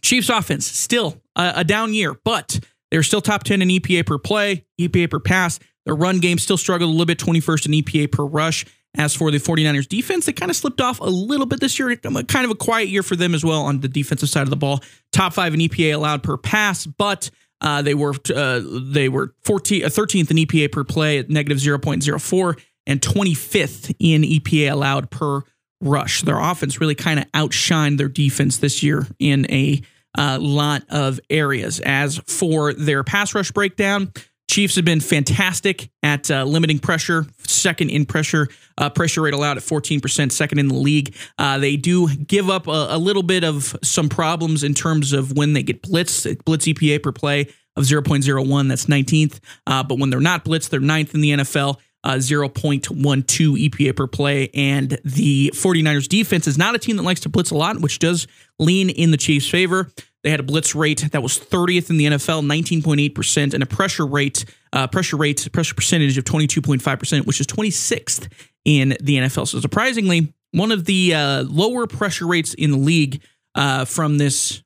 Chiefs 0.02 0.28
offense 0.28 0.68
still 0.68 1.22
a, 1.38 1.54
a 1.58 1.64
down 1.64 1.94
year, 1.94 2.14
but 2.26 2.60
they're 2.92 3.04
still 3.04 3.22
top 3.22 3.44
10 3.44 3.62
in 3.62 3.70
EPA 3.70 4.06
per 4.06 4.18
play, 4.18 4.66
EPA 4.80 5.10
per 5.10 5.20
pass. 5.20 5.60
Their 5.86 5.96
run 5.96 6.20
game 6.20 6.38
still 6.38 6.58
struggled 6.58 6.90
a 6.90 6.92
little 6.92 7.06
bit, 7.06 7.18
21st 7.18 7.66
in 7.66 7.72
EPA 7.84 8.12
per 8.12 8.26
rush. 8.26 8.66
As 8.96 9.16
for 9.16 9.32
the 9.32 9.38
49ers 9.38 9.88
defense, 9.88 10.26
they 10.26 10.34
kind 10.34 10.52
of 10.52 10.56
slipped 10.58 10.82
off 10.82 11.00
a 11.00 11.06
little 11.06 11.46
bit 11.46 11.62
this 11.62 11.80
year. 11.80 11.96
Kind 11.96 12.46
of 12.46 12.52
a 12.52 12.56
quiet 12.56 12.90
year 12.90 13.04
for 13.04 13.16
them 13.16 13.34
as 13.34 13.44
well 13.44 13.62
on 13.62 13.80
the 13.80 13.88
defensive 13.88 14.28
side 14.28 14.44
of 14.44 14.50
the 14.50 14.58
ball. 14.58 14.82
Top 15.14 15.34
five 15.34 15.54
in 15.54 15.62
EPA 15.62 15.96
allowed 15.96 16.24
per 16.24 16.36
pass, 16.36 16.86
but 16.86 17.30
uh, 17.62 17.82
they 17.82 17.94
were 17.94 18.14
uh, 18.36 18.60
they 18.84 19.08
were 19.08 19.34
14, 19.46 19.86
uh, 19.86 19.88
13th 19.88 20.32
in 20.32 20.38
EPA 20.38 20.74
per 20.74 20.84
play 20.84 21.20
at 21.20 21.30
negative 21.30 21.60
0.04 21.60 22.60
and 22.86 23.02
25th 23.02 23.96
in 24.00 24.24
EPA 24.24 24.74
allowed 24.74 25.10
per 25.10 25.42
rush. 25.80 26.24
Their 26.24 26.40
offense 26.40 26.82
really 26.82 26.96
kind 26.96 27.20
of 27.20 27.32
outshined 27.32 27.98
their 27.98 28.10
defense 28.10 28.58
this 28.58 28.84
year 28.84 29.08
in 29.20 29.50
a 29.50 29.82
a 30.18 30.40
lot 30.40 30.84
of 30.90 31.20
areas. 31.30 31.80
As 31.80 32.18
for 32.28 32.74
their 32.74 33.04
pass 33.04 33.34
rush 33.34 33.52
breakdown, 33.52 34.12
Chiefs 34.52 34.76
have 34.76 34.84
been 34.84 35.00
fantastic 35.00 35.90
at 36.04 36.30
uh, 36.30 36.44
limiting 36.44 36.78
pressure, 36.78 37.26
second 37.44 37.90
in 37.90 38.06
pressure, 38.06 38.50
uh, 38.78 38.90
pressure 38.90 39.22
rate 39.22 39.34
allowed 39.34 39.56
at 39.56 39.64
14%, 39.64 40.30
second 40.30 40.60
in 40.60 40.68
the 40.68 40.76
league. 40.76 41.16
Uh, 41.38 41.58
they 41.58 41.78
do 41.78 42.14
give 42.16 42.50
up 42.50 42.68
a, 42.68 42.88
a, 42.90 42.98
little 42.98 43.24
bit 43.24 43.46
of 43.46 43.74
some 43.82 44.10
problems 44.10 44.66
in 44.66 44.74
terms 44.74 45.14
of 45.14 45.38
when 45.38 45.54
they 45.54 45.64
get 45.64 45.82
blitzed, 45.82 46.44
blitz 46.44 46.66
EPA 46.66 47.02
per 47.02 47.14
play 47.14 47.48
of 47.78 47.86
0.01, 47.86 48.68
that's 48.68 48.88
19th. 48.88 49.40
Uh, 49.66 49.84
but 49.84 49.98
when 50.00 50.10
they're 50.10 50.20
not 50.20 50.44
blitzed, 50.44 50.70
they're 50.70 50.82
ninth 50.82 51.16
in 51.16 51.22
the 51.22 51.32
NFL. 51.32 51.78
Uh, 52.04 52.16
0.12 52.16 52.82
EPA 52.90 53.96
per 53.96 54.08
play. 54.08 54.50
And 54.56 54.98
the 55.06 55.52
49ers 55.54 56.08
defense 56.08 56.48
is 56.48 56.58
not 56.58 56.74
a 56.74 56.80
team 56.80 56.98
that 56.98 57.04
likes 57.04 57.20
to 57.20 57.30
blitz 57.30 57.52
a 57.52 57.56
lot, 57.56 57.80
which 57.80 58.00
does 58.00 58.26
lean 58.58 58.90
in 58.90 59.12
the 59.12 59.18
Chiefs' 59.18 59.48
favor. 59.48 59.92
They 60.24 60.30
had 60.30 60.40
a 60.40 60.44
blitz 60.44 60.76
rate 60.76 61.10
that 61.12 61.24
was 61.24 61.38
30th 61.40 61.90
in 61.90 61.98
the 61.98 62.06
NFL, 62.06 62.46
19.8%, 62.46 63.54
and 63.54 63.64
a 63.64 63.66
pressure 63.66 64.06
rate, 64.06 64.46
uh, 64.72 64.88
pressure 64.88 65.18
rate, 65.18 65.48
pressure 65.52 65.74
percentage 65.74 66.18
of 66.18 66.26
22.5%, 66.26 67.26
which 67.26 67.40
is 67.40 67.48
26th 67.48 68.32
in 68.66 68.90
the 69.02 69.18
NFL. 69.18 69.48
So 69.48 69.60
surprisingly, 69.60 70.34
one 70.52 70.72
of 70.72 70.86
the 70.86 71.16
uh, 71.16 71.44
lower 71.44 71.88
pressure 71.88 72.28
rates 72.28 72.54
in 72.54 72.72
the 72.72 72.78
league 72.78 73.22
uh, 73.56 73.86
from 73.86 74.18
this 74.18 74.62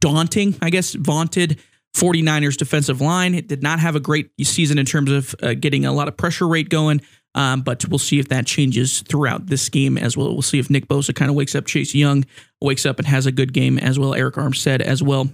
daunting, 0.00 0.56
I 0.62 0.70
guess, 0.70 0.94
vaunted 0.94 1.60
49ers 1.96 2.56
defensive 2.56 3.00
line. 3.00 3.34
It 3.34 3.48
did 3.48 3.62
not 3.62 3.80
have 3.80 3.96
a 3.96 4.00
great 4.00 4.30
season 4.42 4.78
in 4.78 4.86
terms 4.86 5.10
of 5.10 5.34
uh, 5.42 5.54
getting 5.54 5.84
a 5.84 5.92
lot 5.92 6.08
of 6.08 6.16
pressure 6.16 6.46
rate 6.46 6.68
going. 6.68 7.00
Um, 7.34 7.60
but 7.60 7.86
we'll 7.88 7.98
see 7.98 8.18
if 8.18 8.28
that 8.28 8.46
changes 8.46 9.02
throughout 9.02 9.46
this 9.46 9.68
game 9.68 9.98
as 9.98 10.16
well. 10.16 10.32
We'll 10.32 10.42
see 10.42 10.58
if 10.58 10.70
Nick 10.70 10.88
Bosa 10.88 11.14
kind 11.14 11.30
of 11.30 11.36
wakes 11.36 11.54
up, 11.54 11.66
Chase 11.66 11.94
Young 11.94 12.24
wakes 12.60 12.86
up 12.86 12.98
and 12.98 13.06
has 13.06 13.26
a 13.26 13.32
good 13.32 13.52
game 13.52 13.78
as 13.78 13.98
well. 13.98 14.12
Arik 14.12 14.32
Armstead 14.32 14.80
as 14.80 15.02
well. 15.02 15.28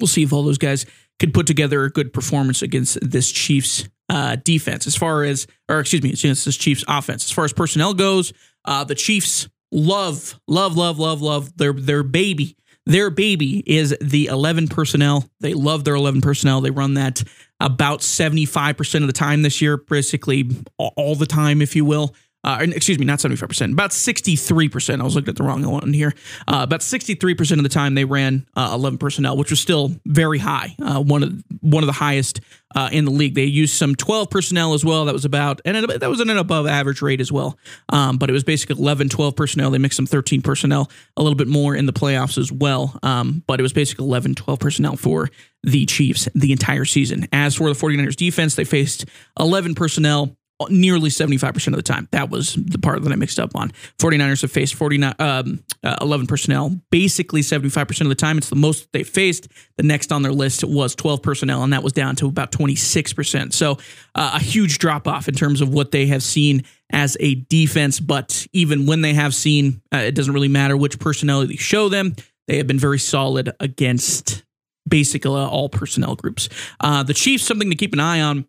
We'll 0.00 0.08
see 0.08 0.22
if 0.22 0.32
all 0.32 0.42
those 0.42 0.58
guys 0.58 0.86
could 1.18 1.34
put 1.34 1.46
together 1.46 1.84
a 1.84 1.90
good 1.90 2.12
performance 2.12 2.62
against 2.62 2.98
this 3.02 3.30
Chiefs 3.30 3.88
uh, 4.08 4.36
defense. 4.42 4.86
As 4.86 4.96
far 4.96 5.22
as, 5.22 5.46
or 5.68 5.80
excuse 5.80 6.02
me, 6.02 6.10
against 6.10 6.46
this 6.46 6.56
Chiefs 6.56 6.84
offense. 6.88 7.24
As 7.24 7.30
far 7.30 7.44
as 7.44 7.52
personnel 7.52 7.94
goes, 7.94 8.32
uh, 8.64 8.82
the 8.84 8.94
Chiefs 8.94 9.48
love, 9.70 10.40
love, 10.48 10.76
love, 10.76 10.98
love, 10.98 11.22
love 11.22 11.56
their 11.56 11.72
their 11.72 12.02
baby. 12.02 12.56
Their 12.90 13.10
baby 13.10 13.62
is 13.66 13.96
the 14.00 14.26
11 14.26 14.66
personnel. 14.66 15.30
They 15.38 15.54
love 15.54 15.84
their 15.84 15.94
11 15.94 16.22
personnel. 16.22 16.60
They 16.60 16.72
run 16.72 16.94
that 16.94 17.22
about 17.60 18.00
75% 18.00 19.00
of 19.02 19.06
the 19.06 19.12
time 19.12 19.42
this 19.42 19.62
year, 19.62 19.76
basically 19.76 20.50
all 20.76 21.14
the 21.14 21.24
time, 21.24 21.62
if 21.62 21.76
you 21.76 21.84
will. 21.84 22.16
Uh, 22.42 22.66
excuse 22.72 22.98
me, 22.98 23.04
not 23.04 23.18
75%, 23.18 23.72
about 23.72 23.90
63%. 23.90 25.00
I 25.00 25.04
was 25.04 25.14
looking 25.14 25.28
at 25.28 25.36
the 25.36 25.42
wrong 25.42 25.62
one 25.62 25.92
here. 25.92 26.14
Uh, 26.48 26.60
about 26.62 26.80
63% 26.80 27.58
of 27.58 27.62
the 27.62 27.68
time 27.68 27.94
they 27.94 28.04
ran 28.04 28.46
uh, 28.56 28.70
11 28.72 28.98
personnel, 28.98 29.36
which 29.36 29.50
was 29.50 29.60
still 29.60 29.92
very 30.06 30.38
high. 30.38 30.74
Uh, 30.80 31.02
one 31.02 31.22
of 31.22 31.42
one 31.60 31.82
of 31.82 31.86
the 31.86 31.92
highest 31.92 32.40
uh, 32.74 32.88
in 32.92 33.04
the 33.04 33.10
league. 33.10 33.34
They 33.34 33.44
used 33.44 33.74
some 33.74 33.94
12 33.94 34.30
personnel 34.30 34.74
as 34.74 34.84
well. 34.84 35.04
That 35.04 35.12
was 35.12 35.24
about, 35.24 35.60
and 35.64 35.88
that 35.88 36.08
was 36.08 36.20
an 36.20 36.30
above 36.30 36.66
average 36.66 37.02
rate 37.02 37.20
as 37.20 37.32
well. 37.32 37.58
Um, 37.88 38.16
but 38.16 38.30
it 38.30 38.32
was 38.32 38.44
basically 38.44 38.80
11, 38.80 39.08
12 39.08 39.36
personnel. 39.36 39.70
They 39.70 39.78
mixed 39.78 39.96
some 39.96 40.06
13 40.06 40.42
personnel, 40.42 40.90
a 41.16 41.22
little 41.22 41.36
bit 41.36 41.48
more 41.48 41.74
in 41.74 41.86
the 41.86 41.92
playoffs 41.92 42.38
as 42.38 42.52
well. 42.52 42.98
Um, 43.02 43.42
but 43.46 43.60
it 43.60 43.62
was 43.62 43.72
basically 43.72 44.06
11, 44.06 44.36
12 44.36 44.58
personnel 44.58 44.96
for 44.96 45.30
the 45.62 45.84
Chiefs 45.86 46.28
the 46.34 46.52
entire 46.52 46.84
season. 46.84 47.28
As 47.32 47.56
for 47.56 47.68
the 47.68 47.78
49ers 47.78 48.16
defense, 48.16 48.54
they 48.54 48.64
faced 48.64 49.04
11 49.38 49.74
personnel 49.74 50.36
nearly 50.68 51.10
75% 51.10 51.68
of 51.68 51.76
the 51.76 51.82
time. 51.82 52.08
That 52.12 52.30
was 52.30 52.54
the 52.54 52.78
part 52.78 53.02
that 53.02 53.12
I 53.12 53.16
mixed 53.16 53.38
up 53.38 53.54
on. 53.54 53.72
49ers 53.98 54.42
have 54.42 54.52
faced 54.52 54.74
49, 54.74 55.14
um, 55.18 55.64
uh, 55.82 55.96
11 56.00 56.26
personnel 56.26 56.80
basically 56.90 57.40
75% 57.40 58.00
of 58.02 58.08
the 58.08 58.14
time. 58.14 58.38
It's 58.38 58.50
the 58.50 58.56
most 58.56 58.88
they 58.92 59.02
faced. 59.02 59.48
The 59.76 59.82
next 59.82 60.12
on 60.12 60.22
their 60.22 60.32
list 60.32 60.64
was 60.64 60.94
12 60.94 61.22
personnel, 61.22 61.62
and 61.62 61.72
that 61.72 61.82
was 61.82 61.92
down 61.92 62.16
to 62.16 62.26
about 62.26 62.52
26%. 62.52 63.52
So 63.52 63.78
uh, 64.14 64.32
a 64.34 64.40
huge 64.40 64.78
drop 64.78 65.08
off 65.08 65.28
in 65.28 65.34
terms 65.34 65.60
of 65.60 65.72
what 65.72 65.90
they 65.90 66.06
have 66.06 66.22
seen 66.22 66.64
as 66.90 67.16
a 67.20 67.36
defense. 67.36 68.00
But 68.00 68.46
even 68.52 68.86
when 68.86 69.00
they 69.00 69.14
have 69.14 69.34
seen, 69.34 69.80
uh, 69.94 69.98
it 69.98 70.14
doesn't 70.14 70.34
really 70.34 70.48
matter 70.48 70.76
which 70.76 70.98
personnel 70.98 71.44
you 71.44 71.56
show 71.56 71.88
them. 71.88 72.14
They 72.48 72.56
have 72.56 72.66
been 72.66 72.78
very 72.78 72.98
solid 72.98 73.52
against 73.60 74.42
basically 74.88 75.30
all 75.40 75.68
personnel 75.68 76.16
groups. 76.16 76.48
Uh, 76.80 77.02
the 77.02 77.14
Chiefs, 77.14 77.44
something 77.44 77.70
to 77.70 77.76
keep 77.76 77.92
an 77.92 78.00
eye 78.00 78.20
on 78.20 78.46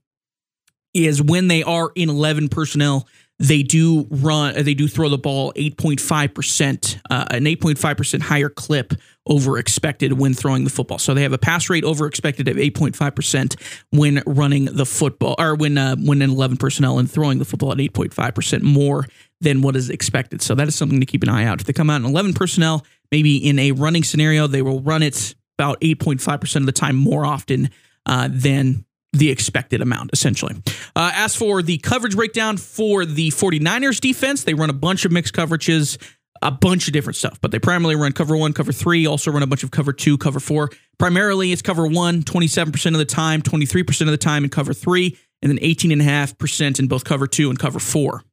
is 0.94 1.22
when 1.22 1.48
they 1.48 1.64
are 1.64 1.92
in 1.96 2.10
11 2.10 2.50
personnel, 2.50 3.08
they 3.40 3.64
do 3.64 4.08
run, 4.12 4.64
they 4.64 4.76
do 4.76 4.88
throw 4.88 5.10
the 5.10 5.18
ball 5.18 5.52
8.5%, 5.54 7.02
uh, 7.10 7.26
an 7.32 7.46
8.5% 7.46 8.22
higher 8.22 8.50
clip 8.50 8.94
over 9.26 9.58
expected 9.58 10.14
when 10.14 10.34
throwing 10.34 10.64
the 10.64 10.70
football. 10.70 11.00
So 11.00 11.16
they 11.16 11.24
have 11.24 11.34
a 11.34 11.40
pass 11.40 11.70
rate 11.70 11.84
over 11.84 12.06
expected 12.06 12.48
of 12.48 12.58
8.5% 12.58 13.56
when 13.90 14.22
running 14.28 14.66
the 14.66 14.86
football, 14.86 15.36
or 15.40 15.56
when, 15.56 15.78
uh, 15.78 15.96
when 15.96 16.22
in 16.22 16.30
11 16.30 16.58
personnel 16.58 17.00
and 17.00 17.10
throwing 17.10 17.40
the 17.40 17.46
football 17.46 17.72
at 17.72 17.80
8.5% 17.80 18.62
more 18.62 19.08
than 19.40 19.64
what 19.64 19.76
is 19.76 19.90
expected. 19.90 20.44
So 20.44 20.54
that 20.56 20.68
is 20.68 20.76
something 20.76 21.00
to 21.00 21.06
keep 21.08 21.24
an 21.24 21.30
eye 21.30 21.46
out. 21.46 21.62
If 21.62 21.68
they 21.68 21.74
come 21.74 21.90
out 21.90 22.02
in 22.02 22.06
11 22.06 22.34
personnel, 22.34 22.86
maybe 23.12 23.38
in 23.38 23.58
a 23.58 23.72
running 23.72 24.04
scenario, 24.04 24.46
they 24.46 24.62
will 24.62 24.82
run 24.82 25.02
it 25.02 25.34
about 25.58 25.82
8.5% 25.82 26.56
of 26.58 26.66
the 26.68 26.72
time 26.72 26.96
more 26.96 27.26
often 27.26 27.72
uh, 28.06 28.30
than 28.32 28.86
the 29.14 29.30
expected 29.30 29.82
amount, 29.82 30.12
essentially. 30.14 30.56
Uh, 30.96 31.12
as 31.14 31.36
for 31.36 31.62
the 31.62 31.78
coverage 31.80 32.16
breakdown 32.16 32.58
for 32.58 33.06
the 33.06 33.30
49ers 33.32 34.00
defense, 34.00 34.44
they 34.44 34.54
run 34.54 34.70
a 34.70 34.74
bunch 34.74 35.06
of 35.06 35.12
mixed 35.12 35.34
coverages, 35.34 35.98
a 36.42 36.52
bunch 36.52 36.88
of 36.88 36.94
different 36.94 37.18
stuff, 37.18 37.40
but 37.42 37.52
they 37.52 37.60
primarily 37.60 37.96
run 37.96 38.14
cover 38.14 38.36
one, 38.36 38.54
cover 38.54 38.72
three, 38.72 39.06
also 39.06 39.32
run 39.32 39.44
a 39.44 39.48
bunch 39.48 39.64
of 39.64 39.72
cover 39.72 39.94
two, 39.94 40.18
cover 40.18 40.40
four. 40.40 40.70
Primarily, 40.98 41.52
it's 41.52 41.62
cover 41.62 41.88
one 41.88 42.24
27% 42.24 42.86
of 42.88 42.98
the 42.98 43.06
time, 43.06 43.42
23% 43.42 44.02
of 44.02 44.08
the 44.08 44.18
time 44.18 44.44
in 44.44 44.50
cover 44.50 44.74
three, 44.74 45.18
and 45.42 45.52
then 45.52 45.60
18.5% 45.60 46.80
in 46.80 46.88
both 46.88 47.04
cover 47.04 47.28
two 47.28 47.50
and 47.50 47.60
cover 47.60 47.80
four. 47.80 48.24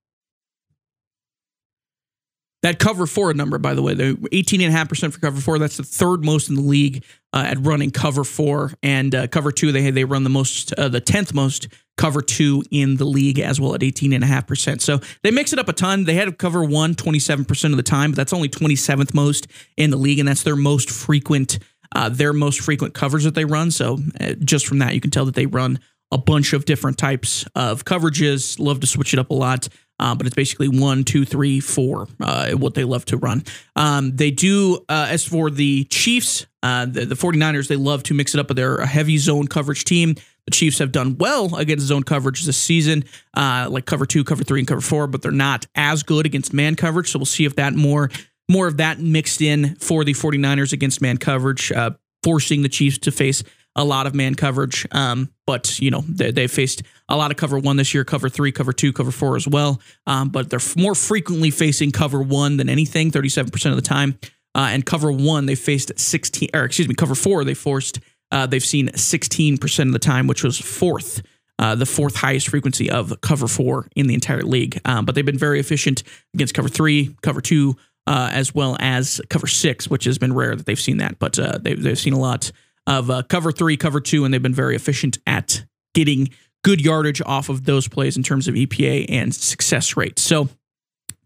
That 2.62 2.81
cover 2.81 3.07
four 3.07 3.33
number, 3.35 3.59
by 3.59 3.75
the 3.75 3.83
way, 3.83 3.94
the 3.94 4.14
18.5% 4.14 5.12
for 5.12 5.21
cover 5.21 5.40
four, 5.40 5.59
that's 5.61 5.77
the 5.77 5.85
third 5.85 6.25
most 6.25 6.49
in 6.49 6.57
the 6.57 6.62
league 6.62 7.05
uh, 7.33 7.44
at 7.47 7.64
running 7.64 7.92
cover 7.92 8.25
four. 8.25 8.73
And 8.83 9.14
uh, 9.14 9.29
cover 9.29 9.53
two, 9.53 9.71
they 9.71 9.90
they 9.90 10.05
run 10.05 10.25
the 10.25 10.31
most, 10.31 10.73
uh, 10.75 10.88
the 10.88 11.01
10th 11.01 11.35
most 11.35 11.68
cover 11.97 12.21
two 12.21 12.64
in 12.71 12.97
the 12.97 13.05
league 13.05 13.38
as 13.38 13.61
well 13.61 13.75
at 13.75 13.83
18.5%. 13.83 14.81
So 14.81 15.01
they 15.23 15.31
mix 15.31 15.53
it 15.53 15.59
up 15.59 15.68
a 15.68 15.73
ton. 15.73 16.05
They 16.05 16.14
had 16.14 16.37
cover 16.38 16.64
one 16.64 16.94
27% 16.94 17.71
of 17.71 17.77
the 17.77 17.83
time, 17.83 18.11
but 18.11 18.16
that's 18.16 18.33
only 18.33 18.49
27th 18.49 19.14
most 19.14 19.47
in 19.77 19.90
the 19.90 19.97
league. 19.97 20.18
And 20.18 20.27
that's 20.27 20.42
their 20.42 20.57
most 20.57 20.90
frequent, 20.90 21.59
uh, 21.94 22.09
their 22.09 22.33
most 22.33 22.61
frequent 22.61 22.94
covers 22.94 23.25
that 23.25 23.35
they 23.35 23.44
run. 23.44 23.71
So 23.71 23.99
uh, 24.21 24.33
just 24.40 24.66
from 24.66 24.79
that, 24.79 24.94
you 24.94 25.01
can 25.01 25.11
tell 25.12 25.27
that 25.27 25.35
they 25.35 25.47
run 25.47 25.79
a 26.11 26.18
bunch 26.18 26.55
of 26.55 26.64
different 26.64 26.99
types 26.99 27.44
of 27.55 27.85
coverages, 27.85 28.59
love 28.59 28.81
to 28.81 28.87
switch 28.87 29.12
it 29.12 29.18
up 29.18 29.31
a 29.31 29.35
lot. 29.35 29.68
Uh, 30.00 30.14
but 30.14 30.26
it's 30.26 30.37
basically 30.37 30.68
one, 30.68 31.04
two, 31.04 31.24
three, 31.24 31.61
four, 31.61 32.08
uh, 32.20 32.50
what 32.52 32.74
they 32.74 32.84
love 32.84 33.04
to 33.04 33.16
run. 33.16 33.42
Um, 33.76 34.16
they 34.16 34.30
do, 34.30 34.84
uh, 34.88 35.06
as 35.08 35.24
for 35.24 35.50
the 35.50 35.84
Chiefs, 35.84 36.46
uh, 36.62 36.87
the, 36.87 37.04
the 37.04 37.14
49ers, 37.14 37.68
they 37.68 37.76
love 37.76 38.02
to 38.04 38.14
mix 38.14 38.34
it 38.34 38.40
up 38.40 38.48
but 38.48 38.56
they're 38.56 38.76
a 38.76 38.87
heavy 38.87 39.18
zone 39.18 39.46
coverage 39.46 39.84
team. 39.84 40.16
The 40.46 40.50
Chiefs 40.50 40.78
have 40.78 40.90
done 40.90 41.18
well 41.18 41.54
against 41.56 41.87
zone 41.87 42.02
coverage 42.02 42.44
this 42.44 42.56
season, 42.56 43.04
uh, 43.34 43.68
like 43.70 43.84
cover 43.84 44.06
two, 44.06 44.24
cover 44.24 44.42
three, 44.42 44.61
and 44.61 44.66
cover 44.66 44.80
four, 44.80 45.06
but 45.06 45.20
they're 45.20 45.30
not 45.30 45.66
as 45.74 46.02
good 46.02 46.24
against 46.24 46.54
man 46.54 46.74
coverage. 46.74 47.11
So 47.11 47.18
we'll 47.18 47.26
see 47.26 47.44
if 47.44 47.56
that 47.56 47.74
more 47.74 48.11
more 48.50 48.66
of 48.66 48.78
that 48.78 48.98
mixed 48.98 49.42
in 49.42 49.74
for 49.76 50.04
the 50.04 50.14
49ers 50.14 50.72
against 50.72 51.02
man 51.02 51.18
coverage, 51.18 51.70
uh, 51.70 51.90
forcing 52.22 52.62
the 52.62 52.70
Chiefs 52.70 52.96
to 52.98 53.12
face 53.12 53.44
a 53.78 53.84
lot 53.84 54.06
of 54.06 54.14
man 54.14 54.34
coverage. 54.34 54.86
Um, 54.90 55.30
but 55.46 55.78
you 55.80 55.90
know 55.90 56.02
they, 56.06 56.30
they 56.30 56.48
faced 56.48 56.82
a 57.08 57.16
lot 57.16 57.30
of 57.30 57.38
cover 57.38 57.58
one 57.58 57.76
this 57.76 57.94
year, 57.94 58.04
cover 58.04 58.28
three, 58.28 58.52
cover 58.52 58.74
two, 58.74 58.92
cover 58.92 59.10
four 59.10 59.36
as 59.36 59.48
well. 59.48 59.80
Um, 60.06 60.28
but 60.28 60.50
they're 60.50 60.60
more 60.76 60.94
frequently 60.94 61.50
facing 61.50 61.92
cover 61.92 62.20
one 62.20 62.58
than 62.58 62.68
anything, 62.68 63.10
thirty-seven 63.10 63.50
percent 63.50 63.72
of 63.72 63.82
the 63.82 63.88
time. 63.88 64.18
Uh, 64.54 64.68
and 64.72 64.84
cover 64.84 65.10
one, 65.12 65.46
they 65.46 65.54
faced 65.54 65.98
sixteen, 65.98 66.50
or 66.52 66.64
excuse 66.64 66.88
me, 66.88 66.94
cover 66.94 67.14
four, 67.14 67.44
they 67.44 67.54
forced. 67.54 68.00
Uh, 68.30 68.46
they've 68.46 68.64
seen 68.64 68.92
sixteen 68.94 69.56
percent 69.56 69.88
of 69.88 69.92
the 69.92 69.98
time, 69.98 70.26
which 70.26 70.42
was 70.44 70.58
fourth. 70.58 71.22
Uh, 71.60 71.74
the 71.74 71.86
fourth 71.86 72.16
highest 72.16 72.48
frequency 72.50 72.88
of 72.90 73.20
cover 73.20 73.48
four 73.48 73.88
in 73.96 74.06
the 74.06 74.14
entire 74.14 74.42
league. 74.42 74.80
Um, 74.84 75.04
but 75.04 75.14
they've 75.14 75.26
been 75.26 75.38
very 75.38 75.58
efficient 75.58 76.04
against 76.34 76.54
cover 76.54 76.68
three, 76.68 77.16
cover 77.22 77.40
two, 77.40 77.76
uh, 78.06 78.30
as 78.32 78.54
well 78.54 78.76
as 78.78 79.20
cover 79.28 79.48
six, 79.48 79.88
which 79.90 80.04
has 80.04 80.18
been 80.18 80.34
rare 80.34 80.54
that 80.54 80.66
they've 80.66 80.78
seen 80.78 80.98
that. 80.98 81.18
But 81.18 81.36
uh, 81.38 81.58
they've, 81.58 81.82
they've 81.82 81.98
seen 81.98 82.12
a 82.12 82.18
lot 82.18 82.52
of 82.88 83.11
uh, 83.11 83.22
cover 83.22 83.53
three, 83.53 83.77
cover 83.77 84.01
two, 84.01 84.24
and 84.24 84.33
they've 84.33 84.42
been 84.42 84.55
very 84.55 84.74
efficient 84.74 85.18
at 85.27 85.64
getting 85.94 86.31
good 86.65 86.81
yardage 86.81 87.23
off 87.25 87.48
of 87.48 87.65
those 87.65 87.87
plays 87.87 88.17
in 88.17 88.23
terms 88.23 88.48
of 88.48 88.54
EPA 88.54 89.06
and 89.08 89.35
success 89.35 89.96
rate. 89.96 90.19
So 90.19 90.48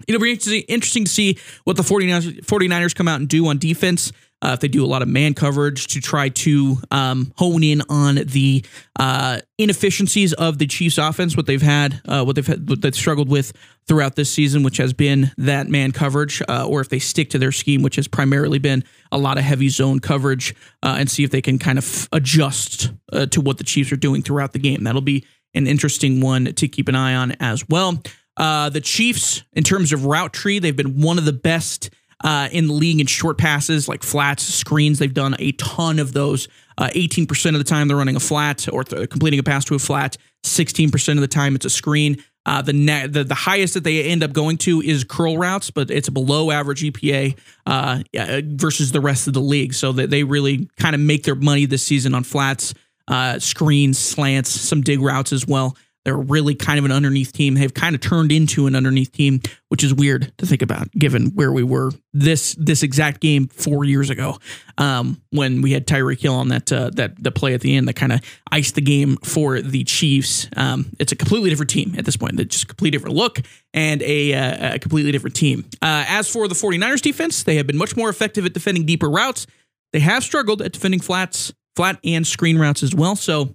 it'll 0.09 0.21
be 0.21 0.33
interesting 0.33 1.05
to 1.05 1.11
see 1.11 1.39
what 1.65 1.77
the 1.77 1.83
49ers, 1.83 2.45
49ers 2.45 2.95
come 2.95 3.09
out 3.09 3.21
and 3.21 3.29
do 3.29 3.47
on 3.47 3.59
defense. 3.59 4.13
uh, 4.43 4.51
if 4.55 4.61
they 4.61 4.69
do 4.69 4.85
a 4.85 4.87
lot 4.87 5.03
of 5.03 5.09
man 5.09 5.35
coverage 5.35 5.87
to 5.87 6.01
try 6.01 6.29
to 6.29 6.77
um, 6.91 7.33
hone 7.37 7.63
in 7.63 7.81
on 7.89 8.17
the 8.17 8.65
uh, 8.99 9.39
inefficiencies 9.57 10.33
of 10.33 10.59
the 10.59 10.67
Chiefs' 10.67 10.99
offense, 10.99 11.37
what 11.37 11.47
they've 11.47 11.63
had, 11.63 12.01
uh, 12.07 12.25
what 12.25 12.35
they've 12.35 12.47
had, 12.47 12.69
what 12.69 12.83
they've 12.83 12.95
struggled 12.95 13.29
with 13.29 13.53
throughout 13.87 14.17
this 14.17 14.33
season, 14.33 14.65
which 14.65 14.79
has 14.79 14.93
been 14.93 15.31
that 15.39 15.69
man 15.69 15.93
coverage, 15.93 16.43
uh, 16.49 16.67
or 16.67 16.81
if 16.81 16.89
they 16.89 16.99
stick 16.99 17.31
to 17.31 17.39
their 17.39 17.53
scheme, 17.53 17.83
which 17.83 17.97
has 17.97 18.09
primarily 18.09 18.59
been 18.59 18.83
a 19.13 19.19
lot 19.19 19.39
of 19.39 19.45
heavy 19.45 19.69
zone 19.69 20.01
coverage, 20.01 20.55
uh, 20.83 20.97
and 20.99 21.09
see 21.09 21.23
if 21.23 21.31
they 21.31 21.43
can 21.43 21.59
kind 21.59 21.79
of 21.79 22.09
adjust 22.11 22.91
uh, 23.13 23.27
to 23.27 23.41
what 23.41 23.59
the 23.59 23.65
Chiefs 23.65 23.93
are 23.93 23.97
doing 23.97 24.23
throughout 24.23 24.53
the 24.53 24.59
game. 24.59 24.83
That'll 24.83 25.01
be 25.01 25.25
an 25.55 25.69
interesting 25.69 26.21
one 26.21 26.47
to 26.47 26.67
keep 26.67 26.89
an 26.89 26.97
eye 26.97 27.15
on 27.15 27.33
as 27.39 27.69
well. 27.69 28.03
Uh, 28.37 28.69
the 28.71 28.81
Chiefs, 28.81 29.43
in 29.53 29.63
terms 29.63 29.93
of 29.93 30.05
route 30.05 30.33
tree, 30.33 30.59
they've 30.59 30.77
been 30.77 31.01
one 31.01 31.19
of 31.19 31.25
the 31.25 31.33
best 31.33 31.91
uh, 32.25 32.49
in 32.53 32.69
the 32.69 32.73
league 32.73 33.01
in 33.01 33.07
short 33.07 33.37
passes, 33.39 33.89
like 33.89 34.03
flats, 34.03 34.43
screens. 34.43 34.99
They've 34.99 35.13
done 35.13 35.35
a 35.39 35.53
ton 35.53 35.99
of 35.99 36.13
those. 36.13 36.49
Uh, 36.79 36.89
18% 36.95 37.49
of 37.51 37.59
the 37.59 37.65
time 37.65 37.89
they're 37.89 37.97
running 37.97 38.17
a 38.17 38.21
flat 38.21 38.69
or 38.73 38.85
th- 38.85 39.11
completing 39.11 39.39
a 39.39 39.43
pass 39.43 39.65
to 39.67 39.75
a 39.75 39.79
flat. 39.79 40.17
16% 40.45 41.15
of 41.15 41.21
the 41.21 41.29
time 41.29 41.55
it's 41.55 41.67
a 41.67 41.71
screen. 41.71 42.23
Uh, 42.45 42.61
the, 42.61 42.73
ne- 42.73 43.07
the 43.07 43.23
the 43.23 43.37
highest 43.37 43.75
that 43.75 43.85
they 43.85 44.03
end 44.03 44.25
up 44.25 44.33
going 44.33 44.57
to 44.59 44.81
is 44.81 45.05
curl 45.05 45.39
routes, 45.39 45.71
but 45.71 45.93
it's 45.93 46.09
below 46.09 46.51
average 46.51 46.83
EPA 46.83 47.39
uh, 47.67 48.03
versus 48.47 48.91
the 48.91 49.01
rest 49.01 49.29
of 49.29 49.35
the 49.35 49.41
league. 49.41 49.73
So 49.73 49.93
that 49.93 50.11
they 50.11 50.25
really 50.25 50.69
kind 50.77 50.97
of 50.97 51.01
make 51.01 51.23
their 51.23 51.37
money 51.37 51.67
this 51.67 51.87
season 51.87 52.15
on 52.15 52.25
flats, 52.25 52.75
uh, 53.07 53.39
screens, 53.39 53.97
slants, 53.97 54.51
some 54.51 54.81
dig 54.81 55.01
routes 55.01 55.33
as 55.33 55.47
well. 55.47 55.77
They're 56.05 56.17
really 56.17 56.55
kind 56.55 56.79
of 56.79 56.85
an 56.85 56.93
underneath 56.93 57.33
team. 57.33 57.55
They've 57.55 57.73
kind 57.73 57.95
of 57.95 58.01
turned 58.01 58.33
into 58.33 58.67
an 58.67 58.75
underneath 58.75 59.13
team, 59.13 59.41
which 59.69 59.85
is 59.85 59.95
weird 59.95 60.33
to 60.39 60.47
think 60.47 60.61
about, 60.61 60.91
given 60.93 61.29
where 61.35 61.53
we 61.53 61.63
were 61.63 61.93
this 62.13 62.57
this 62.59 62.83
exact 62.83 63.21
game 63.21 63.47
four 63.49 63.85
years 63.85 64.11
ago, 64.11 64.39
um, 64.79 65.23
when 65.31 65.63
we 65.63 65.73
had 65.73 65.87
Tyreek 65.87 66.21
Hill 66.21 66.35
on 66.35 66.49
that 66.49 66.73
uh, 66.73 66.91
that 66.95 67.23
the 67.23 67.31
play 67.31 67.55
at 67.55 67.61
the 67.61 67.77
end 67.77 67.87
that 67.87 67.95
kind 67.95 68.13
of 68.13 68.21
iced 68.51 68.75
the 68.75 68.81
game 68.81 69.17
for 69.19 69.61
the 69.61 69.85
Chiefs. 69.85 70.49
Um, 70.57 70.91
it's 70.99 71.13
a 71.13 71.17
completely 71.17 71.51
different 71.51 71.71
team 71.71 71.95
at 71.97 72.05
this 72.05 72.17
point. 72.17 72.39
It's 72.41 72.57
just 72.57 72.65
a 72.65 72.69
completely 72.69 72.99
different 72.99 73.17
look 73.17 73.41
and 73.75 74.03
a, 74.03 74.35
uh, 74.35 74.75
a 74.75 74.79
completely 74.79 75.13
different 75.13 75.37
team. 75.37 75.65
Uh, 75.81 76.05
as 76.09 76.29
for 76.29 76.49
the 76.49 76.55
49ers 76.55 77.01
defense, 77.01 77.43
they 77.43 77.57
have 77.57 77.67
been 77.67 77.79
much 77.79 77.97
more 77.97 78.09
effective 78.09 78.45
at 78.45 78.53
defending 78.53 78.85
deeper 78.85 79.09
routes. 79.09 79.47
They 79.93 80.01
have 80.01 80.25
struggled 80.25 80.63
at 80.63 80.73
defending 80.73 81.01
flats, 81.01 81.53
flat 81.77 81.99
and 82.05 82.27
screen 82.27 82.59
routes 82.59 82.83
as 82.83 82.95
well. 82.95 83.17
So 83.17 83.55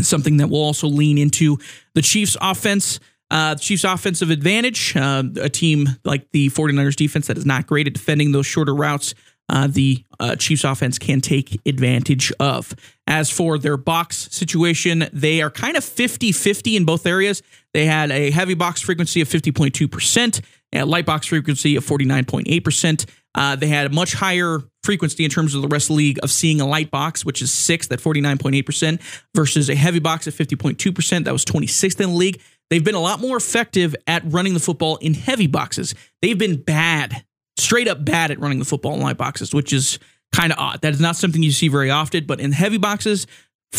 something 0.00 0.38
that 0.38 0.48
will 0.48 0.62
also 0.62 0.86
lean 0.86 1.18
into 1.18 1.58
the 1.94 2.02
Chiefs' 2.02 2.36
offense. 2.40 3.00
Uh, 3.30 3.54
the 3.54 3.60
Chiefs' 3.60 3.84
offensive 3.84 4.30
advantage, 4.30 4.94
uh, 4.96 5.22
a 5.40 5.48
team 5.48 5.88
like 6.04 6.30
the 6.32 6.50
49ers 6.50 6.96
defense 6.96 7.26
that 7.26 7.38
is 7.38 7.46
not 7.46 7.66
great 7.66 7.86
at 7.86 7.94
defending 7.94 8.32
those 8.32 8.46
shorter 8.46 8.74
routes, 8.74 9.14
uh, 9.48 9.66
the 9.66 10.04
uh, 10.20 10.36
Chiefs' 10.36 10.64
offense 10.64 10.98
can 10.98 11.20
take 11.20 11.60
advantage 11.66 12.32
of. 12.40 12.74
As 13.06 13.30
for 13.30 13.58
their 13.58 13.76
box 13.76 14.28
situation, 14.30 15.08
they 15.12 15.42
are 15.42 15.50
kind 15.50 15.76
of 15.76 15.84
50 15.84 16.32
50 16.32 16.76
in 16.76 16.84
both 16.84 17.06
areas. 17.06 17.42
They 17.72 17.84
had 17.86 18.10
a 18.10 18.30
heavy 18.30 18.54
box 18.54 18.80
frequency 18.80 19.20
of 19.20 19.28
50.2%, 19.28 20.40
a 20.72 20.84
light 20.84 21.06
box 21.06 21.26
frequency 21.26 21.76
of 21.76 21.84
49.8%. 21.84 23.06
Uh, 23.34 23.56
they 23.56 23.66
had 23.66 23.86
a 23.86 23.90
much 23.90 24.14
higher 24.14 24.60
frequency 24.84 25.24
in 25.24 25.30
terms 25.30 25.54
of 25.54 25.62
the 25.62 25.68
rest 25.68 25.86
of 25.86 25.88
the 25.88 25.94
league 25.94 26.18
of 26.22 26.30
seeing 26.30 26.60
a 26.60 26.66
light 26.66 26.90
box, 26.90 27.24
which 27.24 27.42
is 27.42 27.52
sixth 27.52 27.90
at 27.90 27.98
49.8%, 27.98 29.00
versus 29.34 29.68
a 29.68 29.74
heavy 29.74 29.98
box 29.98 30.28
at 30.28 30.34
50.2%. 30.34 31.24
That 31.24 31.32
was 31.32 31.44
26th 31.44 32.00
in 32.00 32.10
the 32.10 32.16
league. 32.16 32.40
They've 32.70 32.84
been 32.84 32.94
a 32.94 33.00
lot 33.00 33.20
more 33.20 33.36
effective 33.36 33.94
at 34.06 34.22
running 34.24 34.54
the 34.54 34.60
football 34.60 34.96
in 34.96 35.14
heavy 35.14 35.46
boxes. 35.46 35.94
They've 36.22 36.38
been 36.38 36.62
bad, 36.62 37.24
straight 37.56 37.88
up 37.88 38.04
bad 38.04 38.30
at 38.30 38.40
running 38.40 38.58
the 38.58 38.64
football 38.64 38.94
in 38.94 39.00
light 39.00 39.16
boxes, 39.16 39.52
which 39.52 39.72
is 39.72 39.98
kind 40.32 40.52
of 40.52 40.58
odd. 40.58 40.80
That 40.82 40.92
is 40.92 41.00
not 41.00 41.16
something 41.16 41.42
you 41.42 41.52
see 41.52 41.68
very 41.68 41.90
often, 41.90 42.26
but 42.26 42.40
in 42.40 42.52
heavy 42.52 42.78
boxes, 42.78 43.26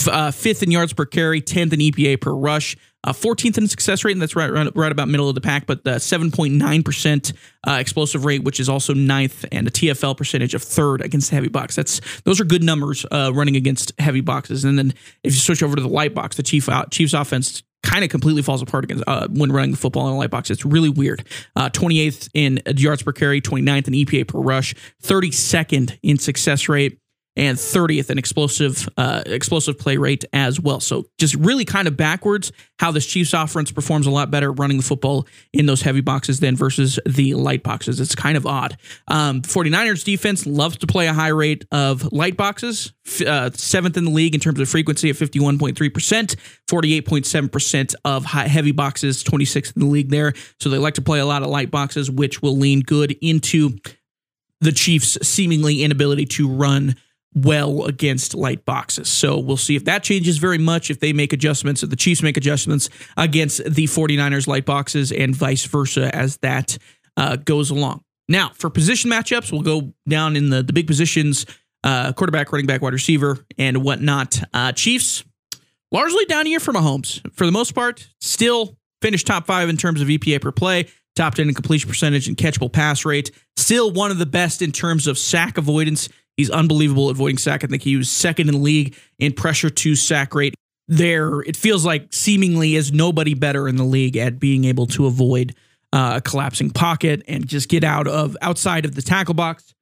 uh, 0.07 0.31
fifth 0.31 0.63
in 0.63 0.71
yards 0.71 0.93
per 0.93 1.05
carry, 1.05 1.41
10th 1.41 1.73
in 1.73 1.79
EPA 1.79 2.21
per 2.21 2.33
rush, 2.33 2.77
uh, 3.05 3.13
14th 3.13 3.57
in 3.57 3.67
success 3.67 4.03
rate, 4.03 4.13
and 4.13 4.21
that's 4.21 4.35
right, 4.35 4.51
right, 4.51 4.75
right 4.75 4.91
about 4.91 5.07
middle 5.07 5.29
of 5.29 5.35
the 5.35 5.41
pack, 5.41 5.65
but 5.65 5.83
the 5.83 5.91
7.9% 5.91 7.33
uh, 7.67 7.71
explosive 7.79 8.25
rate, 8.25 8.43
which 8.43 8.59
is 8.59 8.67
also 8.67 8.93
ninth, 8.93 9.45
and 9.51 9.67
a 9.67 9.71
TFL 9.71 10.17
percentage 10.17 10.53
of 10.53 10.63
third 10.63 11.01
against 11.01 11.29
the 11.29 11.35
heavy 11.35 11.47
box. 11.47 11.75
That's 11.75 12.01
Those 12.23 12.41
are 12.41 12.45
good 12.45 12.63
numbers 12.63 13.05
uh, 13.11 13.31
running 13.33 13.55
against 13.55 13.93
heavy 13.99 14.21
boxes. 14.21 14.65
And 14.65 14.77
then 14.77 14.93
if 15.23 15.33
you 15.33 15.39
switch 15.39 15.63
over 15.63 15.75
to 15.75 15.81
the 15.81 15.87
light 15.87 16.13
box, 16.13 16.35
the 16.35 16.43
Chief, 16.43 16.67
uh, 16.67 16.85
Chiefs 16.91 17.13
offense 17.13 17.63
kind 17.83 18.03
of 18.03 18.09
completely 18.09 18.41
falls 18.41 18.61
apart 18.61 18.83
against 18.83 19.03
uh, 19.07 19.27
when 19.29 19.51
running 19.51 19.71
the 19.71 19.77
football 19.77 20.07
in 20.07 20.13
a 20.13 20.17
light 20.17 20.31
box. 20.31 20.49
It's 20.49 20.65
really 20.65 20.89
weird. 20.89 21.25
Uh, 21.55 21.69
28th 21.69 22.29
in 22.33 22.59
yards 22.75 23.03
per 23.03 23.11
carry, 23.11 23.41
29th 23.41 23.87
in 23.87 23.93
EPA 23.93 24.27
per 24.27 24.39
rush, 24.39 24.73
32nd 25.03 25.97
in 26.01 26.17
success 26.17 26.67
rate, 26.67 26.99
and 27.35 27.57
30th 27.57 28.09
in 28.09 28.17
explosive 28.17 28.87
uh, 28.97 29.23
explosive 29.25 29.77
play 29.77 29.97
rate 29.97 30.25
as 30.33 30.59
well. 30.59 30.79
So 30.79 31.05
just 31.17 31.35
really 31.35 31.65
kind 31.65 31.87
of 31.87 31.97
backwards 31.97 32.51
how 32.79 32.91
this 32.91 33.05
Chiefs 33.05 33.33
offense 33.33 33.71
performs 33.71 34.07
a 34.07 34.11
lot 34.11 34.31
better 34.31 34.51
running 34.51 34.77
the 34.77 34.83
football 34.83 35.27
in 35.53 35.65
those 35.65 35.81
heavy 35.81 36.01
boxes 36.01 36.39
than 36.39 36.55
versus 36.55 36.99
the 37.05 37.33
light 37.33 37.63
boxes. 37.63 37.99
It's 37.99 38.15
kind 38.15 38.37
of 38.37 38.45
odd. 38.45 38.77
Um, 39.07 39.41
49ers 39.41 40.03
defense 40.03 40.45
loves 40.45 40.77
to 40.77 40.87
play 40.87 41.07
a 41.07 41.13
high 41.13 41.29
rate 41.29 41.65
of 41.71 42.11
light 42.11 42.37
boxes, 42.37 42.93
uh, 43.25 43.49
seventh 43.53 43.97
in 43.97 44.05
the 44.05 44.11
league 44.11 44.35
in 44.35 44.41
terms 44.41 44.59
of 44.59 44.69
frequency 44.69 45.09
at 45.09 45.15
51.3%, 45.15 46.35
48.7% 46.69 47.95
of 48.03 48.25
high, 48.25 48.47
heavy 48.47 48.71
boxes, 48.71 49.23
26th 49.23 49.75
in 49.75 49.81
the 49.81 49.89
league 49.89 50.09
there. 50.09 50.33
So 50.59 50.69
they 50.69 50.77
like 50.77 50.95
to 50.95 51.01
play 51.01 51.19
a 51.19 51.25
lot 51.25 51.43
of 51.43 51.49
light 51.49 51.71
boxes, 51.71 52.09
which 52.09 52.41
will 52.41 52.57
lean 52.57 52.81
good 52.81 53.15
into 53.21 53.77
the 54.61 54.71
Chiefs' 54.71 55.17
seemingly 55.21 55.83
inability 55.83 56.25
to 56.25 56.49
run 56.49 56.95
well 57.35 57.83
against 57.83 58.33
light 58.33 58.65
boxes. 58.65 59.09
So 59.09 59.37
we'll 59.37 59.57
see 59.57 59.75
if 59.75 59.85
that 59.85 60.03
changes 60.03 60.37
very 60.37 60.57
much, 60.57 60.89
if 60.89 61.01
they 61.01 61.13
make 61.13 61.33
adjustments, 61.33 61.83
if 61.83 61.89
the 61.89 61.95
Chiefs 61.95 62.23
make 62.23 62.37
adjustments 62.37 62.89
against 63.17 63.63
the 63.65 63.85
49ers 63.85 64.47
light 64.47 64.65
boxes 64.65 65.11
and 65.11 65.35
vice 65.35 65.65
versa 65.65 66.15
as 66.15 66.37
that 66.37 66.77
uh, 67.17 67.35
goes 67.35 67.69
along. 67.69 68.03
Now, 68.27 68.51
for 68.55 68.69
position 68.69 69.11
matchups, 69.11 69.51
we'll 69.51 69.61
go 69.61 69.93
down 70.07 70.35
in 70.35 70.49
the, 70.49 70.63
the 70.63 70.73
big 70.73 70.87
positions 70.87 71.45
uh, 71.83 72.13
quarterback, 72.13 72.51
running 72.51 72.65
back, 72.65 72.81
wide 72.81 72.93
receiver, 72.93 73.45
and 73.57 73.83
whatnot. 73.83 74.41
Uh, 74.53 74.71
Chiefs, 74.71 75.23
largely 75.91 76.25
down 76.25 76.45
here 76.47 76.59
for 76.59 76.73
Mahomes. 76.73 77.21
For 77.33 77.45
the 77.45 77.51
most 77.51 77.75
part, 77.75 78.07
still 78.21 78.77
finished 79.01 79.27
top 79.27 79.45
five 79.45 79.69
in 79.69 79.77
terms 79.77 80.01
of 80.01 80.07
EPA 80.07 80.41
per 80.41 80.51
play, 80.51 80.87
top 81.15 81.35
10 81.35 81.49
in 81.49 81.53
completion 81.53 81.87
percentage 81.87 82.27
and 82.27 82.35
catchable 82.35 82.71
pass 82.71 83.05
rate. 83.05 83.29
Still 83.55 83.91
one 83.91 84.09
of 84.09 84.17
the 84.17 84.25
best 84.25 84.63
in 84.63 84.71
terms 84.71 85.05
of 85.05 85.17
sack 85.17 85.59
avoidance 85.59 86.09
He's 86.37 86.49
unbelievable 86.49 87.09
at 87.09 87.15
avoiding 87.15 87.37
sack. 87.37 87.63
I 87.63 87.67
think 87.67 87.81
he 87.81 87.95
was 87.95 88.09
second 88.09 88.49
in 88.49 88.61
league 88.61 88.95
in 89.19 89.33
pressure 89.33 89.69
to 89.69 89.95
sack 89.95 90.35
rate. 90.35 90.53
There, 90.87 91.41
it 91.41 91.57
feels 91.57 91.85
like 91.85 92.13
seemingly 92.13 92.75
is 92.75 92.91
nobody 92.91 93.33
better 93.33 93.67
in 93.67 93.75
the 93.75 93.83
league 93.83 94.17
at 94.17 94.39
being 94.39 94.65
able 94.65 94.85
to 94.87 95.07
avoid 95.07 95.55
uh, 95.93 96.15
a 96.17 96.21
collapsing 96.21 96.69
pocket 96.69 97.23
and 97.27 97.47
just 97.47 97.69
get 97.69 97.83
out 97.83 98.07
of 98.07 98.35
outside 98.41 98.85
of 98.85 98.95
the 98.95 99.01
tackle 99.01 99.33
box 99.33 99.73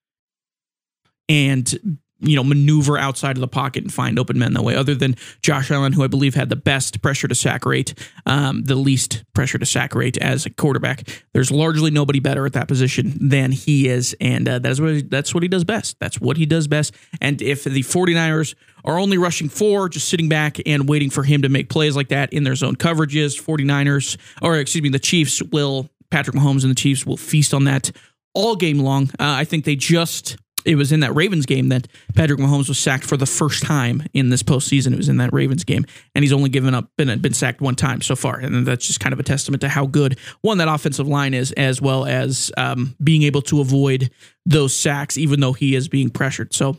and 1.28 2.00
you 2.24 2.36
know, 2.36 2.44
maneuver 2.44 2.98
outside 2.98 3.38
of 3.38 3.42
the 3.42 3.48
pocket 3.48 3.84
and 3.84 3.94
find 3.94 4.18
open 4.18 4.40
men 4.40 4.54
that 4.54 4.64
way. 4.64 4.76
Other 4.76 4.96
than 4.96 5.16
Josh 5.42 5.70
Allen, 5.72 5.94
who 5.94 6.04
I 6.04 6.08
believe 6.08 6.36
had 6.36 6.50
the 6.50 6.56
best 6.56 7.02
pressure 7.02 7.28
to 7.28 7.36
sack 7.36 7.66
rate, 7.66 7.94
um, 8.26 8.64
the 8.64 8.76
least 8.76 9.24
pressure 9.34 9.58
to 9.58 9.66
sack 9.66 9.94
rate 9.96 10.18
as 10.18 10.46
a 10.46 10.50
quarterback. 10.50 11.04
There's 11.34 11.52
largely 11.52 11.92
nobody 11.92 12.20
better 12.20 12.46
at 12.46 12.54
that 12.54 12.68
position 12.68 13.18
than 13.20 13.52
he 13.52 13.88
is, 13.88 14.16
and 14.20 14.48
uh, 14.48 14.60
that's 14.60 14.80
what 14.80 15.10
that's 15.10 15.34
what 15.34 15.44
he 15.44 15.50
does 15.50 15.64
best. 15.64 16.00
That's 16.00 16.20
what 16.20 16.38
he 16.38 16.46
does 16.46 16.68
best. 16.68 16.94
And 17.22 17.42
if 17.42 17.64
the 17.64 17.82
49ers 17.82 18.56
are 18.86 18.98
only 18.98 19.18
rushing 19.18 19.50
four, 19.50 19.90
just 19.90 20.10
sitting 20.10 20.30
back 20.30 20.58
and 20.66 20.88
waiting 20.88 21.10
for 21.10 21.24
him 21.24 21.42
to 21.42 21.50
make 21.50 21.70
plays 21.70 21.96
like 21.96 22.10
that 22.10 22.34
in 22.34 22.44
their 22.44 22.56
zone 22.56 22.76
coverages, 22.76 23.42
49ers, 23.42 24.18
or 24.42 24.58
excuse 24.58 24.82
me, 24.82 24.90
the 24.90 25.00
Chiefs 25.00 25.42
will 25.42 25.90
Patrick 26.10 26.36
Mahomes 26.36 26.64
and 26.64 26.72
the 26.72 26.76
Chiefs 26.76 27.06
will 27.06 27.18
feast 27.18 27.54
on 27.54 27.64
that 27.64 27.92
all 28.34 28.56
game 28.56 28.80
long. 28.80 29.06
Uh, 29.20 29.34
I 29.38 29.46
think 29.46 29.66
they 29.66 29.76
just 29.76 30.38
it 30.66 30.76
was 30.76 30.92
in 30.92 31.02
that 31.02 31.14
Ravens 31.14 31.46
game 31.46 31.70
that 31.70 31.88
Patrick 32.16 32.40
Mahomes 32.40 32.68
was 32.68 32.80
sacked 32.80 33.04
for 33.04 33.18
the 33.18 33.26
first 33.26 33.64
time 33.64 34.04
in 34.14 34.30
this 34.30 34.44
postseason. 34.44 34.94
It 34.94 34.98
was 34.98 35.10
in 35.10 35.18
that 35.18 35.34
Ravens 35.34 35.64
game, 35.64 35.86
and 36.16 36.24
he's 36.24 36.34
only 36.34 36.50
given 36.50 36.74
up 36.74 36.90
been 36.98 37.20
been 37.20 37.34
sacked 37.34 37.62
one 37.62 37.76
time 37.76 38.02
so 38.02 38.16
far, 38.16 38.40
and 38.40 38.66
that's 38.66 38.88
just 38.88 39.00
kind 39.00 39.14
of 39.14 39.20
a 39.20 39.24
testament 39.24 39.62
to 39.62 39.70
how 39.70 39.86
good 39.86 40.18
one 40.42 40.58
that 40.60 40.68
offensive 40.68 41.08
line 41.08 41.34
is, 41.34 41.52
as 41.54 41.82
well 41.82 42.06
as 42.06 42.52
um, 42.58 42.96
being 43.04 43.24
able 43.24 43.42
to 43.44 43.62
avoid 43.62 44.12
those 44.46 44.76
sacks, 44.76 45.18
even 45.18 45.40
though 45.40 45.54
he 45.54 45.76
is 45.76 45.88
being 45.88 46.10
pressured. 46.10 46.54
So. 46.54 46.78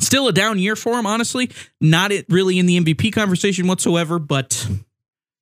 Still 0.00 0.26
a 0.26 0.32
down 0.32 0.58
year 0.58 0.74
for 0.74 0.98
him, 0.98 1.06
honestly. 1.06 1.52
Not 1.80 2.10
it 2.10 2.26
really 2.28 2.58
in 2.58 2.66
the 2.66 2.80
MVP 2.80 3.12
conversation 3.12 3.68
whatsoever, 3.68 4.18
but 4.18 4.66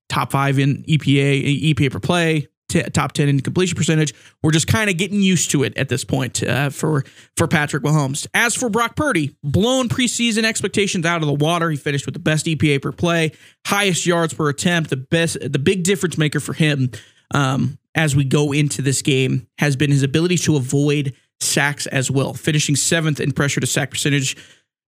top 0.09 0.31
five 0.31 0.59
in 0.59 0.83
EPA, 0.83 1.73
EPA 1.73 1.91
per 1.91 1.99
play, 1.99 2.47
t- 2.73 2.83
top 2.89 3.13
10 3.13 3.29
in 3.29 3.39
completion 3.39 3.77
percentage. 3.77 4.13
We're 4.41 4.51
just 4.51 4.67
kind 4.67 4.89
of 4.89 4.97
getting 4.97 5.21
used 5.21 5.51
to 5.51 5.63
it 5.63 5.77
at 5.77 5.89
this 5.89 6.03
point 6.03 6.43
uh, 6.43 6.69
for, 6.69 7.03
for 7.37 7.47
Patrick 7.47 7.83
Mahomes. 7.83 8.27
As 8.33 8.55
for 8.55 8.69
Brock 8.69 8.95
Purdy, 8.95 9.35
blown 9.43 9.89
preseason 9.89 10.43
expectations 10.43 11.05
out 11.05 11.21
of 11.21 11.27
the 11.27 11.33
water. 11.33 11.69
He 11.69 11.77
finished 11.77 12.05
with 12.05 12.13
the 12.13 12.19
best 12.19 12.45
EPA 12.45 12.81
per 12.81 12.91
play, 12.91 13.31
highest 13.65 14.05
yards 14.05 14.33
per 14.33 14.49
attempt, 14.49 14.89
the 14.89 14.97
best, 14.97 15.37
the 15.39 15.59
big 15.59 15.83
difference 15.83 16.17
maker 16.17 16.39
for 16.39 16.53
him 16.53 16.91
um, 17.31 17.77
as 17.95 18.15
we 18.15 18.23
go 18.23 18.51
into 18.51 18.81
this 18.81 19.01
game 19.01 19.47
has 19.59 19.75
been 19.75 19.91
his 19.91 20.03
ability 20.03 20.37
to 20.37 20.55
avoid 20.55 21.13
sacks 21.39 21.85
as 21.87 22.09
well, 22.09 22.33
finishing 22.33 22.75
seventh 22.75 23.19
in 23.19 23.31
pressure 23.31 23.59
to 23.59 23.67
sack 23.67 23.91
percentage. 23.91 24.35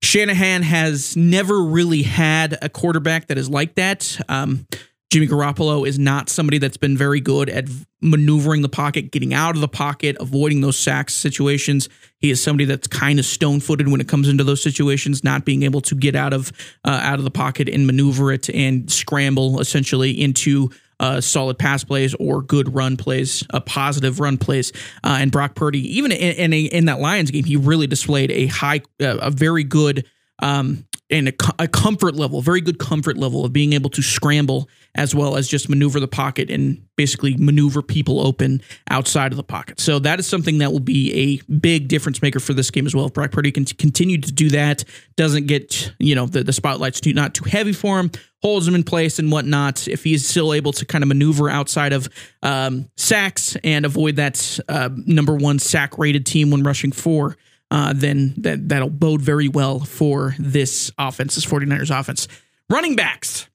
Shanahan 0.01 0.61
has 0.63 1.15
never 1.15 1.63
really 1.63 2.03
had 2.03 2.57
a 2.61 2.69
quarterback 2.69 3.27
that 3.27 3.37
is 3.37 3.49
like 3.49 3.75
that. 3.75 4.19
Um, 4.29 4.67
Jimmy 5.11 5.27
Garoppolo 5.27 5.87
is 5.87 5.97
not 5.97 6.29
somebody 6.29 6.57
that's 6.57 6.77
been 6.77 6.97
very 6.97 7.21
good 7.21 7.49
at 7.49 7.65
maneuvering 8.01 8.61
the 8.61 8.69
pocket, 8.69 9.11
getting 9.11 9.33
out 9.33 9.55
of 9.55 9.61
the 9.61 9.67
pocket, 9.67 10.17
avoiding 10.19 10.61
those 10.61 10.77
sacks 10.77 11.13
situations. 11.13 11.87
He 12.19 12.31
is 12.31 12.41
somebody 12.41 12.65
that's 12.65 12.87
kind 12.87 13.19
of 13.19 13.25
stone-footed 13.25 13.87
when 13.87 14.01
it 14.01 14.07
comes 14.07 14.27
into 14.27 14.43
those 14.43 14.61
situations, 14.61 15.23
not 15.23 15.45
being 15.45 15.63
able 15.63 15.81
to 15.81 15.95
get 15.95 16.15
out 16.15 16.33
of 16.33 16.51
uh, 16.83 16.99
out 17.01 17.19
of 17.19 17.23
the 17.23 17.31
pocket 17.31 17.69
and 17.69 17.85
maneuver 17.85 18.31
it 18.31 18.49
and 18.49 18.91
scramble 18.91 19.59
essentially 19.59 20.11
into 20.11 20.69
uh, 20.99 21.21
solid 21.21 21.59
pass 21.59 21.83
plays 21.83 22.13
or 22.15 22.41
good 22.41 22.73
run 22.73 22.97
plays, 22.97 23.43
a 23.53 23.57
uh, 23.57 23.59
positive 23.59 24.19
run 24.19 24.37
plays. 24.37 24.71
Uh, 25.03 25.17
and 25.19 25.31
Brock 25.31 25.55
Purdy, 25.55 25.97
even 25.97 26.11
in 26.11 26.35
in, 26.35 26.53
a, 26.53 26.61
in, 26.61 26.85
that 26.85 26.99
Lions 26.99 27.31
game, 27.31 27.43
he 27.43 27.57
really 27.57 27.87
displayed 27.87 28.31
a 28.31 28.47
high, 28.47 28.81
uh, 29.01 29.17
a 29.17 29.29
very 29.29 29.63
good 29.63 30.05
um, 30.39 30.85
and 31.09 31.29
a, 31.29 31.33
a, 31.59 31.67
comfort 31.67 32.15
level, 32.15 32.41
very 32.41 32.61
good 32.61 32.79
comfort 32.79 33.15
level 33.15 33.45
of 33.45 33.53
being 33.53 33.73
able 33.73 33.89
to 33.91 34.01
scramble 34.01 34.67
as 34.95 35.13
well 35.13 35.35
as 35.35 35.47
just 35.47 35.69
maneuver 35.69 35.99
the 35.99 36.07
pocket 36.07 36.49
and 36.49 36.81
basically 36.95 37.35
maneuver 37.37 37.81
people 37.81 38.25
open 38.25 38.61
outside 38.89 39.31
of 39.31 39.37
the 39.37 39.43
pocket. 39.43 39.79
So 39.79 39.99
that 39.99 40.19
is 40.19 40.25
something 40.25 40.57
that 40.59 40.71
will 40.71 40.79
be 40.79 41.13
a 41.13 41.51
big 41.51 41.87
difference 41.87 42.21
maker 42.21 42.39
for 42.39 42.53
this 42.53 42.71
game 42.71 42.87
as 42.87 42.95
well. 42.95 43.05
If 43.05 43.13
Brock 43.13 43.31
Purdy 43.31 43.51
can 43.51 43.65
continue 43.65 44.19
to 44.19 44.31
do 44.31 44.49
that, 44.49 44.83
doesn't 45.15 45.45
get 45.47 45.93
you 45.99 46.15
know 46.15 46.25
the 46.25 46.43
the 46.43 46.53
spotlight's 46.53 47.01
too 47.01 47.13
not 47.13 47.35
too 47.35 47.45
heavy 47.45 47.73
for 47.73 47.99
him, 47.99 48.09
holds 48.41 48.67
him 48.67 48.73
in 48.73 48.83
place 48.83 49.19
and 49.19 49.31
whatnot. 49.31 49.87
If 49.87 50.03
he's 50.03 50.27
still 50.27 50.53
able 50.53 50.71
to 50.73 50.85
kind 50.85 51.03
of 51.03 51.07
maneuver 51.07 51.49
outside 51.49 51.93
of 51.93 52.09
um, 52.41 52.89
sacks 52.97 53.55
and 53.63 53.85
avoid 53.85 54.15
that 54.15 54.59
uh, 54.69 54.89
number 55.05 55.35
one 55.35 55.59
sack 55.59 55.97
rated 55.97 56.25
team 56.25 56.49
when 56.49 56.63
rushing 56.63 56.91
four 56.91 57.37
uh, 57.75 57.91
then 57.93 58.33
that, 58.37 58.69
that'll 58.69 58.89
bode 58.89 59.21
very 59.21 59.49
well 59.49 59.81
for 59.81 60.33
this 60.39 60.93
offense, 60.97 61.35
this 61.35 61.45
49ers 61.45 61.97
offense. 61.99 62.29
Running 62.69 62.95
backs, 62.95 63.49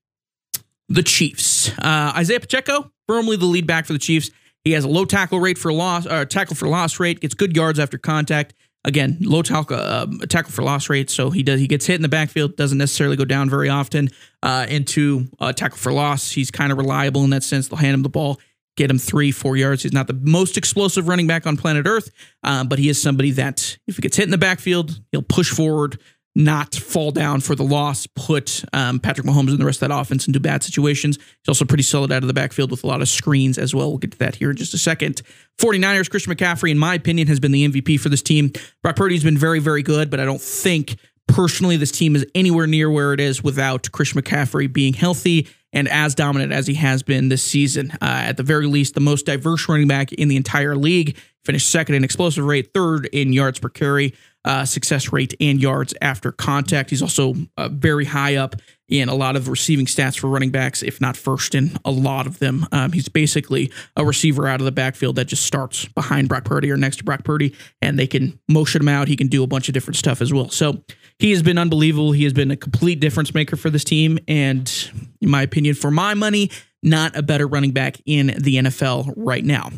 the 0.90 1.02
Chiefs. 1.02 1.70
Uh, 1.78 2.12
Isaiah 2.14 2.38
Pacheco, 2.38 2.92
firmly 3.08 3.38
the 3.38 3.46
lead 3.46 3.66
back 3.66 3.86
for 3.86 3.94
the 3.94 3.98
Chiefs. 3.98 4.30
He 4.62 4.72
has 4.72 4.84
a 4.84 4.88
low 4.88 5.06
tackle 5.06 5.40
rate 5.40 5.56
for 5.56 5.72
loss, 5.72 6.04
uh, 6.04 6.26
tackle 6.26 6.54
for 6.54 6.68
loss 6.68 7.00
rate, 7.00 7.20
gets 7.20 7.32
good 7.32 7.56
yards 7.56 7.78
after 7.78 7.96
contact. 7.96 8.52
Again, 8.84 9.16
low 9.22 9.40
tackle, 9.40 9.78
uh, 9.78 10.06
tackle 10.28 10.52
for 10.52 10.62
loss 10.62 10.90
rate, 10.90 11.08
so 11.08 11.30
he 11.30 11.42
does 11.42 11.58
he 11.58 11.66
gets 11.66 11.86
hit 11.86 11.94
in 11.96 12.02
the 12.02 12.08
backfield, 12.08 12.56
doesn't 12.56 12.76
necessarily 12.76 13.16
go 13.16 13.24
down 13.24 13.48
very 13.48 13.70
often 13.70 14.10
uh, 14.42 14.66
into 14.68 15.28
uh, 15.38 15.54
tackle 15.54 15.78
for 15.78 15.92
loss. 15.92 16.30
He's 16.30 16.50
kind 16.50 16.72
of 16.72 16.76
reliable 16.76 17.24
in 17.24 17.30
that 17.30 17.42
sense. 17.42 17.68
They'll 17.68 17.78
hand 17.78 17.94
him 17.94 18.02
the 18.02 18.10
ball 18.10 18.38
get 18.80 18.90
him 18.90 18.98
three, 18.98 19.30
four 19.30 19.56
yards. 19.56 19.82
He's 19.82 19.92
not 19.92 20.06
the 20.06 20.18
most 20.22 20.56
explosive 20.56 21.06
running 21.06 21.26
back 21.26 21.46
on 21.46 21.56
planet 21.56 21.86
Earth, 21.86 22.10
um, 22.42 22.66
but 22.66 22.78
he 22.78 22.88
is 22.88 23.00
somebody 23.00 23.30
that 23.32 23.78
if 23.86 23.96
he 23.96 24.02
gets 24.02 24.16
hit 24.16 24.24
in 24.24 24.30
the 24.30 24.38
backfield, 24.38 25.00
he'll 25.12 25.22
push 25.22 25.50
forward, 25.50 26.00
not 26.34 26.74
fall 26.74 27.10
down 27.10 27.40
for 27.40 27.54
the 27.54 27.62
loss, 27.62 28.06
put 28.06 28.64
um, 28.72 28.98
Patrick 28.98 29.26
Mahomes 29.26 29.50
and 29.50 29.58
the 29.58 29.66
rest 29.66 29.82
of 29.82 29.88
that 29.88 29.94
offense 29.94 30.26
into 30.26 30.40
bad 30.40 30.62
situations. 30.62 31.16
He's 31.16 31.48
also 31.48 31.66
pretty 31.66 31.82
solid 31.82 32.10
out 32.10 32.22
of 32.22 32.26
the 32.26 32.32
backfield 32.32 32.70
with 32.70 32.82
a 32.82 32.86
lot 32.86 33.02
of 33.02 33.08
screens 33.08 33.58
as 33.58 33.74
well. 33.74 33.90
We'll 33.90 33.98
get 33.98 34.12
to 34.12 34.18
that 34.18 34.36
here 34.36 34.50
in 34.50 34.56
just 34.56 34.72
a 34.72 34.78
second. 34.78 35.20
49ers, 35.60 36.08
Christian 36.08 36.34
McCaffrey, 36.34 36.70
in 36.70 36.78
my 36.78 36.94
opinion, 36.94 37.28
has 37.28 37.38
been 37.38 37.52
the 37.52 37.68
MVP 37.68 38.00
for 38.00 38.08
this 38.08 38.22
team. 38.22 38.50
Brock 38.82 38.96
Purdy's 38.96 39.24
been 39.24 39.36
very, 39.36 39.58
very 39.58 39.82
good, 39.82 40.10
but 40.10 40.20
I 40.20 40.24
don't 40.24 40.40
think 40.40 40.96
personally 41.28 41.76
this 41.76 41.92
team 41.92 42.16
is 42.16 42.26
anywhere 42.34 42.66
near 42.66 42.90
where 42.90 43.12
it 43.12 43.20
is 43.20 43.44
without 43.44 43.92
Christian 43.92 44.22
McCaffrey 44.22 44.72
being 44.72 44.94
healthy 44.94 45.46
and 45.72 45.88
as 45.88 46.14
dominant 46.14 46.52
as 46.52 46.66
he 46.66 46.74
has 46.74 47.02
been 47.02 47.28
this 47.28 47.42
season. 47.42 47.92
Uh, 48.02 48.24
at 48.26 48.36
the 48.36 48.42
very 48.42 48.66
least, 48.66 48.94
the 48.94 49.00
most 49.00 49.26
diverse 49.26 49.68
running 49.68 49.88
back 49.88 50.12
in 50.12 50.28
the 50.28 50.36
entire 50.36 50.76
league. 50.76 51.16
Finished 51.44 51.70
second 51.70 51.94
in 51.94 52.04
explosive 52.04 52.44
rate, 52.44 52.74
third 52.74 53.06
in 53.12 53.32
yards 53.32 53.58
per 53.58 53.70
carry, 53.70 54.14
uh, 54.44 54.66
success 54.66 55.10
rate, 55.10 55.34
and 55.40 55.60
yards 55.60 55.94
after 56.02 56.32
contact. 56.32 56.90
He's 56.90 57.00
also 57.00 57.34
uh, 57.56 57.70
very 57.70 58.04
high 58.04 58.36
up 58.36 58.56
in 58.88 59.08
a 59.08 59.14
lot 59.14 59.36
of 59.36 59.48
receiving 59.48 59.86
stats 59.86 60.18
for 60.18 60.26
running 60.28 60.50
backs, 60.50 60.82
if 60.82 61.00
not 61.00 61.16
first 61.16 61.54
in 61.54 61.72
a 61.84 61.90
lot 61.90 62.26
of 62.26 62.40
them. 62.40 62.66
Um, 62.72 62.92
he's 62.92 63.08
basically 63.08 63.72
a 63.96 64.04
receiver 64.04 64.48
out 64.48 64.60
of 64.60 64.64
the 64.64 64.72
backfield 64.72 65.16
that 65.16 65.28
just 65.28 65.46
starts 65.46 65.86
behind 65.86 66.28
Brock 66.28 66.44
Purdy 66.44 66.70
or 66.70 66.76
next 66.76 66.96
to 66.96 67.04
Brock 67.04 67.24
Purdy, 67.24 67.54
and 67.80 67.98
they 67.98 68.06
can 68.06 68.38
motion 68.48 68.82
him 68.82 68.88
out. 68.88 69.08
He 69.08 69.16
can 69.16 69.28
do 69.28 69.42
a 69.42 69.46
bunch 69.46 69.68
of 69.68 69.74
different 69.74 69.96
stuff 69.96 70.20
as 70.20 70.32
well. 70.32 70.50
So 70.50 70.82
he 71.20 71.32
has 71.32 71.42
been 71.42 71.58
unbelievable. 71.58 72.12
He 72.12 72.24
has 72.24 72.32
been 72.32 72.50
a 72.50 72.56
complete 72.56 72.98
difference 72.98 73.34
maker 73.34 73.56
for 73.56 73.68
this 73.68 73.84
team. 73.84 74.18
And 74.26 74.90
in 75.20 75.28
my 75.28 75.42
opinion, 75.42 75.74
for 75.74 75.90
my 75.90 76.14
money, 76.14 76.50
not 76.82 77.14
a 77.14 77.22
better 77.22 77.46
running 77.46 77.72
back 77.72 77.98
in 78.06 78.28
the 78.28 78.56
NFL 78.56 79.12
right 79.16 79.44
now. 79.44 79.70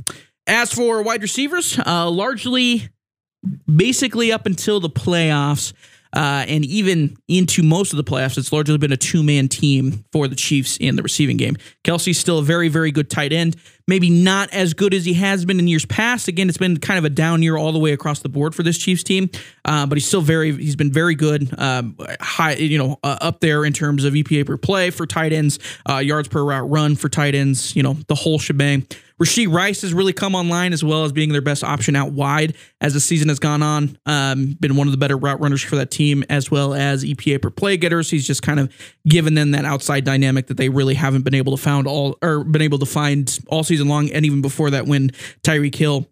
As 0.46 0.72
for 0.72 1.02
wide 1.02 1.20
receivers, 1.20 1.78
uh, 1.84 2.08
largely 2.08 2.88
basically 3.66 4.30
up 4.30 4.46
until 4.46 4.78
the 4.78 4.88
playoffs, 4.88 5.72
uh, 6.14 6.44
and 6.46 6.64
even 6.66 7.16
into 7.28 7.62
most 7.62 7.92
of 7.92 7.96
the 7.96 8.04
playoffs, 8.04 8.36
it's 8.36 8.52
largely 8.52 8.76
been 8.76 8.92
a 8.92 8.96
two 8.96 9.22
man 9.22 9.48
team 9.48 10.04
for 10.12 10.28
the 10.28 10.36
Chiefs 10.36 10.76
in 10.76 10.96
the 10.96 11.02
receiving 11.02 11.36
game. 11.36 11.56
Kelce's 11.84 12.18
still 12.18 12.38
a 12.38 12.42
very, 12.42 12.68
very 12.68 12.90
good 12.90 13.08
tight 13.08 13.32
end. 13.32 13.56
Maybe 13.88 14.10
not 14.10 14.52
as 14.52 14.74
good 14.74 14.94
as 14.94 15.04
he 15.04 15.14
has 15.14 15.44
been 15.44 15.58
in 15.58 15.66
years 15.66 15.84
past. 15.86 16.28
Again, 16.28 16.48
it's 16.48 16.58
been 16.58 16.78
kind 16.78 16.98
of 16.98 17.04
a 17.04 17.10
down 17.10 17.42
year 17.42 17.56
all 17.56 17.72
the 17.72 17.78
way 17.78 17.92
across 17.92 18.20
the 18.20 18.28
board 18.28 18.54
for 18.54 18.62
this 18.62 18.78
Chiefs 18.78 19.02
team, 19.02 19.28
uh, 19.64 19.86
but 19.86 19.96
he's 19.96 20.06
still 20.06 20.20
very, 20.20 20.52
he's 20.52 20.76
been 20.76 20.92
very 20.92 21.14
good, 21.14 21.52
um, 21.58 21.96
high, 22.20 22.54
you 22.54 22.78
know, 22.78 22.98
uh, 23.02 23.18
up 23.20 23.40
there 23.40 23.64
in 23.64 23.72
terms 23.72 24.04
of 24.04 24.14
EPA 24.14 24.46
per 24.46 24.56
play 24.56 24.90
for 24.90 25.06
tight 25.06 25.32
ends, 25.32 25.58
uh, 25.88 25.96
yards 25.96 26.28
per 26.28 26.44
route 26.44 26.70
run 26.70 26.94
for 26.94 27.08
tight 27.08 27.34
ends, 27.34 27.74
you 27.74 27.82
know, 27.82 27.94
the 28.06 28.14
whole 28.14 28.38
shebang. 28.38 28.86
Rashee 29.22 29.52
Rice 29.52 29.82
has 29.82 29.94
really 29.94 30.12
come 30.12 30.34
online 30.34 30.72
as 30.72 30.82
well 30.82 31.04
as 31.04 31.12
being 31.12 31.30
their 31.30 31.40
best 31.40 31.62
option 31.62 31.94
out 31.94 32.10
wide 32.10 32.56
as 32.80 32.92
the 32.92 33.00
season 33.00 33.28
has 33.28 33.38
gone 33.38 33.62
on. 33.62 33.96
Um, 34.04 34.56
been 34.58 34.74
one 34.74 34.88
of 34.88 34.90
the 34.90 34.98
better 34.98 35.16
route 35.16 35.40
runners 35.40 35.62
for 35.62 35.76
that 35.76 35.92
team 35.92 36.24
as 36.28 36.50
well 36.50 36.74
as 36.74 37.04
EPA 37.04 37.40
per 37.40 37.50
play 37.50 37.76
getters. 37.76 38.10
He's 38.10 38.26
just 38.26 38.42
kind 38.42 38.58
of 38.58 38.74
given 39.06 39.34
them 39.34 39.52
that 39.52 39.64
outside 39.64 40.04
dynamic 40.04 40.48
that 40.48 40.56
they 40.56 40.68
really 40.68 40.94
haven't 40.94 41.22
been 41.22 41.34
able 41.34 41.56
to 41.56 41.62
found 41.62 41.86
all 41.86 42.18
or 42.20 42.42
been 42.42 42.62
able 42.62 42.80
to 42.80 42.86
find 42.86 43.38
all 43.46 43.62
season 43.62 43.86
long. 43.86 44.10
And 44.10 44.26
even 44.26 44.42
before 44.42 44.70
that, 44.70 44.86
when 44.86 45.10
Tyreek 45.44 45.76
Hill 45.76 46.08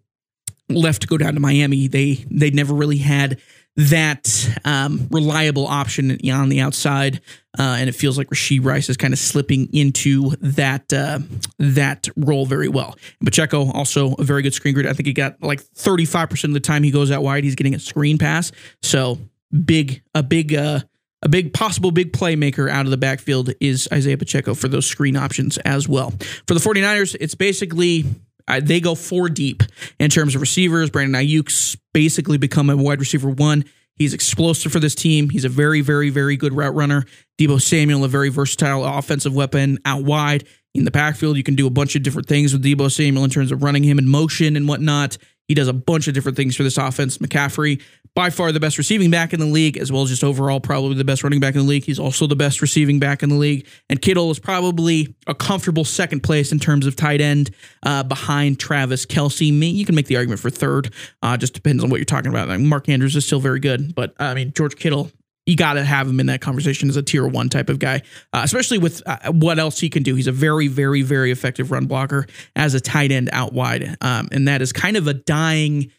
left 0.69 1.01
to 1.01 1.07
go 1.07 1.17
down 1.17 1.33
to 1.33 1.41
Miami, 1.41 1.87
they 1.87 2.25
they 2.31 2.49
never 2.49 2.73
really 2.73 2.97
had 2.97 3.41
that 3.77 4.49
um, 4.65 5.07
reliable 5.11 5.65
option 5.65 6.17
on 6.29 6.49
the 6.49 6.59
outside, 6.59 7.21
uh, 7.57 7.77
and 7.79 7.89
it 7.89 7.93
feels 7.93 8.17
like 8.17 8.27
Rashee 8.29 8.63
Rice 8.63 8.89
is 8.89 8.97
kind 8.97 9.13
of 9.13 9.19
slipping 9.19 9.73
into 9.73 10.31
that 10.41 10.91
uh, 10.91 11.19
that 11.57 12.07
role 12.15 12.45
very 12.45 12.67
well. 12.67 12.95
Pacheco 13.23 13.71
also 13.71 14.13
a 14.15 14.23
very 14.23 14.41
good 14.41 14.53
screen 14.53 14.73
grid. 14.73 14.87
I 14.87 14.93
think 14.93 15.07
he 15.07 15.13
got 15.13 15.41
like 15.41 15.61
thirty 15.61 16.05
five 16.05 16.29
percent 16.29 16.51
of 16.51 16.55
the 16.55 16.59
time 16.59 16.83
he 16.83 16.91
goes 16.91 17.11
out 17.11 17.23
wide, 17.23 17.43
he's 17.43 17.55
getting 17.55 17.75
a 17.75 17.79
screen 17.79 18.17
pass. 18.17 18.51
So 18.81 19.19
big 19.65 20.01
a 20.13 20.23
big 20.23 20.53
uh, 20.53 20.81
a 21.23 21.29
big 21.29 21.53
possible 21.53 21.91
big 21.91 22.13
playmaker 22.13 22.69
out 22.69 22.85
of 22.85 22.91
the 22.91 22.97
backfield 22.97 23.51
is 23.59 23.87
Isaiah 23.93 24.17
Pacheco 24.17 24.53
for 24.53 24.67
those 24.67 24.85
screen 24.85 25.15
options 25.15 25.57
as 25.59 25.87
well. 25.87 26.11
For 26.47 26.53
the 26.53 26.59
49ers, 26.59 27.15
it's 27.19 27.35
basically 27.35 28.05
uh, 28.47 28.59
they 28.61 28.79
go 28.79 28.95
four 28.95 29.29
deep 29.29 29.63
in 29.99 30.09
terms 30.09 30.35
of 30.35 30.41
receivers. 30.41 30.89
Brandon 30.89 31.21
Aiyuk's 31.21 31.77
basically 31.93 32.37
become 32.37 32.69
a 32.69 32.77
wide 32.77 32.99
receiver 32.99 33.29
one. 33.29 33.65
He's 33.95 34.13
explosive 34.13 34.71
for 34.71 34.79
this 34.79 34.95
team. 34.95 35.29
He's 35.29 35.45
a 35.45 35.49
very, 35.49 35.81
very, 35.81 36.09
very 36.09 36.35
good 36.35 36.53
route 36.53 36.73
runner. 36.73 37.05
Deebo 37.39 37.61
Samuel, 37.61 38.03
a 38.03 38.07
very 38.07 38.29
versatile 38.29 38.83
offensive 38.83 39.35
weapon 39.35 39.77
out 39.85 40.03
wide. 40.03 40.45
In 40.73 40.85
the 40.85 40.91
backfield, 40.91 41.37
you 41.37 41.43
can 41.43 41.55
do 41.55 41.67
a 41.67 41.69
bunch 41.69 41.95
of 41.95 42.01
different 42.01 42.27
things 42.27 42.53
with 42.53 42.63
Deebo 42.63 42.91
Samuel 42.91 43.25
in 43.25 43.29
terms 43.29 43.51
of 43.51 43.61
running 43.61 43.83
him 43.83 43.99
in 43.99 44.07
motion 44.07 44.55
and 44.55 44.67
whatnot. 44.67 45.17
He 45.47 45.53
does 45.53 45.67
a 45.67 45.73
bunch 45.73 46.07
of 46.07 46.13
different 46.13 46.37
things 46.37 46.55
for 46.55 46.63
this 46.63 46.77
offense. 46.77 47.17
McCaffrey, 47.17 47.81
by 48.15 48.29
far 48.29 48.51
the 48.51 48.59
best 48.59 48.77
receiving 48.77 49.09
back 49.09 49.33
in 49.33 49.39
the 49.39 49.45
league, 49.45 49.77
as 49.77 49.91
well 49.91 50.01
as 50.03 50.09
just 50.09 50.23
overall 50.23 50.59
probably 50.59 50.95
the 50.95 51.05
best 51.05 51.23
running 51.23 51.39
back 51.39 51.55
in 51.55 51.61
the 51.61 51.67
league. 51.67 51.85
He's 51.85 51.99
also 51.99 52.27
the 52.27 52.35
best 52.35 52.61
receiving 52.61 52.99
back 52.99 53.23
in 53.23 53.29
the 53.29 53.35
league. 53.35 53.67
And 53.89 54.01
Kittle 54.01 54.29
is 54.31 54.39
probably 54.39 55.15
a 55.27 55.35
comfortable 55.35 55.85
second 55.85 56.21
place 56.21 56.51
in 56.51 56.59
terms 56.59 56.85
of 56.85 56.95
tight 56.95 57.21
end 57.21 57.51
uh, 57.83 58.03
behind 58.03 58.59
Travis 58.59 59.05
Kelce. 59.05 59.51
You 59.51 59.85
can 59.85 59.95
make 59.95 60.07
the 60.07 60.17
argument 60.17 60.41
for 60.41 60.49
third. 60.49 60.93
Uh, 61.21 61.37
just 61.37 61.53
depends 61.53 61.83
on 61.83 61.89
what 61.89 61.97
you're 61.97 62.05
talking 62.05 62.31
about. 62.31 62.49
Like 62.49 62.59
Mark 62.59 62.89
Andrews 62.89 63.15
is 63.15 63.25
still 63.25 63.39
very 63.39 63.59
good, 63.59 63.95
but 63.95 64.11
uh, 64.19 64.25
I 64.25 64.33
mean 64.33 64.51
George 64.53 64.75
Kittle 64.75 65.11
you 65.45 65.55
got 65.55 65.73
to 65.73 65.83
have 65.83 66.07
him 66.07 66.19
in 66.19 66.27
that 66.27 66.39
conversation 66.39 66.87
as 66.87 66.95
a 66.95 67.01
tier 67.01 67.25
one 67.27 67.49
type 67.49 67.69
of 67.69 67.79
guy, 67.79 68.03
uh, 68.31 68.41
especially 68.43 68.77
with 68.77 69.01
uh, 69.07 69.31
what 69.31 69.57
else 69.57 69.79
he 69.79 69.89
can 69.89 70.03
do. 70.03 70.15
He's 70.15 70.27
a 70.27 70.31
very, 70.31 70.67
very, 70.67 71.01
very 71.01 71.31
effective 71.31 71.71
run 71.71 71.87
blocker 71.87 72.27
as 72.55 72.75
a 72.75 72.79
tight 72.79 73.11
end 73.11 73.29
out 73.33 73.51
wide, 73.51 73.97
um, 74.01 74.29
and 74.31 74.47
that 74.47 74.61
is 74.61 74.71
kind 74.71 74.97
of 74.97 75.07
a 75.07 75.13
dying 75.13 75.91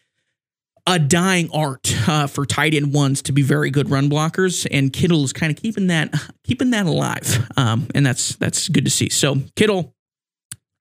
a 0.86 0.98
dying 0.98 1.48
art 1.52 1.94
uh, 2.08 2.26
for 2.26 2.44
tight 2.44 2.74
end 2.74 2.92
ones 2.92 3.22
to 3.22 3.32
be 3.32 3.42
very 3.42 3.70
good 3.70 3.90
run 3.90 4.10
blockers, 4.10 4.66
and 4.70 4.92
Kittle 4.92 5.24
is 5.24 5.32
kind 5.32 5.52
of 5.52 5.62
keeping 5.62 5.86
that 5.88 6.12
keeping 6.44 6.70
that 6.70 6.86
alive, 6.86 7.48
um, 7.56 7.88
and 7.94 8.04
that's 8.04 8.36
that's 8.36 8.68
good 8.68 8.84
to 8.84 8.90
see. 8.90 9.08
So 9.08 9.36
Kittle. 9.56 9.94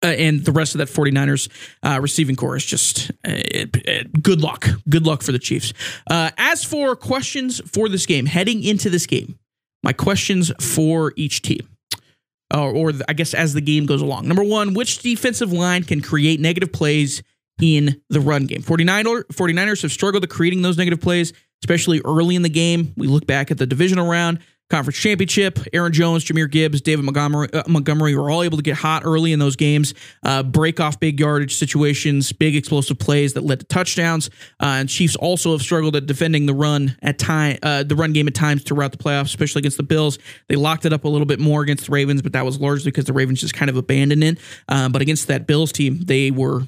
Uh, 0.04 0.08
and 0.08 0.44
the 0.46 0.52
rest 0.52 0.74
of 0.74 0.80
that 0.80 0.88
49ers 0.88 1.48
uh, 1.84 2.00
receiving 2.02 2.36
corps 2.36 2.56
is 2.56 2.66
just 2.66 3.12
uh, 3.24 3.38
good 4.20 4.42
luck. 4.42 4.68
Good 4.90 5.06
luck 5.06 5.22
for 5.22 5.32
the 5.32 5.38
Chiefs. 5.38 5.74
Uh, 6.10 6.32
as 6.40 6.64
for 6.64 6.96
questions 6.96 7.62
for 7.72 7.88
this 7.88 8.08
game, 8.08 8.26
heading 8.26 8.64
into 8.64 8.90
this 8.90 9.06
game, 9.06 9.38
my 9.84 9.94
questions 9.94 10.52
for 10.60 11.14
each 11.18 11.44
team, 11.44 11.70
or, 12.52 12.74
or 12.74 12.94
I 13.08 13.14
guess 13.14 13.36
as 13.36 13.54
the 13.54 13.62
game 13.62 13.86
goes 13.86 14.02
along. 14.02 14.28
Number 14.28 14.44
one, 14.44 14.74
which 14.74 15.04
defensive 15.04 15.54
line 15.54 15.84
can 15.84 16.02
create 16.02 16.40
negative 16.40 16.74
plays 16.74 17.22
in 17.62 18.02
the 18.10 18.20
run 18.20 18.46
game. 18.46 18.62
49er, 18.62 19.26
49ers 19.28 19.82
have 19.82 19.92
struggled 19.92 20.24
to 20.24 20.28
creating 20.28 20.62
those 20.62 20.78
negative 20.78 21.02
plays, 21.02 21.34
especially 21.64 22.02
early 22.06 22.36
in 22.36 22.42
the 22.42 22.50
game. 22.50 22.94
We 22.98 23.08
look 23.08 23.26
back 23.26 23.52
at 23.52 23.58
the 23.58 23.66
divisional 23.68 24.08
round, 24.08 24.40
conference 24.72 24.98
championship. 24.98 25.60
Aaron 25.74 25.94
Jones, 25.94 26.26
Jahmyr 26.26 26.50
Gibbs, 26.50 26.82
David 26.82 27.06
Montgomery, 27.06 27.50
uh, 27.54 27.64
Montgomery 27.68 28.16
were 28.16 28.32
all 28.32 28.42
able 28.42 28.58
to 28.58 28.64
get 28.64 28.78
hot 28.78 29.04
early 29.06 29.34
in 29.34 29.38
those 29.38 29.56
games, 29.56 29.94
uh, 30.24 30.42
break 30.42 30.80
off 30.80 31.00
big 31.00 31.20
yardage 31.20 31.56
situations, 31.56 32.32
big 32.32 32.56
explosive 32.56 32.98
plays 32.98 33.34
that 33.34 33.44
led 33.44 33.60
to 33.60 33.66
touchdowns. 33.66 34.30
Uh, 34.60 34.80
and 34.80 34.90
Chiefs 34.90 35.16
also 35.18 35.52
have 35.52 35.62
struggled 35.62 35.96
at 35.96 36.08
defending 36.08 36.46
the 36.48 36.54
run 36.54 36.98
at 37.04 37.20
time, 37.20 37.60
uh, 37.62 37.84
the 37.84 37.96
run 37.96 38.14
game 38.14 38.28
at 38.28 38.34
times 38.34 38.64
throughout 38.64 38.92
the 38.92 38.98
playoffs, 38.98 39.26
especially 39.26 39.60
against 39.60 39.78
the 39.78 39.84
Bills. 39.84 40.18
They 40.48 40.56
locked 40.56 40.86
it 40.86 40.94
up 40.94 41.04
a 41.04 41.10
little 41.10 41.28
bit 41.28 41.40
more 41.40 41.62
against 41.62 41.86
the 41.86 41.92
Ravens, 41.92 42.22
but 42.22 42.34
that 42.34 42.46
was 42.46 42.60
largely 42.60 42.92
because 42.92 43.06
the 43.06 43.14
Ravens 43.14 43.42
just 43.42 43.54
kind 43.54 43.70
of 43.70 43.76
abandoned 43.76 44.24
it. 44.24 44.40
Uh, 44.68 44.90
but 44.90 45.02
against 45.02 45.28
that 45.28 45.46
Bills 45.46 45.72
team, 45.72 46.00
they 46.06 46.32
were 46.32 46.64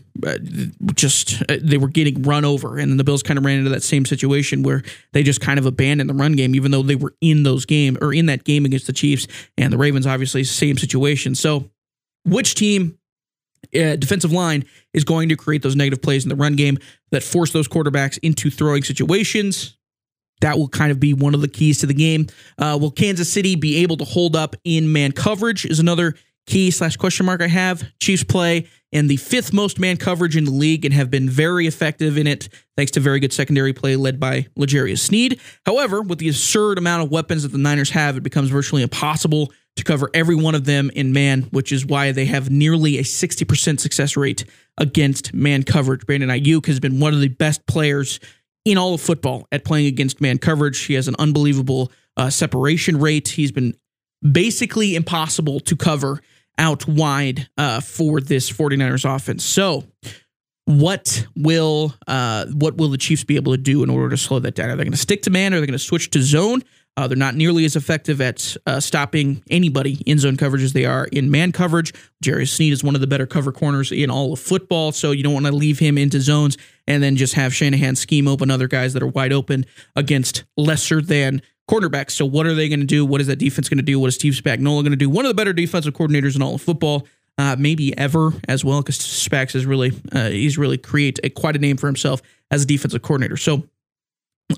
just 0.93 1.43
they 1.47 1.77
were 1.77 1.87
getting 1.87 2.21
run 2.21 2.45
over, 2.45 2.77
and 2.77 2.91
then 2.91 2.97
the 2.97 3.03
Bills 3.03 3.23
kind 3.23 3.37
of 3.37 3.45
ran 3.45 3.57
into 3.57 3.71
that 3.71 3.83
same 3.83 4.05
situation 4.05 4.61
where 4.61 4.83
they 5.11 5.23
just 5.23 5.41
kind 5.41 5.57
of 5.57 5.65
abandoned 5.65 6.09
the 6.09 6.13
run 6.13 6.33
game, 6.33 6.55
even 6.55 6.71
though 6.71 6.83
they 6.83 6.95
were 6.95 7.15
in 7.21 7.43
those 7.43 7.65
game 7.65 7.97
or 8.01 8.13
in 8.13 8.27
that 8.27 8.43
game 8.43 8.65
against 8.65 8.87
the 8.87 8.93
Chiefs 8.93 9.27
and 9.57 9.73
the 9.73 9.77
Ravens, 9.77 10.05
obviously, 10.05 10.43
same 10.43 10.77
situation. 10.77 11.33
So, 11.33 11.71
which 12.25 12.53
team, 12.55 12.99
uh, 13.75 13.95
defensive 13.95 14.31
line, 14.31 14.65
is 14.93 15.03
going 15.03 15.29
to 15.29 15.35
create 15.35 15.63
those 15.63 15.75
negative 15.75 16.01
plays 16.01 16.23
in 16.23 16.29
the 16.29 16.35
run 16.35 16.55
game 16.55 16.77
that 17.11 17.23
force 17.23 17.51
those 17.51 17.67
quarterbacks 17.67 18.19
into 18.21 18.51
throwing 18.51 18.83
situations? 18.83 19.77
That 20.41 20.57
will 20.57 20.69
kind 20.69 20.91
of 20.91 20.99
be 20.99 21.13
one 21.13 21.33
of 21.33 21.41
the 21.41 21.47
keys 21.47 21.79
to 21.79 21.87
the 21.87 21.93
game. 21.93 22.27
Uh, 22.57 22.77
will 22.79 22.91
Kansas 22.91 23.31
City 23.31 23.55
be 23.55 23.77
able 23.77 23.97
to 23.97 24.03
hold 24.03 24.35
up 24.35 24.55
in 24.63 24.91
man 24.91 25.11
coverage? 25.11 25.65
Is 25.65 25.79
another 25.79 26.15
key 26.45 26.71
slash 26.71 26.97
question 26.97 27.25
mark 27.25 27.41
I 27.41 27.47
have. 27.47 27.83
Chiefs 27.99 28.23
play 28.23 28.67
in 28.91 29.07
the 29.07 29.17
fifth 29.17 29.53
most 29.53 29.79
man 29.79 29.97
coverage 29.97 30.37
in 30.37 30.45
the 30.45 30.51
league 30.51 30.85
and 30.85 30.93
have 30.93 31.09
been 31.09 31.29
very 31.29 31.65
effective 31.67 32.17
in 32.17 32.27
it, 32.27 32.47
thanks 32.77 32.91
to 32.91 32.99
very 32.99 33.19
good 33.19 33.33
secondary 33.33 33.73
play 33.73 33.95
led 33.95 34.19
by 34.19 34.47
L'Jarius 34.55 34.99
Sneed. 34.99 35.39
However, 35.65 36.01
with 36.01 36.19
the 36.19 36.29
absurd 36.29 36.77
amount 36.77 37.03
of 37.03 37.11
weapons 37.11 37.43
that 37.43 37.51
the 37.51 37.57
Niners 37.57 37.89
have, 37.89 38.17
it 38.17 38.23
becomes 38.23 38.49
virtually 38.49 38.83
impossible 38.83 39.51
to 39.75 39.83
cover 39.83 40.09
every 40.13 40.35
one 40.35 40.53
of 40.53 40.65
them 40.65 40.91
in 40.93 41.13
man, 41.13 41.43
which 41.51 41.71
is 41.71 41.85
why 41.85 42.11
they 42.11 42.25
have 42.25 42.51
nearly 42.51 42.99
a 42.99 43.03
60% 43.03 43.79
success 43.79 44.15
rate 44.15 44.45
against 44.77 45.33
man 45.33 45.63
coverage. 45.63 46.05
Brandon 46.05 46.29
Aiyuk 46.29 46.67
has 46.67 46.79
been 46.79 46.99
one 46.99 47.13
of 47.13 47.21
the 47.21 47.29
best 47.29 47.65
players 47.65 48.19
in 48.65 48.77
all 48.77 48.93
of 48.93 49.01
football 49.01 49.47
at 49.51 49.65
playing 49.65 49.87
against 49.87 50.21
man 50.21 50.37
coverage. 50.37 50.79
He 50.81 50.93
has 50.93 51.07
an 51.07 51.15
unbelievable 51.17 51.91
uh, 52.15 52.29
separation 52.29 52.99
rate. 52.99 53.29
He's 53.29 53.51
been 53.51 53.73
basically 54.29 54.95
impossible 54.95 55.59
to 55.61 55.75
cover 55.75 56.21
out 56.57 56.87
wide 56.87 57.49
uh, 57.57 57.81
for 57.81 58.21
this 58.21 58.51
49ers 58.51 59.15
offense. 59.15 59.43
So, 59.43 59.83
what 60.65 61.27
will 61.35 61.93
uh, 62.07 62.45
what 62.47 62.77
will 62.77 62.89
the 62.89 62.97
Chiefs 62.97 63.23
be 63.23 63.35
able 63.35 63.51
to 63.51 63.57
do 63.57 63.83
in 63.83 63.89
order 63.89 64.09
to 64.09 64.17
slow 64.17 64.39
that 64.39 64.55
down? 64.55 64.69
Are 64.69 64.75
they 64.75 64.83
going 64.83 64.93
to 64.93 64.97
stick 64.97 65.23
to 65.23 65.29
man? 65.29 65.53
Or 65.53 65.57
are 65.57 65.59
they 65.59 65.67
going 65.67 65.77
to 65.77 65.83
switch 65.83 66.09
to 66.11 66.21
zone? 66.21 66.63
Uh, 66.95 67.07
they're 67.07 67.17
not 67.17 67.33
nearly 67.33 67.65
as 67.65 67.75
effective 67.75 68.21
at 68.21 68.55
uh, 68.67 68.79
stopping 68.79 69.43
anybody 69.49 69.97
in 70.05 70.19
zone 70.19 70.37
coverage 70.37 70.61
as 70.61 70.73
they 70.73 70.85
are 70.85 71.05
in 71.05 71.31
man 71.31 71.51
coverage. 71.51 71.91
Jerry 72.21 72.45
Sneed 72.45 72.71
is 72.71 72.83
one 72.83 72.93
of 72.93 73.01
the 73.01 73.07
better 73.07 73.25
cover 73.25 73.51
corners 73.51 73.91
in 73.91 74.11
all 74.11 74.33
of 74.33 74.39
football, 74.39 74.91
so 74.91 75.11
you 75.11 75.23
don't 75.23 75.33
want 75.33 75.47
to 75.47 75.51
leave 75.51 75.79
him 75.79 75.97
into 75.97 76.21
zones 76.21 76.55
and 76.85 77.01
then 77.01 77.15
just 77.15 77.33
have 77.33 77.53
Shanahan 77.53 77.95
scheme 77.95 78.27
open 78.27 78.51
other 78.51 78.67
guys 78.67 78.93
that 78.93 79.01
are 79.01 79.07
wide 79.07 79.33
open 79.33 79.65
against 79.95 80.43
lesser 80.55 81.01
than 81.01 81.41
cornerbacks. 81.69 82.11
So 82.11 82.25
what 82.25 82.45
are 82.45 82.53
they 82.53 82.69
going 82.69 82.79
to 82.81 82.85
do? 82.85 83.05
What 83.05 83.21
is 83.21 83.27
that 83.27 83.37
defense 83.37 83.69
going 83.69 83.77
to 83.77 83.83
do? 83.83 83.99
What 83.99 84.07
is 84.07 84.15
Steve 84.15 84.33
Spagnuolo 84.33 84.81
going 84.81 84.91
to 84.91 84.95
do? 84.95 85.09
One 85.09 85.25
of 85.25 85.29
the 85.29 85.35
better 85.35 85.53
defensive 85.53 85.93
coordinators 85.93 86.35
in 86.35 86.41
all 86.41 86.55
of 86.55 86.61
football, 86.61 87.07
uh, 87.37 87.55
maybe 87.57 87.97
ever 87.97 88.33
as 88.47 88.63
well, 88.65 88.81
because 88.81 88.99
Spags 88.99 89.55
is 89.55 89.65
really 89.65 89.91
uh, 90.11 90.29
he's 90.29 90.57
really 90.57 90.77
create 90.77 91.19
a, 91.23 91.29
quite 91.29 91.55
a 91.55 91.59
name 91.59 91.77
for 91.77 91.87
himself 91.87 92.21
as 92.51 92.63
a 92.63 92.65
defensive 92.65 93.01
coordinator. 93.01 93.37
So 93.37 93.63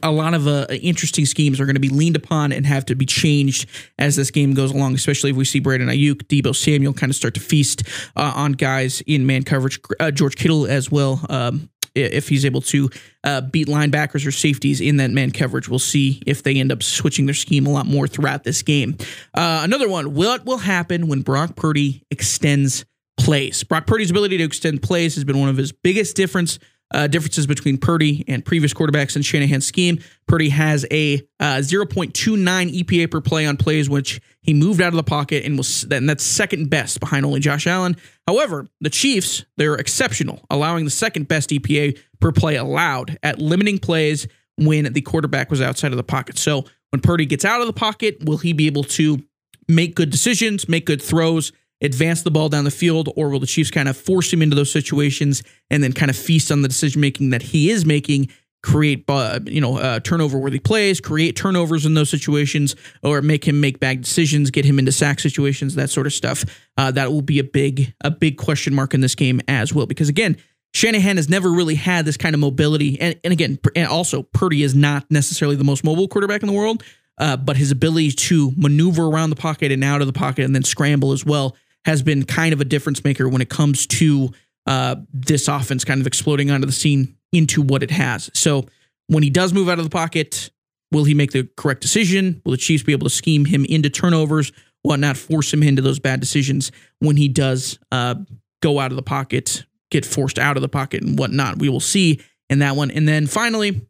a 0.03 0.11
lot 0.11 0.33
of 0.33 0.47
uh, 0.47 0.65
interesting 0.69 1.25
schemes 1.25 1.59
are 1.59 1.65
going 1.65 1.75
to 1.75 1.79
be 1.81 1.89
leaned 1.89 2.15
upon 2.15 2.51
and 2.51 2.65
have 2.65 2.85
to 2.85 2.95
be 2.95 3.05
changed 3.05 3.69
as 3.97 4.15
this 4.15 4.31
game 4.31 4.53
goes 4.53 4.71
along, 4.71 4.95
especially 4.95 5.29
if 5.29 5.35
we 5.35 5.45
see 5.45 5.59
Brandon 5.59 5.89
Aiyuk, 5.89 6.23
Deebo 6.23 6.55
Samuel 6.55 6.93
kind 6.93 7.09
of 7.09 7.15
start 7.15 7.33
to 7.35 7.39
feast 7.39 7.83
uh, 8.15 8.33
on 8.35 8.53
guys 8.53 9.01
in 9.01 9.25
man 9.25 9.43
coverage. 9.43 9.79
Uh, 9.99 10.11
George 10.11 10.35
Kittle 10.35 10.65
as 10.65 10.91
well. 10.91 11.23
Um, 11.29 11.69
if 11.95 12.27
he's 12.27 12.45
able 12.45 12.61
to 12.61 12.89
uh, 13.23 13.41
beat 13.41 13.67
linebackers 13.67 14.27
or 14.27 14.31
safeties 14.31 14.81
in 14.81 14.97
that 14.97 15.11
man 15.11 15.31
coverage. 15.31 15.69
We'll 15.69 15.79
see 15.79 16.21
if 16.25 16.43
they 16.43 16.57
end 16.57 16.71
up 16.71 16.83
switching 16.83 17.25
their 17.25 17.35
scheme 17.35 17.65
a 17.65 17.71
lot 17.71 17.85
more 17.85 18.07
throughout 18.07 18.43
this 18.43 18.61
game. 18.61 18.97
Uh, 19.33 19.61
another 19.63 19.89
one 19.89 20.13
what 20.13 20.45
will 20.45 20.57
happen 20.57 21.07
when 21.07 21.21
Brock 21.21 21.55
Purdy 21.55 22.03
extends 22.11 22.85
plays? 23.17 23.63
Brock 23.63 23.87
Purdy's 23.87 24.11
ability 24.11 24.37
to 24.37 24.43
extend 24.43 24.81
plays 24.81 25.15
has 25.15 25.23
been 25.23 25.39
one 25.39 25.49
of 25.49 25.57
his 25.57 25.71
biggest 25.71 26.15
difference 26.15 26.59
uh, 26.93 27.07
differences 27.07 27.47
between 27.47 27.77
Purdy 27.77 28.23
and 28.27 28.45
previous 28.45 28.73
quarterbacks 28.73 29.15
in 29.15 29.21
Shanahan's 29.21 29.65
scheme. 29.65 29.99
Purdy 30.27 30.49
has 30.49 30.85
a 30.91 31.17
uh, 31.39 31.57
0.29 31.57 32.13
EPA 32.13 33.11
per 33.11 33.21
play 33.21 33.45
on 33.45 33.57
plays, 33.57 33.89
which 33.89 34.21
he 34.41 34.53
moved 34.53 34.81
out 34.81 34.89
of 34.89 34.95
the 34.95 35.03
pocket 35.03 35.43
and 35.45 35.57
was 35.57 35.83
and 35.85 36.07
that's 36.07 36.23
second 36.23 36.69
best 36.69 36.99
behind 36.99 37.25
only 37.25 37.39
Josh 37.39 37.67
Allen. 37.67 37.97
However, 38.27 38.67
the 38.81 38.89
Chiefs 38.89 39.45
they're 39.57 39.75
exceptional, 39.75 40.45
allowing 40.49 40.85
the 40.85 40.91
second 40.91 41.27
best 41.27 41.49
EPA 41.49 41.99
per 42.19 42.31
play 42.31 42.55
allowed 42.55 43.17
at 43.23 43.39
limiting 43.39 43.79
plays 43.79 44.27
when 44.57 44.93
the 44.93 45.01
quarterback 45.01 45.49
was 45.49 45.61
outside 45.61 45.91
of 45.91 45.97
the 45.97 46.03
pocket. 46.03 46.37
So 46.37 46.65
when 46.91 47.01
Purdy 47.01 47.25
gets 47.25 47.43
out 47.43 47.61
of 47.61 47.67
the 47.67 47.73
pocket, 47.73 48.23
will 48.23 48.37
he 48.37 48.53
be 48.53 48.67
able 48.67 48.83
to 48.83 49.21
make 49.67 49.95
good 49.95 50.11
decisions, 50.11 50.69
make 50.69 50.85
good 50.85 51.01
throws? 51.01 51.51
Advance 51.81 52.23
the 52.23 52.31
ball 52.31 52.49
down 52.49 52.63
the 52.63 52.71
field, 52.71 53.09
or 53.15 53.29
will 53.29 53.39
the 53.39 53.47
Chiefs 53.47 53.71
kind 53.71 53.89
of 53.89 53.97
force 53.97 54.31
him 54.31 54.41
into 54.41 54.55
those 54.55 54.71
situations 54.71 55.43
and 55.69 55.83
then 55.83 55.93
kind 55.93 56.09
of 56.09 56.15
feast 56.15 56.51
on 56.51 56.61
the 56.61 56.67
decision 56.67 57.01
making 57.01 57.31
that 57.31 57.41
he 57.41 57.69
is 57.69 57.85
making? 57.85 58.29
Create, 58.63 59.05
uh, 59.07 59.39
you 59.45 59.61
know, 59.61 59.77
uh, 59.77 59.99
turnover 59.99 60.39
worthy 60.39 60.57
plays, 60.57 60.99
create 60.99 61.35
turnovers 61.35 61.85
in 61.85 61.93
those 61.93 62.09
situations, 62.09 62.75
or 63.03 63.21
make 63.21 63.47
him 63.47 63.59
make 63.59 63.79
bad 63.79 64.01
decisions, 64.01 64.49
get 64.49 64.65
him 64.65 64.79
into 64.79 64.91
sack 64.91 65.19
situations, 65.19 65.75
that 65.75 65.91
sort 65.91 66.07
of 66.07 66.13
stuff. 66.13 66.43
Uh, 66.75 66.89
that 66.89 67.11
will 67.11 67.21
be 67.21 67.37
a 67.37 67.43
big, 67.43 67.93
a 68.01 68.09
big 68.09 68.37
question 68.37 68.73
mark 68.73 68.95
in 68.95 69.01
this 69.01 69.13
game 69.13 69.39
as 69.47 69.71
well. 69.71 69.85
Because 69.85 70.09
again, 70.09 70.35
Shanahan 70.73 71.17
has 71.17 71.29
never 71.29 71.51
really 71.51 71.75
had 71.75 72.05
this 72.05 72.17
kind 72.17 72.33
of 72.33 72.41
mobility, 72.41 72.99
and, 72.99 73.19
and 73.23 73.31
again, 73.31 73.59
and 73.75 73.87
also 73.87 74.23
Purdy 74.23 74.63
is 74.63 74.73
not 74.73 75.05
necessarily 75.11 75.55
the 75.55 75.63
most 75.63 75.83
mobile 75.83 76.07
quarterback 76.07 76.41
in 76.41 76.47
the 76.47 76.53
world, 76.53 76.83
uh, 77.19 77.37
but 77.37 77.57
his 77.57 77.69
ability 77.69 78.11
to 78.11 78.51
maneuver 78.57 79.03
around 79.03 79.29
the 79.29 79.35
pocket 79.35 79.71
and 79.71 79.83
out 79.83 80.01
of 80.01 80.07
the 80.07 80.13
pocket 80.13 80.43
and 80.43 80.55
then 80.55 80.63
scramble 80.63 81.11
as 81.11 81.23
well 81.23 81.55
has 81.85 82.01
been 82.01 82.25
kind 82.25 82.53
of 82.53 82.61
a 82.61 82.65
difference 82.65 83.03
maker 83.03 83.29
when 83.29 83.41
it 83.41 83.49
comes 83.49 83.85
to 83.85 84.31
uh, 84.65 84.95
this 85.13 85.47
offense 85.47 85.85
kind 85.85 86.01
of 86.01 86.07
exploding 86.07 86.49
onto 86.49 86.65
the 86.65 86.73
scene 86.73 87.15
into 87.31 87.61
what 87.61 87.83
it 87.83 87.91
has. 87.91 88.29
So 88.33 88.65
when 89.07 89.23
he 89.23 89.29
does 89.29 89.53
move 89.53 89.69
out 89.69 89.77
of 89.77 89.85
the 89.85 89.91
pocket, 89.91 90.49
will 90.91 91.03
he 91.03 91.13
make 91.13 91.31
the 91.31 91.47
correct 91.57 91.81
decision? 91.81 92.41
Will 92.43 92.51
the 92.51 92.57
Chiefs 92.57 92.83
be 92.83 92.91
able 92.91 93.07
to 93.07 93.13
scheme 93.13 93.45
him 93.45 93.65
into 93.65 93.89
turnovers, 93.89 94.51
whatnot, 94.81 95.17
force 95.17 95.53
him 95.53 95.61
into 95.61 95.81
those 95.81 95.99
bad 95.99 96.19
decisions 96.19 96.71
when 96.99 97.17
he 97.17 97.27
does 97.27 97.77
uh, 97.91 98.15
go 98.63 98.79
out 98.79 98.91
of 98.91 98.95
the 98.95 99.03
pocket, 99.03 99.65
get 99.91 100.05
forced 100.05 100.39
out 100.39 100.57
of 100.57 100.61
the 100.61 100.69
pocket, 100.69 101.03
and 101.03 101.19
whatnot? 101.19 101.59
We 101.59 101.69
will 101.69 101.79
see 101.79 102.21
in 102.49 102.59
that 102.59 102.75
one. 102.75 102.89
And 102.89 103.07
then 103.07 103.27
finally, 103.27 103.87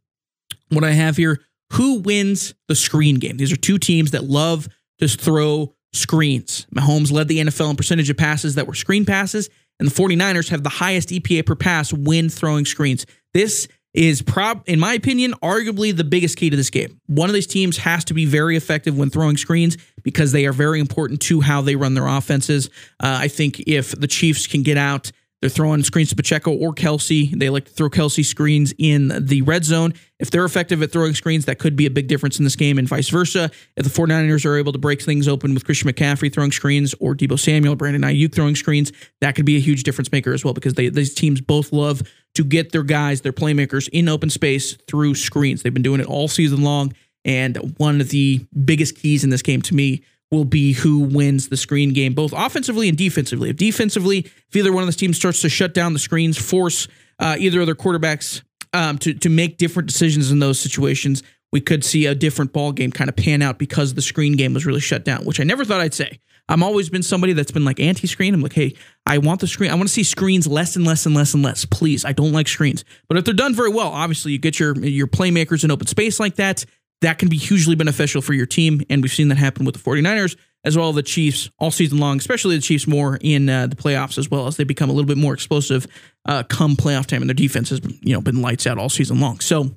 what 0.70 0.84
I 0.84 0.91
have 0.91 1.16
here 1.16 1.39
who 1.74 2.00
wins 2.00 2.54
the 2.68 2.76
screen 2.76 3.16
game? 3.16 3.38
These 3.38 3.52
are 3.52 3.58
two 3.58 3.78
teams 3.78 4.12
that 4.12 4.24
love 4.24 4.68
to 5.00 5.08
throw 5.08 5.74
screens. 5.96 6.68
Mahomes 6.76 7.12
led 7.12 7.28
the 7.28 7.39
NFL 7.39 7.72
in 7.72 7.76
percentage 7.76 8.10
of 8.10 8.18
passes 8.18 8.56
that 8.56 8.68
were 8.68 8.76
screen 8.76 9.06
passes, 9.06 9.50
and 9.80 9.89
the 9.89 9.93
49ers 9.93 10.50
have 10.50 10.64
the 10.64 10.70
highest 10.70 11.10
EPA 11.10 11.46
per 11.46 11.56
pass 11.56 11.91
when 11.91 12.30
throwing 12.30 12.66
screens. 12.66 13.06
This 13.34 13.68
is 13.93 14.22
prob 14.22 14.62
in 14.68 14.78
my 14.78 14.93
opinion 14.93 15.34
arguably 15.41 15.96
the 15.96 16.04
biggest 16.04 16.38
key 16.38 16.50
to 16.50 16.58
this 16.58 16.70
game. 16.70 17.00
One 17.08 17.30
of 17.30 17.34
these 17.34 17.48
teams 17.48 17.78
has 17.78 18.04
to 18.06 18.14
be 18.14 18.26
very 18.26 18.58
effective 18.58 18.98
when 18.98 19.10
throwing 19.10 19.38
screens 19.38 19.78
because 20.04 20.34
they 20.34 20.46
are 20.46 20.52
very 20.52 20.82
important 20.82 21.22
to 21.22 21.39
how 21.41 21.62
they 21.62 21.78
run 21.78 21.93
their 21.93 22.08
offenses. 22.08 22.68
Uh, 23.00 23.18
I 23.22 23.30
think 23.30 23.62
if 23.62 23.91
the 23.91 24.08
Chiefs 24.08 24.48
can 24.48 24.64
get 24.64 24.78
out 24.78 25.12
they're 25.41 25.49
throwing 25.49 25.83
screens 25.83 26.09
to 26.09 26.15
Pacheco 26.15 26.51
or 26.51 26.73
Kelce. 26.73 27.38
They 27.38 27.49
like 27.49 27.65
to 27.65 27.71
throw 27.71 27.89
Kelce 27.89 28.25
screens 28.25 28.73
in 28.77 29.25
the 29.25 29.41
red 29.41 29.65
zone. 29.65 29.93
If 30.19 30.31
they're 30.31 30.45
effective 30.45 30.81
at 30.81 30.91
throwing 30.91 31.13
screens, 31.13 31.45
that 31.45 31.59
could 31.59 31.75
be 31.75 31.86
a 31.86 31.89
big 31.89 32.07
difference 32.07 32.39
in 32.39 32.45
this 32.45 32.55
game 32.55 32.77
and 32.77 32.88
vice 32.88 33.09
versa. 33.09 33.51
If 33.75 33.83
the 33.83 33.89
49ers 33.91 34.45
are 34.45 34.57
able 34.57 34.71
to 34.71 34.79
break 34.79 35.01
things 35.01 35.27
open 35.27 35.53
with 35.53 35.65
Christian 35.65 35.89
McCaffrey 35.91 36.33
throwing 36.33 36.51
screens 36.51 36.95
or 36.99 37.13
Deebo 37.13 37.38
Samuel, 37.38 37.75
Brandon 37.75 38.01
Aiyuk 38.01 38.33
throwing 38.33 38.55
screens, 38.55 38.91
that 39.21 39.36
could 39.36 39.45
be 39.45 39.57
a 39.57 39.59
huge 39.59 39.83
difference 39.83 40.11
maker 40.11 40.33
as 40.33 40.43
well 40.45 40.53
because 40.53 40.75
they, 40.75 40.89
these 40.89 41.13
teams 41.13 41.41
both 41.41 41.73
love 41.73 42.01
to 42.36 42.43
get 42.43 42.71
their 42.71 42.83
guys, 42.83 43.21
their 43.21 43.33
playmakers 43.33 43.89
in 43.91 44.07
open 44.07 44.29
space 44.29 44.73
through 44.88 45.15
screens. 45.15 45.63
They've 45.63 45.73
been 45.73 45.83
doing 45.83 45.99
it 45.99 46.07
all 46.07 46.27
season 46.27 46.63
long. 46.63 46.93
And 47.25 47.75
one 47.77 48.01
of 48.01 48.09
the 48.09 48.45
biggest 48.63 48.97
keys 48.97 49.23
in 49.23 49.31
this 49.31 49.41
game 49.41 49.61
to 49.63 49.75
me 49.75 50.03
will 50.32 50.45
be 50.45 50.73
who 50.73 50.99
wins 50.99 51.49
the 51.49 51.57
screen 51.57 51.93
game, 51.93 52.13
both 52.13 52.34
offensively 52.36 52.89
and 52.89 52.97
defensively. 52.97 53.49
If 53.49 53.57
defensively, 53.57 54.19
if 54.19 54.55
either 54.55 54.73
one 54.73 54.84
of 54.84 54.88
those 54.88 54.95
teams 54.95 55.17
starts 55.17 55.41
to 55.41 55.49
shut 55.49 55.73
down 55.73 55.93
the 55.93 55.99
screens, 55.99 56.38
force 56.38 56.88
uh, 57.19 57.36
either 57.39 57.61
of 57.61 57.67
their 57.67 57.76
quarterbacks 57.76 58.41
um, 58.73 58.97
to 58.99 59.13
to 59.13 59.30
make 59.30 59.57
different 59.57 59.88
decisions 59.88 60.32
in 60.32 60.39
those 60.39 60.59
situations, 60.59 61.23
we 61.51 61.61
could 61.61 61.84
see 61.84 62.05
a 62.05 62.15
different 62.15 62.51
ball 62.53 62.71
game 62.71 62.91
kind 62.91 63.09
of 63.09 63.15
pan 63.15 63.41
out 63.41 63.57
because 63.57 63.93
the 63.93 64.01
screen 64.01 64.36
game 64.36 64.53
was 64.53 64.65
really 64.65 64.82
shut 64.82 65.05
down, 65.05 65.23
which 65.26 65.39
I 65.39 65.43
never 65.43 65.63
thought 65.63 65.82
I'd 65.82 65.93
say. 65.93 66.19
I'm 66.47 66.61
always 66.61 66.89
been 66.89 67.01
somebody 67.01 67.34
that's 67.34 67.51
been 67.51 67.65
like 67.65 67.80
anti-screen. 67.80 68.34
I'm 68.34 68.41
like, 68.41 68.53
hey, 68.53 68.76
I 69.05 69.17
want 69.17 69.41
the 69.41 69.47
screen. 69.47 69.71
I 69.71 69.76
want 69.76 69.88
to 69.88 69.93
see 69.93 70.03
screens 70.03 70.45
less 70.45 70.76
and 70.76 70.86
less 70.86 71.05
and 71.07 71.15
less 71.15 71.34
and 71.34 71.41
less. 71.41 71.65
Please, 71.65 72.05
I 72.05 72.11
don't 72.11 72.34
like 72.34 72.47
screens. 72.47 72.86
But 73.07 73.17
if 73.17 73.26
they're 73.26 73.34
done 73.34 73.55
very 73.55 73.69
well, 73.69 73.88
obviously 73.88 74.32
you 74.32 74.38
get 74.38 74.59
your 74.59 74.78
your 74.78 75.07
playmakers 75.07 75.63
in 75.63 75.71
open 75.71 75.88
space 75.88 76.19
like 76.19 76.36
that. 76.36 76.65
That 77.06 77.20
can 77.20 77.30
be 77.30 77.38
hugely 77.38 77.76
beneficial 77.76 78.24
for 78.24 78.34
your 78.34 78.47
team, 78.47 78.82
and 78.89 79.03
we've 79.03 79.12
seen 79.12 79.28
that 79.28 79.38
happen 79.38 79.64
with 79.64 79.76
the 79.76 79.82
49ers 79.82 80.36
as 80.64 80.76
well 80.76 80.89
as 80.89 80.95
the 80.95 81.03
Chiefs 81.03 81.51
all 81.60 81.70
season 81.70 81.99
long, 81.99 82.18
especially 82.18 82.56
the 82.56 82.62
Chiefs 82.64 82.88
more 82.88 83.20
in 83.22 83.47
uh, 83.47 83.68
the 83.68 83.76
playoffs 83.76 84.18
as 84.18 84.32
well 84.32 84.47
as 84.47 84.58
they 84.58 84.64
become 84.64 84.89
a 84.89 84.93
little 84.93 85.08
bit 85.08 85.18
more 85.18 85.32
explosive 85.32 85.86
uh, 86.28 86.41
come 86.41 86.76
playoff 86.76 87.06
time, 87.06 87.22
and 87.22 87.30
their 87.30 87.36
defense 87.36 87.70
has 87.70 87.80
you 88.01 88.14
know 88.14 88.22
been 88.22 88.41
lights 88.41 88.66
out 88.66 88.80
all 88.80 88.89
season 88.89 89.20
long. 89.20 89.39
So 89.39 89.70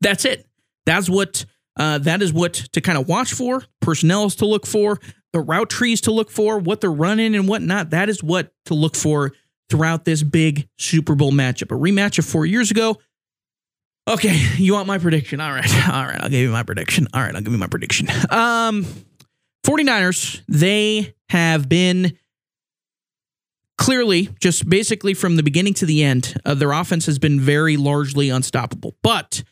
that's 0.00 0.24
it. 0.24 0.46
That's 0.86 1.10
what 1.10 1.44
uh, 1.76 1.98
that 1.98 2.22
is 2.22 2.32
what 2.32 2.54
to 2.54 2.80
kind 2.80 2.98
of 2.98 3.08
watch 3.08 3.32
for, 3.32 3.64
personnel 3.80 4.30
to 4.30 4.46
look 4.46 4.64
for, 4.64 5.00
the 5.32 5.40
route 5.40 5.70
trees 5.70 6.00
to 6.02 6.12
look 6.12 6.30
for, 6.30 6.60
what 6.60 6.80
they're 6.80 6.92
running 6.92 7.34
and 7.34 7.48
whatnot. 7.48 7.90
That 7.90 8.08
is 8.08 8.22
what 8.22 8.52
to 8.66 8.74
look 8.74 8.94
for 8.94 9.32
throughout 9.68 10.04
this 10.04 10.22
big 10.22 10.68
Super 10.78 11.16
Bowl 11.16 11.32
matchup. 11.32 11.72
A 11.72 11.78
rematch 11.78 12.18
of 12.20 12.24
four 12.24 12.46
years 12.46 12.70
ago. 12.70 12.96
Okay, 14.08 14.34
you 14.56 14.72
want 14.72 14.86
my 14.86 14.96
prediction? 14.96 15.38
All 15.38 15.52
right, 15.52 15.88
all 15.88 16.04
right, 16.04 16.18
I'll 16.20 16.30
give 16.30 16.40
you 16.40 16.50
my 16.50 16.62
prediction. 16.62 17.08
All 17.12 17.20
right, 17.20 17.34
I'll 17.34 17.42
give 17.42 17.52
you 17.52 17.58
my 17.58 17.66
prediction. 17.66 18.08
Um, 18.30 18.86
49ers, 19.66 20.40
they 20.48 21.14
have 21.28 21.68
been 21.68 22.16
clearly 23.76 24.30
just 24.40 24.68
basically 24.68 25.12
from 25.12 25.36
the 25.36 25.42
beginning 25.42 25.74
to 25.74 25.86
the 25.86 26.02
end, 26.02 26.34
uh, 26.46 26.54
their 26.54 26.72
offense 26.72 27.04
has 27.06 27.18
been 27.18 27.38
very 27.38 27.76
largely 27.76 28.30
unstoppable. 28.30 28.96
But 29.02 29.42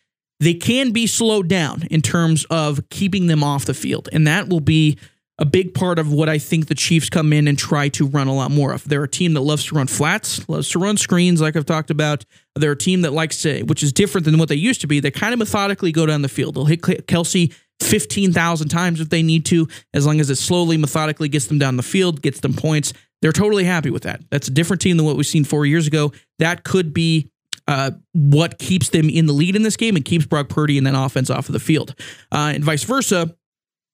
they 0.40 0.54
can 0.54 0.90
be 0.90 1.06
slowed 1.06 1.48
down 1.48 1.82
in 1.90 2.02
terms 2.02 2.44
of 2.50 2.88
keeping 2.90 3.26
them 3.26 3.44
off 3.44 3.66
the 3.66 3.74
field. 3.74 4.08
And 4.12 4.26
that 4.26 4.48
will 4.48 4.60
be 4.60 4.98
a 5.38 5.44
big 5.44 5.74
part 5.74 5.98
of 5.98 6.12
what 6.12 6.28
I 6.28 6.38
think 6.38 6.66
the 6.66 6.74
Chiefs 6.74 7.10
come 7.10 7.32
in 7.32 7.46
and 7.46 7.58
try 7.58 7.88
to 7.90 8.06
run 8.06 8.26
a 8.26 8.34
lot 8.34 8.50
more 8.50 8.72
of. 8.72 8.88
They're 8.88 9.04
a 9.04 9.08
team 9.08 9.34
that 9.34 9.42
loves 9.42 9.66
to 9.66 9.74
run 9.74 9.86
flats, 9.86 10.48
loves 10.48 10.70
to 10.70 10.78
run 10.78 10.96
screens, 10.96 11.40
like 11.40 11.56
I've 11.56 11.66
talked 11.66 11.90
about. 11.90 12.24
They're 12.54 12.72
a 12.72 12.76
team 12.76 13.02
that 13.02 13.12
likes 13.12 13.42
to, 13.42 13.62
which 13.64 13.82
is 13.82 13.92
different 13.92 14.24
than 14.24 14.38
what 14.38 14.48
they 14.48 14.54
used 14.54 14.80
to 14.80 14.86
be. 14.86 14.98
They 14.98 15.10
kind 15.10 15.34
of 15.34 15.38
methodically 15.38 15.92
go 15.92 16.06
down 16.06 16.22
the 16.22 16.28
field. 16.28 16.54
They'll 16.54 16.64
hit 16.64 16.80
Kelce 16.82 17.54
15,000 17.80 18.68
times 18.68 19.00
if 19.00 19.10
they 19.10 19.22
need 19.22 19.44
to, 19.46 19.68
as 19.92 20.06
long 20.06 20.20
as 20.20 20.30
it 20.30 20.36
slowly, 20.36 20.78
methodically 20.78 21.28
gets 21.28 21.46
them 21.46 21.58
down 21.58 21.76
the 21.76 21.82
field, 21.82 22.22
gets 22.22 22.40
them 22.40 22.54
points. 22.54 22.94
They're 23.20 23.32
totally 23.32 23.64
happy 23.64 23.90
with 23.90 24.04
that. 24.04 24.22
That's 24.30 24.48
a 24.48 24.50
different 24.50 24.80
team 24.80 24.96
than 24.96 25.04
what 25.04 25.16
we've 25.16 25.26
seen 25.26 25.44
four 25.44 25.66
years 25.66 25.86
ago. 25.86 26.12
That 26.38 26.64
could 26.64 26.94
be 26.94 27.30
uh, 27.68 27.90
what 28.12 28.58
keeps 28.58 28.90
them 28.90 29.10
in 29.10 29.26
the 29.26 29.32
lead 29.32 29.56
in 29.56 29.62
this 29.62 29.76
game 29.76 29.96
and 29.96 30.04
keeps 30.04 30.24
Brock 30.24 30.48
Purdy 30.48 30.78
and 30.78 30.86
then 30.86 30.94
offense 30.94 31.28
off 31.28 31.48
of 31.48 31.52
the 31.52 31.60
field. 31.60 31.94
Uh, 32.32 32.52
and 32.54 32.64
vice 32.64 32.84
versa, 32.84 33.34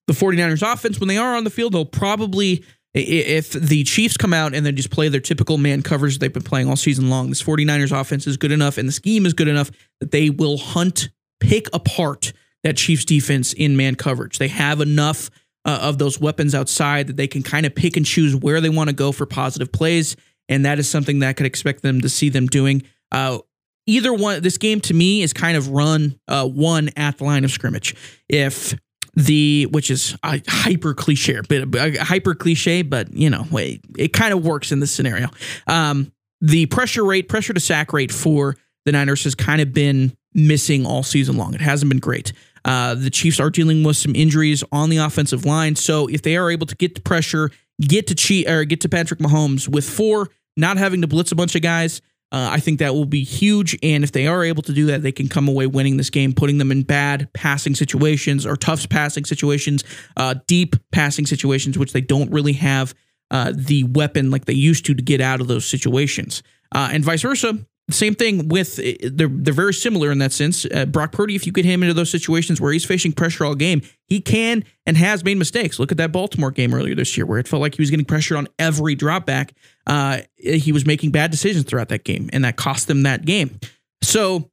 the 0.06 0.12
49ers 0.12 0.72
offense, 0.72 0.98
when 0.98 1.08
they 1.08 1.16
are 1.16 1.36
on 1.36 1.44
the 1.44 1.50
field, 1.50 1.72
they'll 1.72 1.84
probably, 1.84 2.64
if 2.94 3.52
the 3.52 3.84
Chiefs 3.84 4.16
come 4.16 4.32
out 4.34 4.54
and 4.54 4.66
then 4.66 4.76
just 4.76 4.90
play 4.90 5.08
their 5.08 5.20
typical 5.20 5.58
man 5.58 5.82
coverage 5.82 6.18
they've 6.18 6.32
been 6.32 6.42
playing 6.42 6.68
all 6.68 6.76
season 6.76 7.08
long, 7.10 7.28
this 7.28 7.42
49ers 7.42 7.98
offense 7.98 8.26
is 8.26 8.36
good 8.36 8.52
enough 8.52 8.78
and 8.78 8.88
the 8.88 8.92
scheme 8.92 9.26
is 9.26 9.32
good 9.32 9.48
enough 9.48 9.70
that 10.00 10.10
they 10.10 10.30
will 10.30 10.58
hunt, 10.58 11.10
pick 11.40 11.68
apart 11.72 12.32
that 12.64 12.76
Chiefs 12.76 13.04
defense 13.04 13.52
in 13.52 13.76
man 13.76 13.94
coverage. 13.94 14.38
They 14.38 14.48
have 14.48 14.80
enough 14.80 15.30
uh, 15.64 15.78
of 15.82 15.98
those 15.98 16.20
weapons 16.20 16.54
outside 16.54 17.06
that 17.06 17.16
they 17.16 17.26
can 17.26 17.42
kind 17.42 17.66
of 17.66 17.74
pick 17.74 17.96
and 17.96 18.04
choose 18.04 18.34
where 18.34 18.60
they 18.60 18.68
want 18.68 18.90
to 18.90 18.94
go 18.94 19.12
for 19.12 19.26
positive 19.26 19.70
plays. 19.70 20.16
And 20.48 20.64
that 20.64 20.78
is 20.78 20.88
something 20.88 21.20
that 21.20 21.28
I 21.28 21.32
could 21.32 21.46
expect 21.46 21.82
them 21.82 22.00
to 22.00 22.08
see 22.08 22.28
them 22.28 22.46
doing. 22.46 22.82
Uh, 23.10 23.38
either 23.86 24.12
one, 24.12 24.42
this 24.42 24.58
game 24.58 24.80
to 24.82 24.94
me 24.94 25.22
is 25.22 25.32
kind 25.32 25.56
of 25.56 25.68
run 25.68 26.18
uh, 26.28 26.46
one 26.46 26.90
at 26.96 27.18
the 27.18 27.24
line 27.24 27.44
of 27.44 27.50
scrimmage. 27.50 27.94
If 28.28 28.74
the 29.14 29.66
which 29.70 29.90
is 29.90 30.16
a 30.22 30.40
hyper 30.48 30.94
cliche, 30.94 31.40
but 31.48 31.74
a 31.74 32.02
hyper 32.02 32.34
cliche, 32.34 32.82
but 32.82 33.12
you 33.12 33.28
know, 33.28 33.44
it, 33.52 33.80
it 33.98 34.12
kind 34.12 34.32
of 34.32 34.44
works 34.44 34.72
in 34.72 34.80
this 34.80 34.90
scenario. 34.90 35.28
Um, 35.66 36.12
the 36.40 36.66
pressure 36.66 37.04
rate, 37.04 37.28
pressure 37.28 37.52
to 37.52 37.60
sack 37.60 37.92
rate 37.92 38.10
for 38.10 38.56
the 38.84 38.92
Niners 38.92 39.24
has 39.24 39.34
kind 39.34 39.60
of 39.60 39.72
been 39.72 40.16
missing 40.34 40.86
all 40.86 41.02
season 41.02 41.36
long. 41.36 41.54
It 41.54 41.60
hasn't 41.60 41.88
been 41.88 42.00
great. 42.00 42.32
Uh, 42.64 42.94
the 42.94 43.10
Chiefs 43.10 43.38
are 43.38 43.50
dealing 43.50 43.82
with 43.84 43.96
some 43.96 44.14
injuries 44.14 44.64
on 44.72 44.88
the 44.88 44.98
offensive 44.98 45.44
line, 45.44 45.76
so 45.76 46.06
if 46.08 46.22
they 46.22 46.36
are 46.36 46.50
able 46.50 46.66
to 46.66 46.76
get 46.76 46.94
the 46.94 47.00
pressure, 47.00 47.50
get 47.80 48.06
to 48.06 48.14
cheat 48.14 48.48
or 48.48 48.64
get 48.64 48.80
to 48.82 48.88
Patrick 48.88 49.20
Mahomes 49.20 49.68
with 49.68 49.88
four, 49.88 50.28
not 50.56 50.78
having 50.78 51.02
to 51.02 51.06
blitz 51.06 51.32
a 51.32 51.34
bunch 51.34 51.54
of 51.54 51.62
guys, 51.62 52.00
uh, 52.32 52.48
I 52.50 52.60
think 52.60 52.78
that 52.78 52.94
will 52.94 53.04
be 53.04 53.24
huge. 53.24 53.78
And 53.82 54.02
if 54.02 54.12
they 54.12 54.26
are 54.26 54.42
able 54.42 54.62
to 54.62 54.72
do 54.72 54.86
that, 54.86 55.02
they 55.02 55.12
can 55.12 55.28
come 55.28 55.48
away 55.48 55.66
winning 55.66 55.98
this 55.98 56.08
game, 56.08 56.32
putting 56.32 56.56
them 56.56 56.72
in 56.72 56.82
bad 56.82 57.30
passing 57.34 57.74
situations 57.74 58.46
or 58.46 58.56
tough 58.56 58.88
passing 58.88 59.26
situations, 59.26 59.84
uh, 60.16 60.36
deep 60.46 60.74
passing 60.92 61.26
situations, 61.26 61.76
which 61.78 61.92
they 61.92 62.00
don't 62.00 62.30
really 62.32 62.54
have 62.54 62.94
uh, 63.30 63.52
the 63.54 63.84
weapon 63.84 64.30
like 64.30 64.46
they 64.46 64.54
used 64.54 64.86
to 64.86 64.94
to 64.94 65.02
get 65.02 65.20
out 65.20 65.42
of 65.42 65.46
those 65.46 65.66
situations. 65.66 66.42
Uh, 66.74 66.88
and 66.90 67.04
vice 67.04 67.20
versa, 67.20 67.58
same 67.90 68.14
thing 68.14 68.48
with 68.48 68.76
they're 68.76 69.28
they're 69.28 69.54
very 69.54 69.74
similar 69.74 70.10
in 70.10 70.18
that 70.18 70.32
sense. 70.32 70.64
Uh, 70.64 70.86
Brock 70.86 71.12
Purdy, 71.12 71.34
if 71.34 71.46
you 71.46 71.52
get 71.52 71.64
him 71.64 71.82
into 71.82 71.94
those 71.94 72.10
situations 72.10 72.60
where 72.60 72.72
he's 72.72 72.84
facing 72.84 73.12
pressure 73.12 73.44
all 73.44 73.54
game, 73.54 73.82
he 74.06 74.20
can 74.20 74.64
and 74.86 74.96
has 74.96 75.24
made 75.24 75.36
mistakes. 75.36 75.78
Look 75.78 75.90
at 75.90 75.98
that 75.98 76.12
Baltimore 76.12 76.50
game 76.50 76.74
earlier 76.74 76.94
this 76.94 77.16
year 77.16 77.26
where 77.26 77.38
it 77.38 77.48
felt 77.48 77.60
like 77.60 77.74
he 77.74 77.82
was 77.82 77.90
getting 77.90 78.06
pressured 78.06 78.38
on 78.38 78.48
every 78.58 78.94
drop 78.94 79.26
back. 79.26 79.52
Uh, 79.86 80.20
he 80.36 80.72
was 80.72 80.86
making 80.86 81.10
bad 81.10 81.30
decisions 81.30 81.64
throughout 81.64 81.88
that 81.88 82.04
game, 82.04 82.30
and 82.32 82.44
that 82.44 82.56
cost 82.56 82.86
them 82.88 83.02
that 83.02 83.24
game. 83.24 83.58
So 84.02 84.50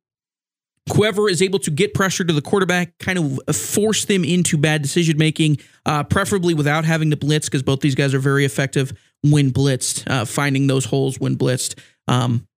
whoever 0.93 1.29
is 1.29 1.41
able 1.41 1.59
to 1.59 1.71
get 1.71 1.93
pressure 1.93 2.23
to 2.23 2.33
the 2.33 2.41
quarterback, 2.41 2.97
kind 2.97 3.19
of 3.19 3.55
force 3.55 4.05
them 4.05 4.23
into 4.23 4.57
bad 4.57 4.81
decision 4.81 5.17
making, 5.17 5.59
uh, 5.85 6.03
preferably 6.03 6.53
without 6.53 6.83
having 6.83 7.11
to 7.11 7.17
blitz, 7.17 7.47
because 7.47 7.63
both 7.63 7.81
these 7.81 7.95
guys 7.95 8.13
are 8.13 8.19
very 8.19 8.43
effective 8.43 8.91
when 9.21 9.51
blitzed, 9.51 10.09
uh, 10.09 10.25
finding 10.25 10.67
those 10.67 10.85
holes 10.85 11.19
when 11.19 11.37
blitzed. 11.37 11.79
Um, 12.07 12.47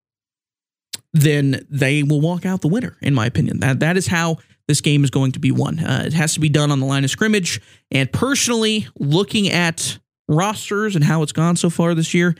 then 1.12 1.66
they 1.68 2.02
will 2.02 2.20
walk 2.20 2.46
out 2.46 2.60
the 2.60 2.68
winner, 2.68 2.96
in 3.02 3.14
my 3.14 3.26
opinion. 3.26 3.60
That 3.60 3.80
that 3.80 3.96
is 3.96 4.06
how 4.06 4.38
this 4.68 4.80
game 4.80 5.04
is 5.04 5.10
going 5.10 5.32
to 5.32 5.38
be 5.38 5.50
won. 5.50 5.78
Uh, 5.78 6.04
it 6.06 6.12
has 6.12 6.34
to 6.34 6.40
be 6.40 6.48
done 6.48 6.70
on 6.70 6.80
the 6.80 6.86
line 6.86 7.04
of 7.04 7.10
scrimmage. 7.10 7.60
And 7.90 8.10
personally, 8.10 8.86
looking 8.98 9.50
at 9.50 9.98
rosters 10.28 10.94
and 10.94 11.04
how 11.04 11.22
it's 11.22 11.32
gone 11.32 11.56
so 11.56 11.68
far 11.68 11.94
this 11.94 12.14
year, 12.14 12.34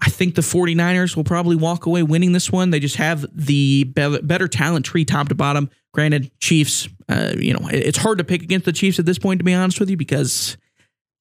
I 0.00 0.10
think 0.10 0.34
the 0.34 0.42
49ers 0.42 1.16
will 1.16 1.24
probably 1.24 1.56
walk 1.56 1.86
away 1.86 2.02
winning 2.02 2.32
this 2.32 2.52
one. 2.52 2.70
They 2.70 2.80
just 2.80 2.96
have 2.96 3.24
the 3.32 3.84
be- 3.84 4.20
better 4.20 4.48
talent 4.48 4.84
tree 4.86 5.04
top 5.04 5.28
to 5.28 5.34
bottom. 5.34 5.70
Granted, 5.92 6.30
Chiefs, 6.40 6.88
uh, 7.08 7.32
you 7.36 7.52
know, 7.52 7.68
it's 7.72 7.98
hard 7.98 8.18
to 8.18 8.24
pick 8.24 8.42
against 8.42 8.66
the 8.66 8.72
Chiefs 8.72 8.98
at 8.98 9.06
this 9.06 9.18
point, 9.18 9.40
to 9.40 9.44
be 9.44 9.54
honest 9.54 9.80
with 9.80 9.90
you, 9.90 9.96
because 9.96 10.56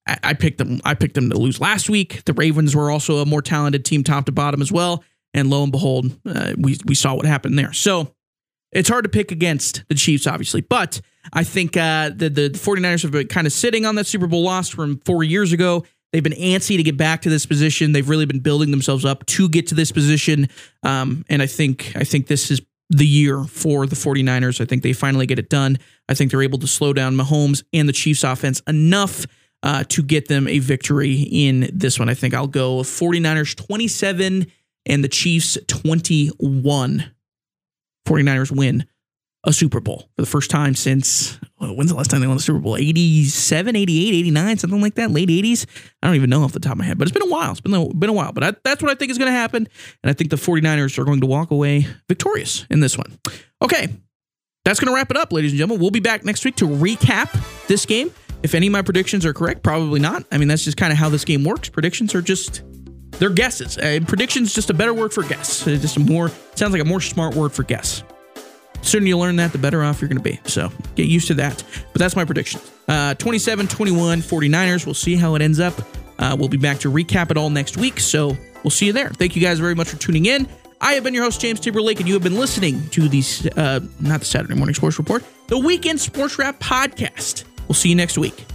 I, 0.08 0.18
I 0.24 0.34
picked 0.34 0.58
them. 0.58 0.80
I 0.84 0.94
picked 0.94 1.16
them 1.16 1.30
to 1.30 1.38
lose 1.38 1.60
last 1.60 1.90
week. 1.90 2.24
The 2.26 2.34
Ravens 2.34 2.76
were 2.76 2.92
also 2.92 3.18
a 3.18 3.26
more 3.26 3.42
talented 3.42 3.86
team 3.86 4.04
top 4.04 4.26
to 4.26 4.32
bottom 4.32 4.62
as 4.62 4.72
well. 4.72 5.04
And 5.34 5.50
lo 5.50 5.64
and 5.64 5.72
behold, 5.72 6.18
uh, 6.26 6.54
we, 6.58 6.78
we 6.86 6.96
saw 6.96 7.14
what 7.16 7.26
happened 7.26 7.58
there. 7.60 7.74
So 7.74 8.14
it's 8.72 8.90
hard 8.90 9.04
to 9.04 9.10
pick 9.10 9.32
against 9.32 9.84
the 9.88 9.96
Chiefs, 9.96 10.28
obviously. 10.28 10.62
But 10.62 11.02
I 11.34 11.44
think 11.44 11.78
uh, 11.78 12.12
the, 12.16 12.30
the 12.30 12.50
49ers 12.50 13.04
have 13.04 13.12
been 13.12 13.28
kind 13.28 13.48
of 13.48 13.54
sitting 13.54 13.86
on 13.86 13.96
that 13.96 14.08
Super 14.08 14.28
Bowl 14.28 14.44
loss 14.44 14.70
from 14.70 15.00
four 15.06 15.24
years 15.24 15.54
ago. 15.54 15.86
They've 16.12 16.24
been 16.24 16.34
antsy 16.34 16.78
to 16.78 16.84
get 16.84 16.98
back 16.98 17.22
to 17.24 17.30
this 17.30 17.46
position. 17.46 17.92
They've 17.92 18.08
really 18.08 18.26
been 18.26 18.40
building 18.40 18.72
themselves 18.72 19.04
up 19.06 19.26
to 19.28 19.50
get 19.50 19.68
to 19.68 19.76
this 19.76 19.92
position. 19.92 20.48
Um, 20.84 21.26
and 21.30 21.42
I 21.42 21.48
think 21.48 21.92
I 21.96 22.04
think 22.04 22.28
this 22.28 22.50
is 22.50 22.62
the 22.90 23.06
year 23.06 23.44
for 23.44 23.86
the 23.86 23.96
49ers. 23.96 24.62
I 24.62 24.66
think 24.66 24.84
they 24.84 24.94
finally 24.94 25.26
get 25.26 25.40
it 25.40 25.50
done. 25.50 25.78
I 26.08 26.14
think 26.14 26.32
they're 26.32 26.42
able 26.42 26.60
to 26.60 26.68
slow 26.68 26.94
down 26.94 27.18
Mahomes 27.18 27.64
and 27.74 27.90
the 27.90 27.94
Chiefs 27.94 28.24
offense 28.24 28.62
enough 28.68 29.26
uh, 29.64 29.84
to 29.90 30.02
get 30.02 30.28
them 30.30 30.48
a 30.48 30.60
victory 30.60 31.28
in 31.30 31.70
this 31.74 32.00
one. 32.00 32.08
I 32.08 32.14
think 32.14 32.34
I'll 32.34 32.48
go 32.48 32.78
49ers 32.80 33.56
27 33.56 34.48
and 34.88 35.04
the 35.04 35.10
Chiefs 35.10 35.58
21. 35.68 37.12
49ers 38.08 38.52
win 38.56 38.88
a 39.44 39.54
Super 39.54 39.80
Bowl 39.80 40.10
for 40.16 40.22
the 40.22 40.28
first 40.28 40.50
time 40.50 40.76
since 40.76 41.40
when's 41.60 41.90
the 41.90 41.96
last 41.96 42.10
time 42.10 42.22
they 42.22 42.28
won 42.28 42.38
the 42.38 42.44
Super 42.44 42.60
Bowl? 42.60 42.76
87, 42.76 43.76
88, 43.76 44.14
89, 44.14 44.58
something 44.58 44.82
like 44.82 44.96
that, 44.96 45.12
late 45.12 45.30
80s. 45.30 45.66
I 46.02 46.08
don't 46.08 46.16
even 46.16 46.30
know 46.30 46.44
off 46.44 46.54
the 46.54 46.60
top 46.60 46.74
of 46.74 46.78
my 46.80 46.86
head, 46.86 46.98
but 46.98 47.08
it's 47.08 47.18
been 47.18 47.28
a 47.28 47.32
while. 47.32 47.52
It's 47.52 47.62
been 47.62 47.74
a, 47.74 47.88
been 47.94 48.10
a 48.10 48.14
while, 48.14 48.32
but 48.32 48.44
I, 48.44 48.54
that's 48.64 48.82
what 48.82 48.92
I 48.92 48.96
think 48.96 49.12
is 49.12 49.18
going 49.18 49.32
to 49.32 49.38
happen. 49.38 49.68
And 50.04 50.10
I 50.10 50.14
think 50.14 50.32
the 50.32 50.38
49ers 50.38 50.98
are 50.98 51.06
going 51.06 51.22
to 51.22 51.28
walk 51.28 51.52
away 51.52 51.88
victorious 52.08 52.66
in 52.70 52.80
this 52.80 52.98
one. 52.98 53.18
Okay, 53.62 53.88
that's 54.66 54.80
going 54.80 54.92
to 54.92 54.96
wrap 54.96 55.12
it 55.12 55.18
up, 55.18 55.32
ladies 55.32 55.52
and 55.52 55.58
gentlemen. 55.58 55.82
We'll 55.82 55.92
be 55.92 56.00
back 56.00 56.26
next 56.26 56.44
week 56.44 56.56
to 56.58 56.66
recap 56.66 57.32
this 57.68 57.86
game. 57.86 58.12
If 58.44 58.54
any 58.54 58.68
of 58.68 58.74
my 58.74 58.82
predictions 58.82 59.26
are 59.26 59.34
correct, 59.34 59.64
probably 59.64 60.00
not. 60.00 60.26
I 60.32 60.38
mean, 60.38 60.48
that's 60.48 60.64
just 60.64 60.78
kind 60.78 60.92
of 60.92 60.98
how 60.98 61.10
this 61.10 61.26
game 61.26 61.44
works. 61.44 61.70
Predictions 61.70 62.14
are 62.14 62.22
just 62.22 62.62
they're 63.20 63.30
guesses. 63.30 63.78
Uh, 63.78 64.00
predictions 64.08 64.54
just 64.54 64.70
a 64.70 64.74
better 64.74 64.94
word 64.94 65.14
for 65.14 65.24
guess. 65.24 65.66
It's 65.68 65.82
just 65.82 65.98
a 65.98 66.00
more 66.00 66.30
sounds 66.56 66.74
like 66.74 66.82
a 66.82 66.86
more 66.86 67.02
smart 67.02 67.36
word 67.36 67.52
for 67.52 67.64
guess. 67.64 68.04
The 68.82 68.86
sooner 68.86 69.06
you 69.06 69.18
learn 69.18 69.38
that, 69.38 69.52
the 69.52 69.58
better 69.58 69.84
off 69.84 70.02
you're 70.02 70.10
going 70.10 70.18
to 70.18 70.24
be. 70.24 70.40
So 70.46 70.72
get 70.96 71.08
used 71.08 71.28
to 71.28 71.34
that. 71.36 71.64
But 71.94 72.00
that's 72.00 72.16
my 72.16 72.26
prediction. 72.26 72.62
Uh, 72.88 73.16
27 73.16 73.68
21 73.68 74.22
49ers. 74.22 74.86
We'll 74.86 74.96
see 74.96 75.16
how 75.16 75.36
it 75.36 75.42
ends 75.42 75.60
up. 75.60 75.74
Uh, 76.20 76.36
we'll 76.38 76.50
be 76.50 76.58
back 76.58 76.80
to 76.80 76.92
recap 76.92 77.32
it 77.32 77.38
all 77.38 77.50
next 77.50 77.78
week. 77.78 78.00
So 78.00 78.38
we'll 78.64 78.72
see 78.72 78.88
you 78.88 78.94
there. 78.94 79.10
Thank 79.10 79.36
you 79.36 79.42
guys 79.42 79.60
very 79.60 79.76
much 79.76 79.90
for 79.90 79.98
tuning 79.98 80.26
in. 80.26 80.48
I 80.80 80.94
have 80.94 81.04
been 81.04 81.14
your 81.14 81.24
host, 81.24 81.42
James 81.42 81.60
Timberlake, 81.60 82.00
and 82.00 82.08
you 82.08 82.14
have 82.14 82.24
been 82.24 82.38
listening 82.38 82.88
to 82.90 83.10
the, 83.10 83.24
uh, 83.58 83.80
not 84.00 84.20
the 84.20 84.26
Saturday 84.26 84.54
Morning 84.54 84.76
Sports 84.76 85.00
Report, 85.00 85.24
the 85.48 85.58
Weekend 85.58 86.00
Sports 86.00 86.38
Wrap 86.38 86.60
podcast. 86.60 87.46
We'll 87.68 87.74
see 87.76 87.90
you 87.90 87.96
next 87.96 88.18
week. 88.18 88.46